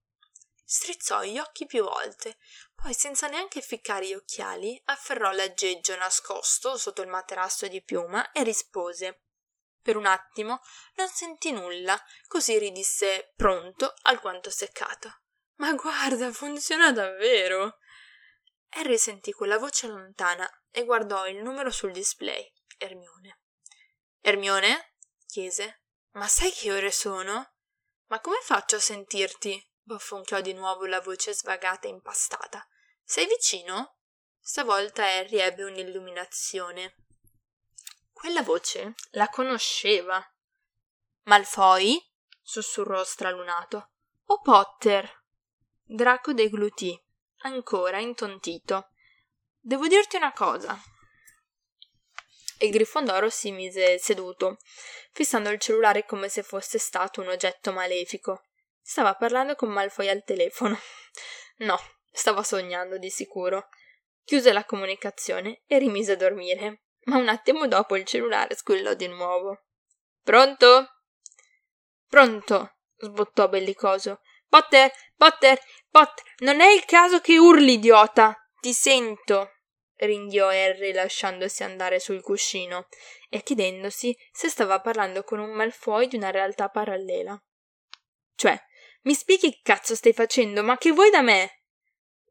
Strizzò 0.64 1.24
gli 1.24 1.40
occhi 1.40 1.66
più 1.66 1.84
volte, 1.84 2.38
poi 2.76 2.94
senza 2.94 3.28
neanche 3.28 3.62
ficcare 3.62 4.06
gli 4.06 4.14
occhiali 4.14 4.80
afferrò 4.86 5.32
l'aggeggio 5.32 5.96
nascosto 5.96 6.78
sotto 6.78 7.02
il 7.02 7.10
materasso 7.10 7.68
di 7.68 7.82
piuma 7.82 8.32
e 8.32 8.44
rispose. 8.44 9.24
Per 9.82 9.98
un 9.98 10.06
attimo 10.06 10.62
non 10.98 11.08
sentì 11.08 11.52
nulla, 11.52 12.00
così 12.28 12.60
ridisse 12.60 13.34
pronto, 13.36 13.96
alquanto 14.04 14.52
seccato. 14.52 15.21
Ma 15.62 15.76
guarda, 15.76 16.34
funziona 16.34 16.92
davvero. 16.92 17.78
Harry 18.70 18.98
sentì 18.98 19.32
quella 19.32 19.60
voce 19.60 19.86
lontana 19.86 20.50
e 20.72 20.84
guardò 20.86 21.28
il 21.28 21.38
numero 21.38 21.70
sul 21.70 21.92
display. 21.92 22.52
Ermione. 22.80 23.42
Ermione? 24.22 24.96
chiese. 25.28 25.84
Ma 26.14 26.28
sai 26.28 26.52
che 26.52 26.72
ore 26.74 26.90
sono? 26.90 27.54
Ma 28.08 28.20
come 28.22 28.40
faccio 28.42 28.78
a 28.78 28.80
sentirti? 28.80 29.64
bofonchiò 29.84 30.42
di 30.42 30.54
nuovo 30.54 30.88
la 30.88 31.00
voce 31.00 31.32
svagata 31.32 31.88
e 31.88 31.92
impastata. 31.92 32.68
Sei 33.04 33.28
vicino? 33.28 33.98
Stavolta 34.40 35.04
Harry 35.04 35.38
ebbe 35.38 35.64
un'illuminazione. 35.64 36.96
Quella 38.12 38.42
voce 38.42 38.96
la 39.12 39.30
conosceva. 39.30 40.20
Malfoy? 41.26 42.02
sussurrò 42.42 43.04
stralunato. 43.04 43.92
O 44.26 44.42
Potter? 44.42 45.21
Draco 45.94 46.32
deglutì, 46.32 46.98
ancora 47.40 48.00
intontito. 48.00 48.92
Devo 49.60 49.88
dirti 49.88 50.16
una 50.16 50.32
cosa. 50.32 50.82
E 52.58 52.66
il 52.66 52.72
Grifondoro 52.72 53.30
si 53.30 53.52
mise 53.52 54.00
seduto, 54.00 54.60
fissando 55.12 55.50
il 55.50 55.60
cellulare 55.60 56.06
come 56.06 56.30
se 56.30 56.44
fosse 56.44 56.80
stato 56.80 57.20
un 57.20 57.28
oggetto 57.28 57.74
malefico. 57.74 58.44
Stava 58.82 59.16
parlando 59.16 59.56
con 59.56 59.68
Malfoy 59.70 60.08
al 60.08 60.24
telefono. 60.24 60.80
No, 61.62 61.78
stava 62.10 62.42
sognando 62.42 62.98
di 62.98 63.10
sicuro. 63.10 63.68
Chiuse 64.24 64.54
la 64.54 64.64
comunicazione 64.64 65.62
e 65.68 65.78
rimise 65.78 66.14
a 66.14 66.16
dormire, 66.16 66.86
ma 67.04 67.18
un 67.18 67.28
attimo 67.28 67.68
dopo 67.68 67.98
il 67.98 68.06
cellulare 68.06 68.56
squillò 68.56 68.94
di 68.94 69.08
nuovo. 69.08 69.66
Pronto? 70.24 70.88
Pronto? 72.08 72.78
sbottò 72.96 73.50
bellicoso. 73.50 74.22
Potter, 74.52 74.92
Potter, 75.16 75.58
Potter, 75.92 76.24
non 76.38 76.62
è 76.62 76.68
il 76.72 76.86
caso 76.86 77.20
che 77.20 77.38
urli, 77.38 77.74
idiota. 77.74 78.34
Ti 78.62 78.72
sento, 78.72 79.52
ringhiò 79.98 80.48
Harry 80.48 80.94
lasciandosi 80.94 81.64
andare 81.64 82.00
sul 82.00 82.22
cuscino 82.22 82.88
e 83.30 83.44
chiedendosi 83.44 84.18
se 84.32 84.48
stava 84.48 84.80
parlando 84.80 85.26
con 85.26 85.40
un 85.40 85.52
Malfoy 85.52 86.08
di 86.08 86.16
una 86.16 86.32
realtà 86.32 86.70
parallela. 86.70 87.38
Cioè, 88.36 88.58
mi 89.02 89.14
spieghi 89.14 89.52
che 89.52 89.60
cazzo 89.64 89.94
stai 89.96 90.14
facendo, 90.14 90.64
ma 90.64 90.78
che 90.78 90.92
vuoi 90.92 91.10
da 91.10 91.22
me? 91.22 91.64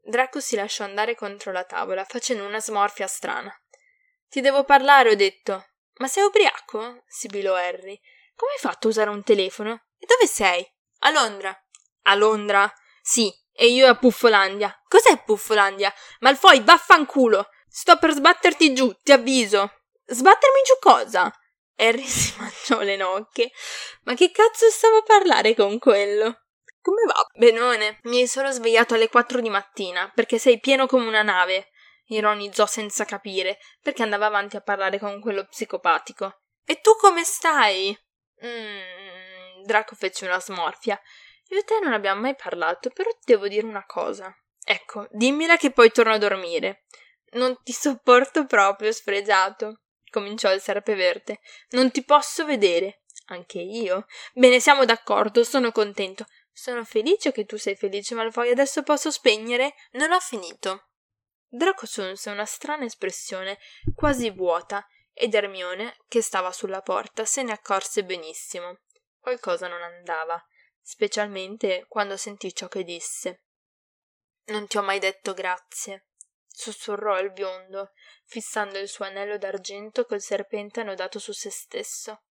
Draco 0.01 0.39
si 0.39 0.55
lasciò 0.55 0.83
andare 0.83 1.15
contro 1.15 1.51
la 1.51 1.63
tavola, 1.63 2.03
facendo 2.03 2.45
una 2.45 2.59
smorfia 2.59 3.05
strana. 3.05 3.53
Ti 4.27 4.41
devo 4.41 4.63
parlare, 4.63 5.11
ho 5.11 5.15
detto. 5.15 5.67
Ma 5.97 6.07
sei 6.07 6.23
ubriaco? 6.23 7.03
sibilò 7.05 7.53
Harry. 7.53 7.99
Come 8.35 8.53
hai 8.53 8.59
fatto 8.59 8.87
a 8.87 8.89
usare 8.89 9.11
un 9.11 9.23
telefono? 9.23 9.89
E 9.99 10.07
dove 10.07 10.25
sei? 10.25 10.67
A 10.99 11.11
Londra. 11.11 11.55
A 12.03 12.15
Londra? 12.15 12.73
Sì, 13.01 13.31
e 13.53 13.67
io 13.67 13.87
a 13.87 13.95
Puffolandia. 13.95 14.75
Cos'è 14.87 15.23
Puffolandia? 15.23 15.93
Malfoy, 16.19 16.63
vaffanculo! 16.63 17.49
Sto 17.67 17.97
per 17.97 18.11
sbatterti 18.11 18.73
giù, 18.73 18.91
ti 19.01 19.11
avviso. 19.11 19.71
Sbattermi 20.05 20.61
giù 20.65 20.77
cosa? 20.79 21.31
Harry 21.75 22.03
si 22.07 22.33
mangiò 22.37 22.81
le 22.81 22.95
nocche. 22.95 23.51
Ma 24.03 24.13
che 24.13 24.31
cazzo 24.31 24.69
stava 24.69 24.97
a 24.97 25.03
parlare 25.03 25.55
con 25.55 25.79
quello? 25.79 26.41
Come 26.81 27.03
va? 27.05 27.25
Benone, 27.33 27.99
mi 28.03 28.19
hai 28.19 28.27
solo 28.27 28.51
svegliato 28.51 28.95
alle 28.95 29.07
quattro 29.07 29.39
di 29.39 29.49
mattina, 29.49 30.11
perché 30.13 30.37
sei 30.37 30.59
pieno 30.59 30.87
come 30.87 31.07
una 31.07 31.21
nave. 31.21 31.69
Ironizzò 32.07 32.65
senza 32.65 33.05
capire, 33.05 33.59
perché 33.81 34.03
andava 34.03 34.25
avanti 34.25 34.57
a 34.57 34.61
parlare 34.61 34.99
con 34.99 35.21
quello 35.21 35.45
psicopatico. 35.45 36.41
E 36.65 36.81
tu 36.81 36.95
come 36.95 37.23
stai? 37.23 37.97
Mmm. 38.43 39.63
Draco 39.63 39.95
fece 39.95 40.25
una 40.25 40.39
smorfia. 40.39 40.99
Io 41.51 41.59
e 41.59 41.63
te 41.63 41.79
non 41.83 41.91
abbiamo 41.91 42.21
mai 42.21 42.35
parlato, 42.35 42.89
però 42.91 43.09
ti 43.11 43.33
devo 43.33 43.49
dire 43.49 43.65
una 43.65 43.85
cosa. 43.85 44.33
Ecco, 44.63 45.07
dimmela 45.11 45.57
che 45.57 45.71
poi 45.71 45.91
torno 45.91 46.13
a 46.13 46.17
dormire. 46.17 46.85
Non 47.31 47.61
ti 47.61 47.73
sopporto 47.73 48.45
proprio, 48.45 48.91
sfregiato. 48.93 49.81
Cominciò 50.09 50.53
il 50.53 50.61
serpeverde. 50.61 51.39
Non 51.71 51.91
ti 51.91 52.05
posso 52.05 52.45
vedere. 52.45 53.03
Anche 53.27 53.59
io. 53.59 54.05
Bene, 54.33 54.61
siamo 54.61 54.85
d'accordo, 54.85 55.43
sono 55.43 55.71
contento. 55.73 56.25
Sono 56.53 56.85
felice 56.85 57.33
che 57.33 57.45
tu 57.45 57.57
sei 57.57 57.75
felice, 57.75 58.15
Malfoy. 58.15 58.49
Adesso 58.49 58.83
posso 58.83 59.11
spegnere? 59.11 59.73
Non 59.91 60.13
ho 60.13 60.19
finito. 60.19 60.91
Draco 61.49 61.83
assunse 61.83 62.29
una 62.29 62.45
strana 62.45 62.85
espressione, 62.85 63.57
quasi 63.93 64.29
vuota, 64.29 64.85
ed 65.13 65.33
Hermione, 65.33 65.97
che 66.07 66.21
stava 66.21 66.53
sulla 66.53 66.81
porta, 66.81 67.25
se 67.25 67.43
ne 67.43 67.51
accorse 67.51 68.05
benissimo. 68.05 68.79
Qualcosa 69.19 69.67
non 69.67 69.81
andava 69.81 70.41
specialmente 70.81 71.85
quando 71.87 72.17
sentì 72.17 72.53
ciò 72.53 72.67
che 72.67 72.83
disse. 72.83 73.43
Non 74.45 74.67
ti 74.67 74.77
ho 74.77 74.81
mai 74.81 74.99
detto 74.99 75.33
grazie, 75.33 76.07
sussurrò 76.47 77.19
il 77.19 77.31
biondo, 77.31 77.91
fissando 78.25 78.77
il 78.77 78.87
suo 78.87 79.05
anello 79.05 79.37
d'argento 79.37 80.05
col 80.05 80.21
serpente 80.21 80.81
annodato 80.81 81.19
su 81.19 81.31
se 81.31 81.49
stesso. 81.49 82.23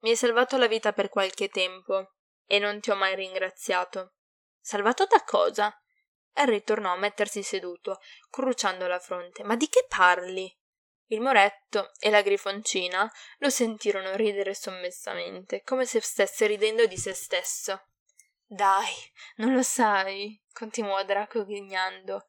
Mi 0.00 0.10
hai 0.10 0.16
salvato 0.16 0.56
la 0.56 0.66
vita 0.66 0.92
per 0.92 1.08
qualche 1.08 1.48
tempo 1.48 2.14
e 2.46 2.58
non 2.58 2.80
ti 2.80 2.90
ho 2.90 2.94
mai 2.94 3.14
ringraziato. 3.14 4.14
Salvato 4.60 5.06
da 5.06 5.22
cosa? 5.24 5.74
Harry 6.34 6.62
tornò 6.62 6.92
a 6.92 6.98
mettersi 6.98 7.42
seduto, 7.42 8.00
cruciando 8.28 8.86
la 8.86 8.98
fronte. 8.98 9.44
Ma 9.44 9.56
di 9.56 9.68
che 9.68 9.86
parli? 9.88 10.52
Il 11.14 11.20
moretto 11.20 11.92
e 12.00 12.10
la 12.10 12.22
grifoncina 12.22 13.08
lo 13.38 13.48
sentirono 13.48 14.16
ridere 14.16 14.52
sommessamente, 14.52 15.62
come 15.62 15.86
se 15.86 16.00
stesse 16.00 16.46
ridendo 16.46 16.86
di 16.86 16.96
se 16.96 17.12
stesso. 17.14 17.86
Dai, 18.44 18.92
non 19.36 19.54
lo 19.54 19.62
sai, 19.62 20.42
continuò 20.52 21.04
Draco 21.04 21.44
ghignando. 21.44 22.26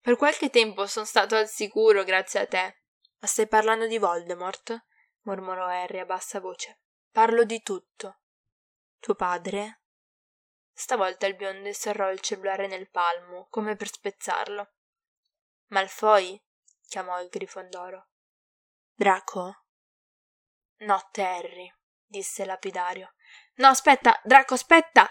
Per 0.00 0.16
qualche 0.16 0.50
tempo 0.50 0.88
sono 0.88 1.04
stato 1.04 1.36
al 1.36 1.48
sicuro 1.48 2.02
grazie 2.02 2.40
a 2.40 2.46
te. 2.46 2.82
Ma 3.20 3.28
stai 3.28 3.46
parlando 3.46 3.86
di 3.86 3.98
Voldemort? 3.98 4.84
mormorò 5.22 5.66
Harry 5.66 6.00
a 6.00 6.04
bassa 6.04 6.40
voce. 6.40 6.80
Parlo 7.12 7.44
di 7.44 7.62
tutto. 7.62 8.18
Tuo 8.98 9.14
padre? 9.14 9.82
Stavolta 10.72 11.28
il 11.28 11.36
biondo 11.36 11.72
serrò 11.72 12.10
il 12.10 12.18
cellulare 12.18 12.66
nel 12.66 12.90
palmo, 12.90 13.46
come 13.48 13.76
per 13.76 13.86
spezzarlo. 13.86 14.72
Malfoy? 15.68 16.42
chiamò 16.88 17.20
il 17.22 17.28
Grifondoro. 17.28 18.08
Draco? 18.96 19.64
Notte, 20.78 21.22
Harry, 21.24 21.74
disse 22.04 22.44
lapidario. 22.44 23.14
No, 23.54 23.66
aspetta, 23.66 24.20
Draco, 24.22 24.54
aspetta! 24.54 25.10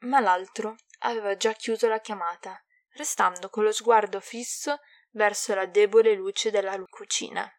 Ma 0.00 0.20
l'altro 0.20 0.76
aveva 0.98 1.34
già 1.36 1.52
chiuso 1.54 1.88
la 1.88 2.00
chiamata, 2.00 2.62
restando 2.90 3.48
con 3.48 3.64
lo 3.64 3.72
sguardo 3.72 4.20
fisso 4.20 4.80
verso 5.12 5.54
la 5.54 5.64
debole 5.64 6.12
luce 6.12 6.50
della 6.50 6.78
cucina. 6.90 7.50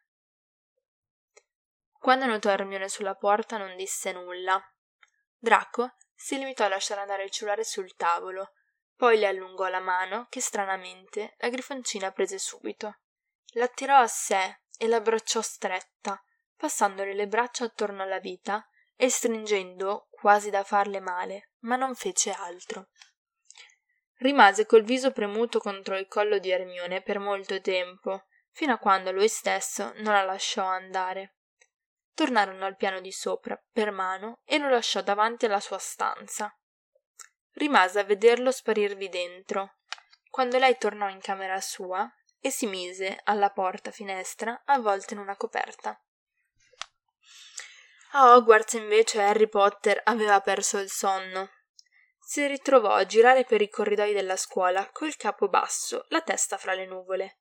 Quando 1.91 2.27
notò 2.27 2.51
Hermione 2.51 2.87
sulla 2.87 3.15
porta 3.15 3.57
non 3.57 3.75
disse 3.75 4.11
nulla. 4.11 4.61
Draco 5.35 5.95
si 6.13 6.37
limitò 6.37 6.65
a 6.65 6.69
lasciare 6.69 7.01
andare 7.01 7.23
il 7.23 7.31
cellulare 7.31 7.63
sul 7.63 7.95
tavolo, 7.95 8.51
poi 8.95 9.17
le 9.17 9.25
allungò 9.25 9.67
la 9.69 9.79
mano 9.79 10.27
che 10.29 10.39
stranamente 10.39 11.33
la 11.39 11.49
grifoncina 11.49 12.11
prese 12.11 12.37
subito. 12.37 12.99
L'attirò 13.55 13.99
a 13.99 14.07
sé 14.07 14.61
e 14.77 14.87
l'abbracciò 14.87 15.41
stretta, 15.41 16.23
passandole 16.55 17.13
le 17.13 17.27
braccia 17.27 17.65
attorno 17.65 18.01
alla 18.01 18.19
vita 18.19 18.67
e 18.95 19.09
stringendo 19.09 20.07
quasi 20.09 20.49
da 20.49 20.63
farle 20.63 20.99
male, 20.99 21.51
ma 21.59 21.75
non 21.75 21.93
fece 21.93 22.31
altro. 22.31 22.89
Rimase 24.17 24.65
col 24.65 24.83
viso 24.83 25.11
premuto 25.11 25.59
contro 25.59 25.97
il 25.97 26.07
collo 26.07 26.39
di 26.39 26.49
Ermione 26.49 27.01
per 27.01 27.19
molto 27.19 27.59
tempo, 27.61 28.25
fino 28.51 28.73
a 28.73 28.77
quando 28.77 29.11
lui 29.11 29.27
stesso 29.27 29.91
non 29.97 30.13
la 30.13 30.23
lasciò 30.23 30.65
andare. 30.65 31.35
tornarono 32.13 32.65
al 32.65 32.75
piano 32.75 33.01
di 33.01 33.11
sopra 33.11 33.59
per 33.71 33.89
mano 33.89 34.41
e 34.45 34.59
lo 34.59 34.69
lasciò 34.69 35.01
davanti 35.01 35.45
alla 35.45 35.59
sua 35.59 35.79
stanza. 35.79 36.55
Rimase 37.53 37.99
a 37.99 38.03
vederlo 38.03 38.51
sparirvi 38.51 39.09
dentro. 39.09 39.77
Quando 40.29 40.59
lei 40.59 40.77
tornò 40.77 41.09
in 41.09 41.19
camera 41.19 41.59
sua 41.59 42.07
e 42.45 42.51
si 42.51 42.67
mise 42.67 43.21
alla 43.23 43.51
porta 43.51 43.89
finestra 43.89 44.63
avvolta 44.65 45.13
in 45.13 45.21
una 45.21 45.37
coperta. 45.37 45.97
A 48.11 48.35
Hogwarts 48.35 48.73
invece 48.73 49.21
Harry 49.21 49.47
Potter 49.47 50.01
aveva 50.03 50.41
perso 50.41 50.77
il 50.77 50.89
sonno. 50.89 51.51
Si 52.19 52.45
ritrovò 52.45 52.91
a 52.95 53.05
girare 53.05 53.45
per 53.45 53.61
i 53.61 53.69
corridoi 53.69 54.11
della 54.11 54.35
scuola 54.35 54.89
col 54.91 55.15
capo 55.15 55.47
basso, 55.47 56.05
la 56.09 56.19
testa 56.19 56.57
fra 56.57 56.73
le 56.73 56.85
nuvole. 56.85 57.37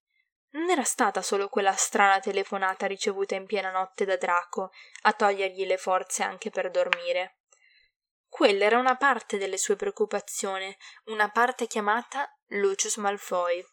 Non 0.51 0.71
era 0.71 0.85
stata 0.85 1.21
solo 1.21 1.49
quella 1.49 1.75
strana 1.75 2.21
telefonata 2.21 2.87
ricevuta 2.87 3.35
in 3.35 3.47
piena 3.47 3.73
notte 3.73 4.05
da 4.05 4.17
Draco 4.17 4.71
a 5.03 5.13
togliergli 5.13 5.67
le 5.67 5.79
forze 5.79 6.23
anche 6.23 6.51
per 6.51 6.71
dormire. 6.71 7.39
Quella 8.29 8.65
era 8.65 8.79
una 8.79 8.97
parte 8.97 9.37
delle 9.37 9.59
sue 9.59 9.75
preoccupazioni, 9.75 10.75
una 11.07 11.29
parte 11.29 11.67
chiamata 11.67 12.39
Lucius 12.51 12.99
Malfoy. 12.99 13.67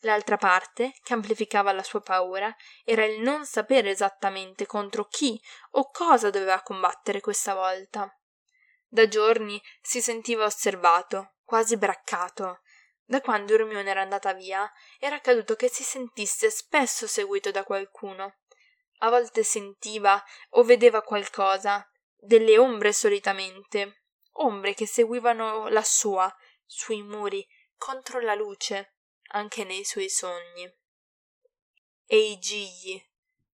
L'altra 0.00 0.38
parte, 0.38 0.94
che 1.02 1.12
amplificava 1.12 1.72
la 1.72 1.82
sua 1.82 2.00
paura, 2.00 2.54
era 2.84 3.04
il 3.04 3.20
non 3.20 3.44
sapere 3.44 3.90
esattamente 3.90 4.64
contro 4.64 5.04
chi 5.06 5.40
o 5.72 5.90
cosa 5.90 6.30
doveva 6.30 6.62
combattere 6.62 7.20
questa 7.20 7.54
volta. 7.54 8.10
Da 8.86 9.06
giorni 9.08 9.60
si 9.82 10.00
sentiva 10.00 10.44
osservato, 10.44 11.34
quasi 11.44 11.76
braccato, 11.76 12.60
da 13.04 13.20
quando 13.20 13.54
Hermione 13.54 13.90
era 13.90 14.02
andata 14.02 14.32
via, 14.32 14.70
era 14.98 15.16
accaduto 15.16 15.56
che 15.56 15.68
si 15.68 15.82
sentisse 15.82 16.48
spesso 16.50 17.06
seguito 17.06 17.50
da 17.50 17.64
qualcuno. 17.64 18.36
A 18.98 19.10
volte 19.10 19.42
sentiva 19.42 20.22
o 20.50 20.62
vedeva 20.62 21.02
qualcosa, 21.02 21.84
delle 22.16 22.56
ombre 22.56 22.92
solitamente, 22.92 24.04
ombre 24.34 24.74
che 24.74 24.86
seguivano 24.86 25.68
la 25.68 25.82
sua, 25.82 26.32
sui 26.64 27.02
muri, 27.02 27.46
contro 27.76 28.20
la 28.20 28.34
luce, 28.34 28.94
anche 29.32 29.64
nei 29.64 29.84
suoi 29.84 30.08
sogni. 30.08 30.72
E 32.06 32.16
i 32.16 32.38
gigli. 32.38 33.02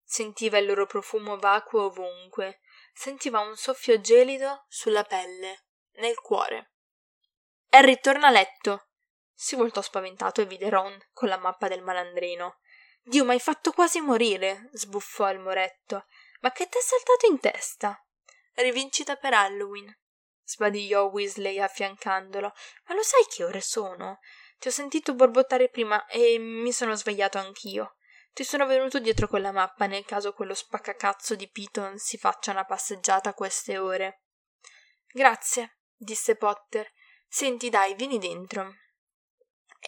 Sentiva 0.02 0.58
il 0.58 0.66
loro 0.66 0.86
profumo 0.86 1.36
vacuo 1.36 1.86
ovunque, 1.86 2.60
sentiva 2.92 3.40
un 3.40 3.56
soffio 3.56 4.00
gelido 4.00 4.66
sulla 4.68 5.02
pelle, 5.02 5.64
nel 5.94 6.18
cuore. 6.20 6.72
Harry 7.70 7.98
torna 8.00 8.28
a 8.28 8.30
letto, 8.30 8.86
si 9.34 9.54
voltò 9.56 9.82
spaventato 9.82 10.40
e 10.40 10.46
vide 10.46 10.70
Ron 10.70 10.98
con 11.12 11.28
la 11.28 11.36
mappa 11.36 11.68
del 11.68 11.82
malandrino. 11.82 12.60
Dio, 13.02 13.24
m'hai 13.24 13.38
fatto 13.38 13.72
quasi 13.72 14.00
morire, 14.00 14.70
sbuffò 14.72 15.30
il 15.30 15.40
moretto. 15.40 16.06
Ma 16.40 16.52
che 16.52 16.68
t'è 16.68 16.80
saltato 16.80 17.26
in 17.26 17.38
testa? 17.38 18.02
Rivincita 18.54 19.16
per 19.16 19.34
Halloween, 19.34 19.94
sbadigliò 20.42 21.04
Weasley 21.04 21.58
affiancandolo. 21.58 22.52
Ma 22.86 22.94
lo 22.94 23.02
sai 23.02 23.26
che 23.28 23.44
ore 23.44 23.60
sono? 23.60 24.20
Ti 24.58 24.68
ho 24.68 24.70
sentito 24.70 25.14
borbottare 25.14 25.68
prima 25.68 26.06
e 26.06 26.38
mi 26.38 26.72
sono 26.72 26.94
svegliato 26.94 27.38
anch'io. 27.38 27.96
Ti 28.32 28.44
sono 28.44 28.66
venuto 28.66 28.98
dietro 28.98 29.28
con 29.28 29.40
la 29.40 29.52
mappa 29.52 29.86
nel 29.86 30.04
caso 30.04 30.32
quello 30.32 30.54
spaccacazzo 30.54 31.34
di 31.34 31.48
Piton 31.50 31.96
si 31.98 32.18
faccia 32.18 32.50
una 32.50 32.64
passeggiata 32.64 33.30
a 33.30 33.34
queste 33.34 33.78
ore. 33.78 34.24
Grazie, 35.06 35.78
disse 35.94 36.36
Potter. 36.36 36.90
Senti, 37.28 37.70
dai, 37.70 37.94
vieni 37.94 38.18
dentro 38.18 38.74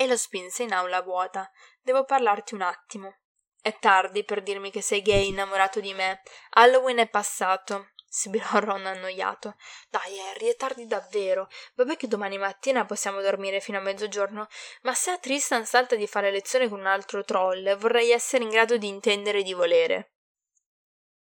e 0.00 0.06
lo 0.06 0.16
spinse 0.16 0.62
in 0.62 0.72
aula 0.72 1.02
vuota. 1.02 1.50
Devo 1.80 2.04
parlarti 2.04 2.54
un 2.54 2.62
attimo. 2.62 3.18
È 3.60 3.76
tardi 3.80 4.24
per 4.24 4.42
dirmi 4.42 4.70
che 4.70 4.80
sei 4.80 5.02
gay 5.02 5.26
innamorato 5.26 5.80
di 5.80 5.92
me. 5.92 6.22
Halloween 6.50 6.98
è 6.98 7.08
passato. 7.08 7.90
Sibilò 8.08 8.46
Ron 8.58 8.86
annoiato. 8.86 9.56
Dai, 9.90 10.18
Harry, 10.20 10.48
è 10.48 10.56
tardi 10.56 10.86
davvero. 10.86 11.48
Vabbè 11.74 11.96
che 11.96 12.08
domani 12.08 12.38
mattina 12.38 12.84
possiamo 12.84 13.20
dormire 13.20 13.60
fino 13.60 13.78
a 13.78 13.82
mezzogiorno, 13.82 14.48
ma 14.82 14.94
se 14.94 15.10
a 15.10 15.18
Tristan 15.18 15.66
salta 15.66 15.94
di 15.94 16.06
fare 16.06 16.30
lezione 16.30 16.68
con 16.68 16.80
un 16.80 16.86
altro 16.86 17.24
troll, 17.24 17.76
vorrei 17.76 18.10
essere 18.10 18.44
in 18.44 18.50
grado 18.50 18.76
di 18.76 18.88
intendere 18.88 19.42
di 19.42 19.52
volere. 19.52 20.14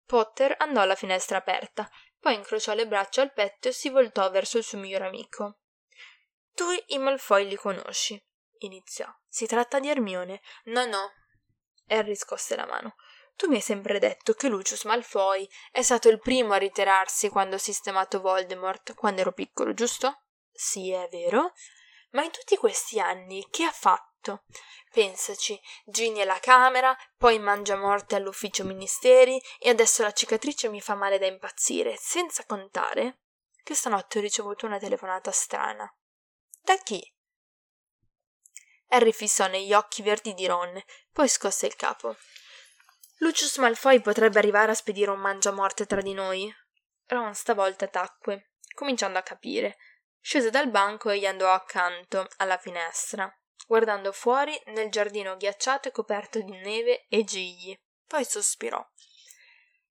Potter 0.06 0.56
andò 0.60 0.82
alla 0.82 0.96
finestra 0.96 1.38
aperta, 1.38 1.90
poi 2.20 2.34
incrociò 2.36 2.74
le 2.74 2.88
braccia 2.88 3.22
al 3.22 3.34
petto 3.34 3.68
e 3.68 3.72
si 3.72 3.90
voltò 3.90 4.30
verso 4.32 4.58
il 4.58 4.64
suo 4.64 4.78
migliore 4.78 5.08
amico. 5.08 5.60
Tu 6.54 6.66
i 6.88 6.98
Malfoy 6.98 7.48
li 7.48 7.56
conosci 7.56 8.22
iniziò. 8.60 9.08
Si 9.28 9.46
tratta 9.46 9.80
di 9.80 9.90
Ermione. 9.90 10.42
No, 10.66 10.86
no. 10.86 11.14
Harry 11.88 12.16
scosse 12.16 12.56
la 12.56 12.66
mano. 12.66 12.96
Tu 13.40 13.48
mi 13.48 13.56
hai 13.56 13.62
sempre 13.62 14.00
detto 14.00 14.34
che 14.34 14.50
Lucius 14.50 14.84
Malfoy 14.84 15.48
è 15.72 15.82
stato 15.82 16.10
il 16.10 16.20
primo 16.20 16.52
a 16.52 16.58
ritirarsi 16.58 17.30
quando 17.30 17.56
ho 17.56 17.58
sistemato 17.58 18.20
Voldemort 18.20 18.94
quando 18.96 19.22
ero 19.22 19.32
piccolo, 19.32 19.74
giusto? 19.74 20.24
Sì, 20.52 20.92
è 20.92 21.08
vero. 21.10 21.54
Ma 22.10 22.22
in 22.26 22.32
tutti 22.32 22.58
questi 22.58 23.00
anni 23.00 23.48
che 23.50 23.64
ha 23.64 23.72
fatto? 23.72 24.44
Pensaci, 24.92 25.58
Ginny 25.86 26.20
alla 26.20 26.42
camera, 26.42 26.94
poi 27.16 27.40
mangia 27.40 27.78
morte 27.78 28.16
all'ufficio 28.16 28.66
ministeri 28.66 29.42
e 29.58 29.70
adesso 29.70 30.04
la 30.04 30.12
cicatrice 30.12 30.68
mi 30.68 30.82
fa 30.82 30.96
male 30.96 31.18
da 31.18 31.26
impazzire, 31.26 31.96
senza 31.98 32.44
contare 32.44 33.22
che 33.64 33.74
stanotte 33.74 34.18
ho 34.18 34.22
ricevuto 34.22 34.66
una 34.66 34.80
telefonata 34.80 35.32
strana. 35.32 35.90
Da 36.62 36.76
chi? 36.76 37.02
Harry 38.90 39.14
fissò 39.14 39.48
negli 39.48 39.72
occhi 39.72 40.02
verdi 40.02 40.34
di 40.34 40.46
Ron, 40.46 40.78
poi 41.14 41.30
scosse 41.30 41.68
il 41.68 41.78
capo. 41.78 42.18
Lucius 43.22 43.58
Malfoy 43.58 44.02
potrebbe 44.02 44.40
arrivare 44.40 44.72
a 44.72 44.76
spedire 44.76 45.12
un 45.12 45.20
mangiamorte 45.20 45.86
tra 45.86 46.02
di 46.02 46.14
noi? 46.14 46.54
Ron 47.08 47.34
stavolta 47.34 47.88
tacque, 47.88 48.52
cominciando 48.74 49.18
a 49.18 49.24
capire. 49.24 49.78
Scese 50.22 50.50
dal 50.50 50.70
banco 50.70 51.10
e 51.10 51.20
gli 51.20 51.26
andò 51.26 51.52
accanto, 51.52 52.28
alla 52.38 52.58
finestra, 52.58 53.30
guardando 53.68 54.12
fuori 54.12 54.58
nel 54.68 54.90
giardino 54.90 55.36
ghiacciato 55.36 55.90
e 55.90 55.92
coperto 55.92 56.42
di 56.42 56.52
neve 56.52 57.08
e 57.08 57.24
gigli. 57.24 57.78
Poi 58.08 58.24
sospirò. 58.24 58.86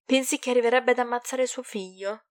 Pensi 0.04 0.38
che 0.38 0.50
arriverebbe 0.50 0.92
ad 0.92 0.98
ammazzare 0.98 1.46
suo 1.46 1.62
figlio? 1.62 2.24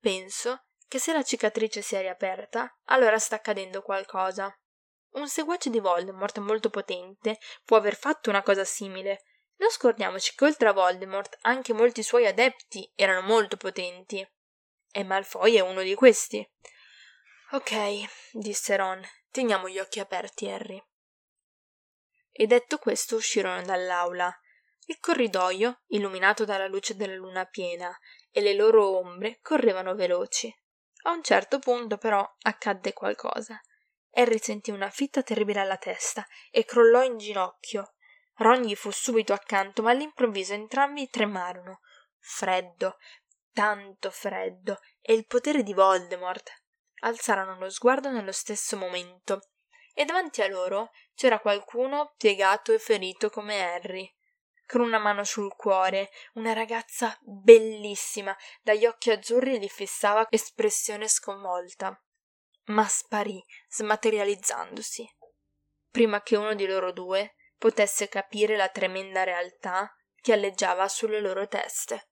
Penso 0.00 0.64
che 0.88 0.98
se 0.98 1.12
la 1.12 1.22
cicatrice 1.22 1.82
si 1.82 1.94
è 1.94 2.00
riaperta, 2.00 2.78
allora 2.86 3.18
sta 3.20 3.36
accadendo 3.36 3.80
qualcosa. 3.80 4.52
Un 5.12 5.28
seguace 5.28 5.70
di 5.70 5.78
Voldemort 5.78 6.38
molto 6.38 6.68
potente 6.68 7.38
può 7.64 7.76
aver 7.76 7.94
fatto 7.94 8.28
una 8.28 8.42
cosa 8.42 8.64
simile. 8.64 9.22
Non 9.60 9.70
scordiamoci 9.70 10.34
che 10.34 10.44
oltre 10.46 10.68
a 10.68 10.72
Voldemort 10.72 11.36
anche 11.42 11.74
molti 11.74 12.02
suoi 12.02 12.26
adepti 12.26 12.90
erano 12.94 13.20
molto 13.20 13.58
potenti. 13.58 14.26
E 14.90 15.04
Malfoy 15.04 15.56
è 15.56 15.60
uno 15.60 15.82
di 15.82 15.94
questi. 15.94 16.46
Ok, 17.50 18.32
disse 18.32 18.76
Ron, 18.76 19.06
teniamo 19.30 19.68
gli 19.68 19.78
occhi 19.78 20.00
aperti, 20.00 20.48
Harry. 20.48 20.82
E 22.32 22.46
detto 22.46 22.78
questo 22.78 23.16
uscirono 23.16 23.60
dall'aula. 23.62 24.34
Il 24.86 24.98
corridoio, 24.98 25.82
illuminato 25.88 26.46
dalla 26.46 26.66
luce 26.66 26.96
della 26.96 27.14
luna 27.14 27.44
piena, 27.44 27.94
e 28.30 28.40
le 28.40 28.54
loro 28.54 28.96
ombre 28.96 29.40
correvano 29.42 29.94
veloci. 29.94 30.52
A 31.02 31.10
un 31.10 31.22
certo 31.22 31.58
punto, 31.58 31.98
però, 31.98 32.26
accadde 32.42 32.94
qualcosa. 32.94 33.60
Harry 34.12 34.38
sentì 34.38 34.70
una 34.70 34.88
fitta 34.88 35.22
terribile 35.22 35.60
alla 35.60 35.76
testa 35.76 36.26
e 36.50 36.64
crollò 36.64 37.02
in 37.04 37.18
ginocchio. 37.18 37.92
Ron 38.40 38.62
gli 38.62 38.74
fu 38.74 38.90
subito 38.90 39.32
accanto, 39.32 39.82
ma 39.82 39.90
all'improvviso 39.90 40.54
entrambi 40.54 41.08
tremarono. 41.08 41.80
Freddo, 42.18 42.96
tanto 43.52 44.10
freddo, 44.10 44.78
e 45.00 45.12
il 45.12 45.26
potere 45.26 45.62
di 45.62 45.74
Voldemort. 45.74 46.50
Alzarono 47.02 47.58
lo 47.58 47.68
sguardo 47.68 48.10
nello 48.10 48.32
stesso 48.32 48.76
momento, 48.76 49.50
e 49.92 50.04
davanti 50.04 50.42
a 50.42 50.48
loro 50.48 50.90
c'era 51.14 51.38
qualcuno 51.38 52.14
piegato 52.16 52.72
e 52.72 52.78
ferito 52.78 53.28
come 53.28 53.62
Harry. 53.62 54.10
Con 54.66 54.80
una 54.80 54.98
mano 54.98 55.24
sul 55.24 55.54
cuore, 55.54 56.10
una 56.34 56.52
ragazza 56.52 57.18
bellissima, 57.20 58.34
dagli 58.62 58.86
occhi 58.86 59.10
azzurri 59.10 59.58
gli 59.58 59.68
fissava 59.68 60.26
espressione 60.30 61.08
sconvolta 61.08 62.00
ma 62.70 62.86
sparì 62.86 63.42
smaterializzandosi 63.68 65.08
prima 65.90 66.22
che 66.22 66.36
uno 66.36 66.54
di 66.54 66.66
loro 66.66 66.92
due 66.92 67.34
potesse 67.60 68.08
capire 68.08 68.56
la 68.56 68.68
tremenda 68.68 69.22
realtà 69.22 69.94
che 70.22 70.32
alleggiava 70.32 70.88
sulle 70.88 71.20
loro 71.20 71.46
teste 71.46 72.09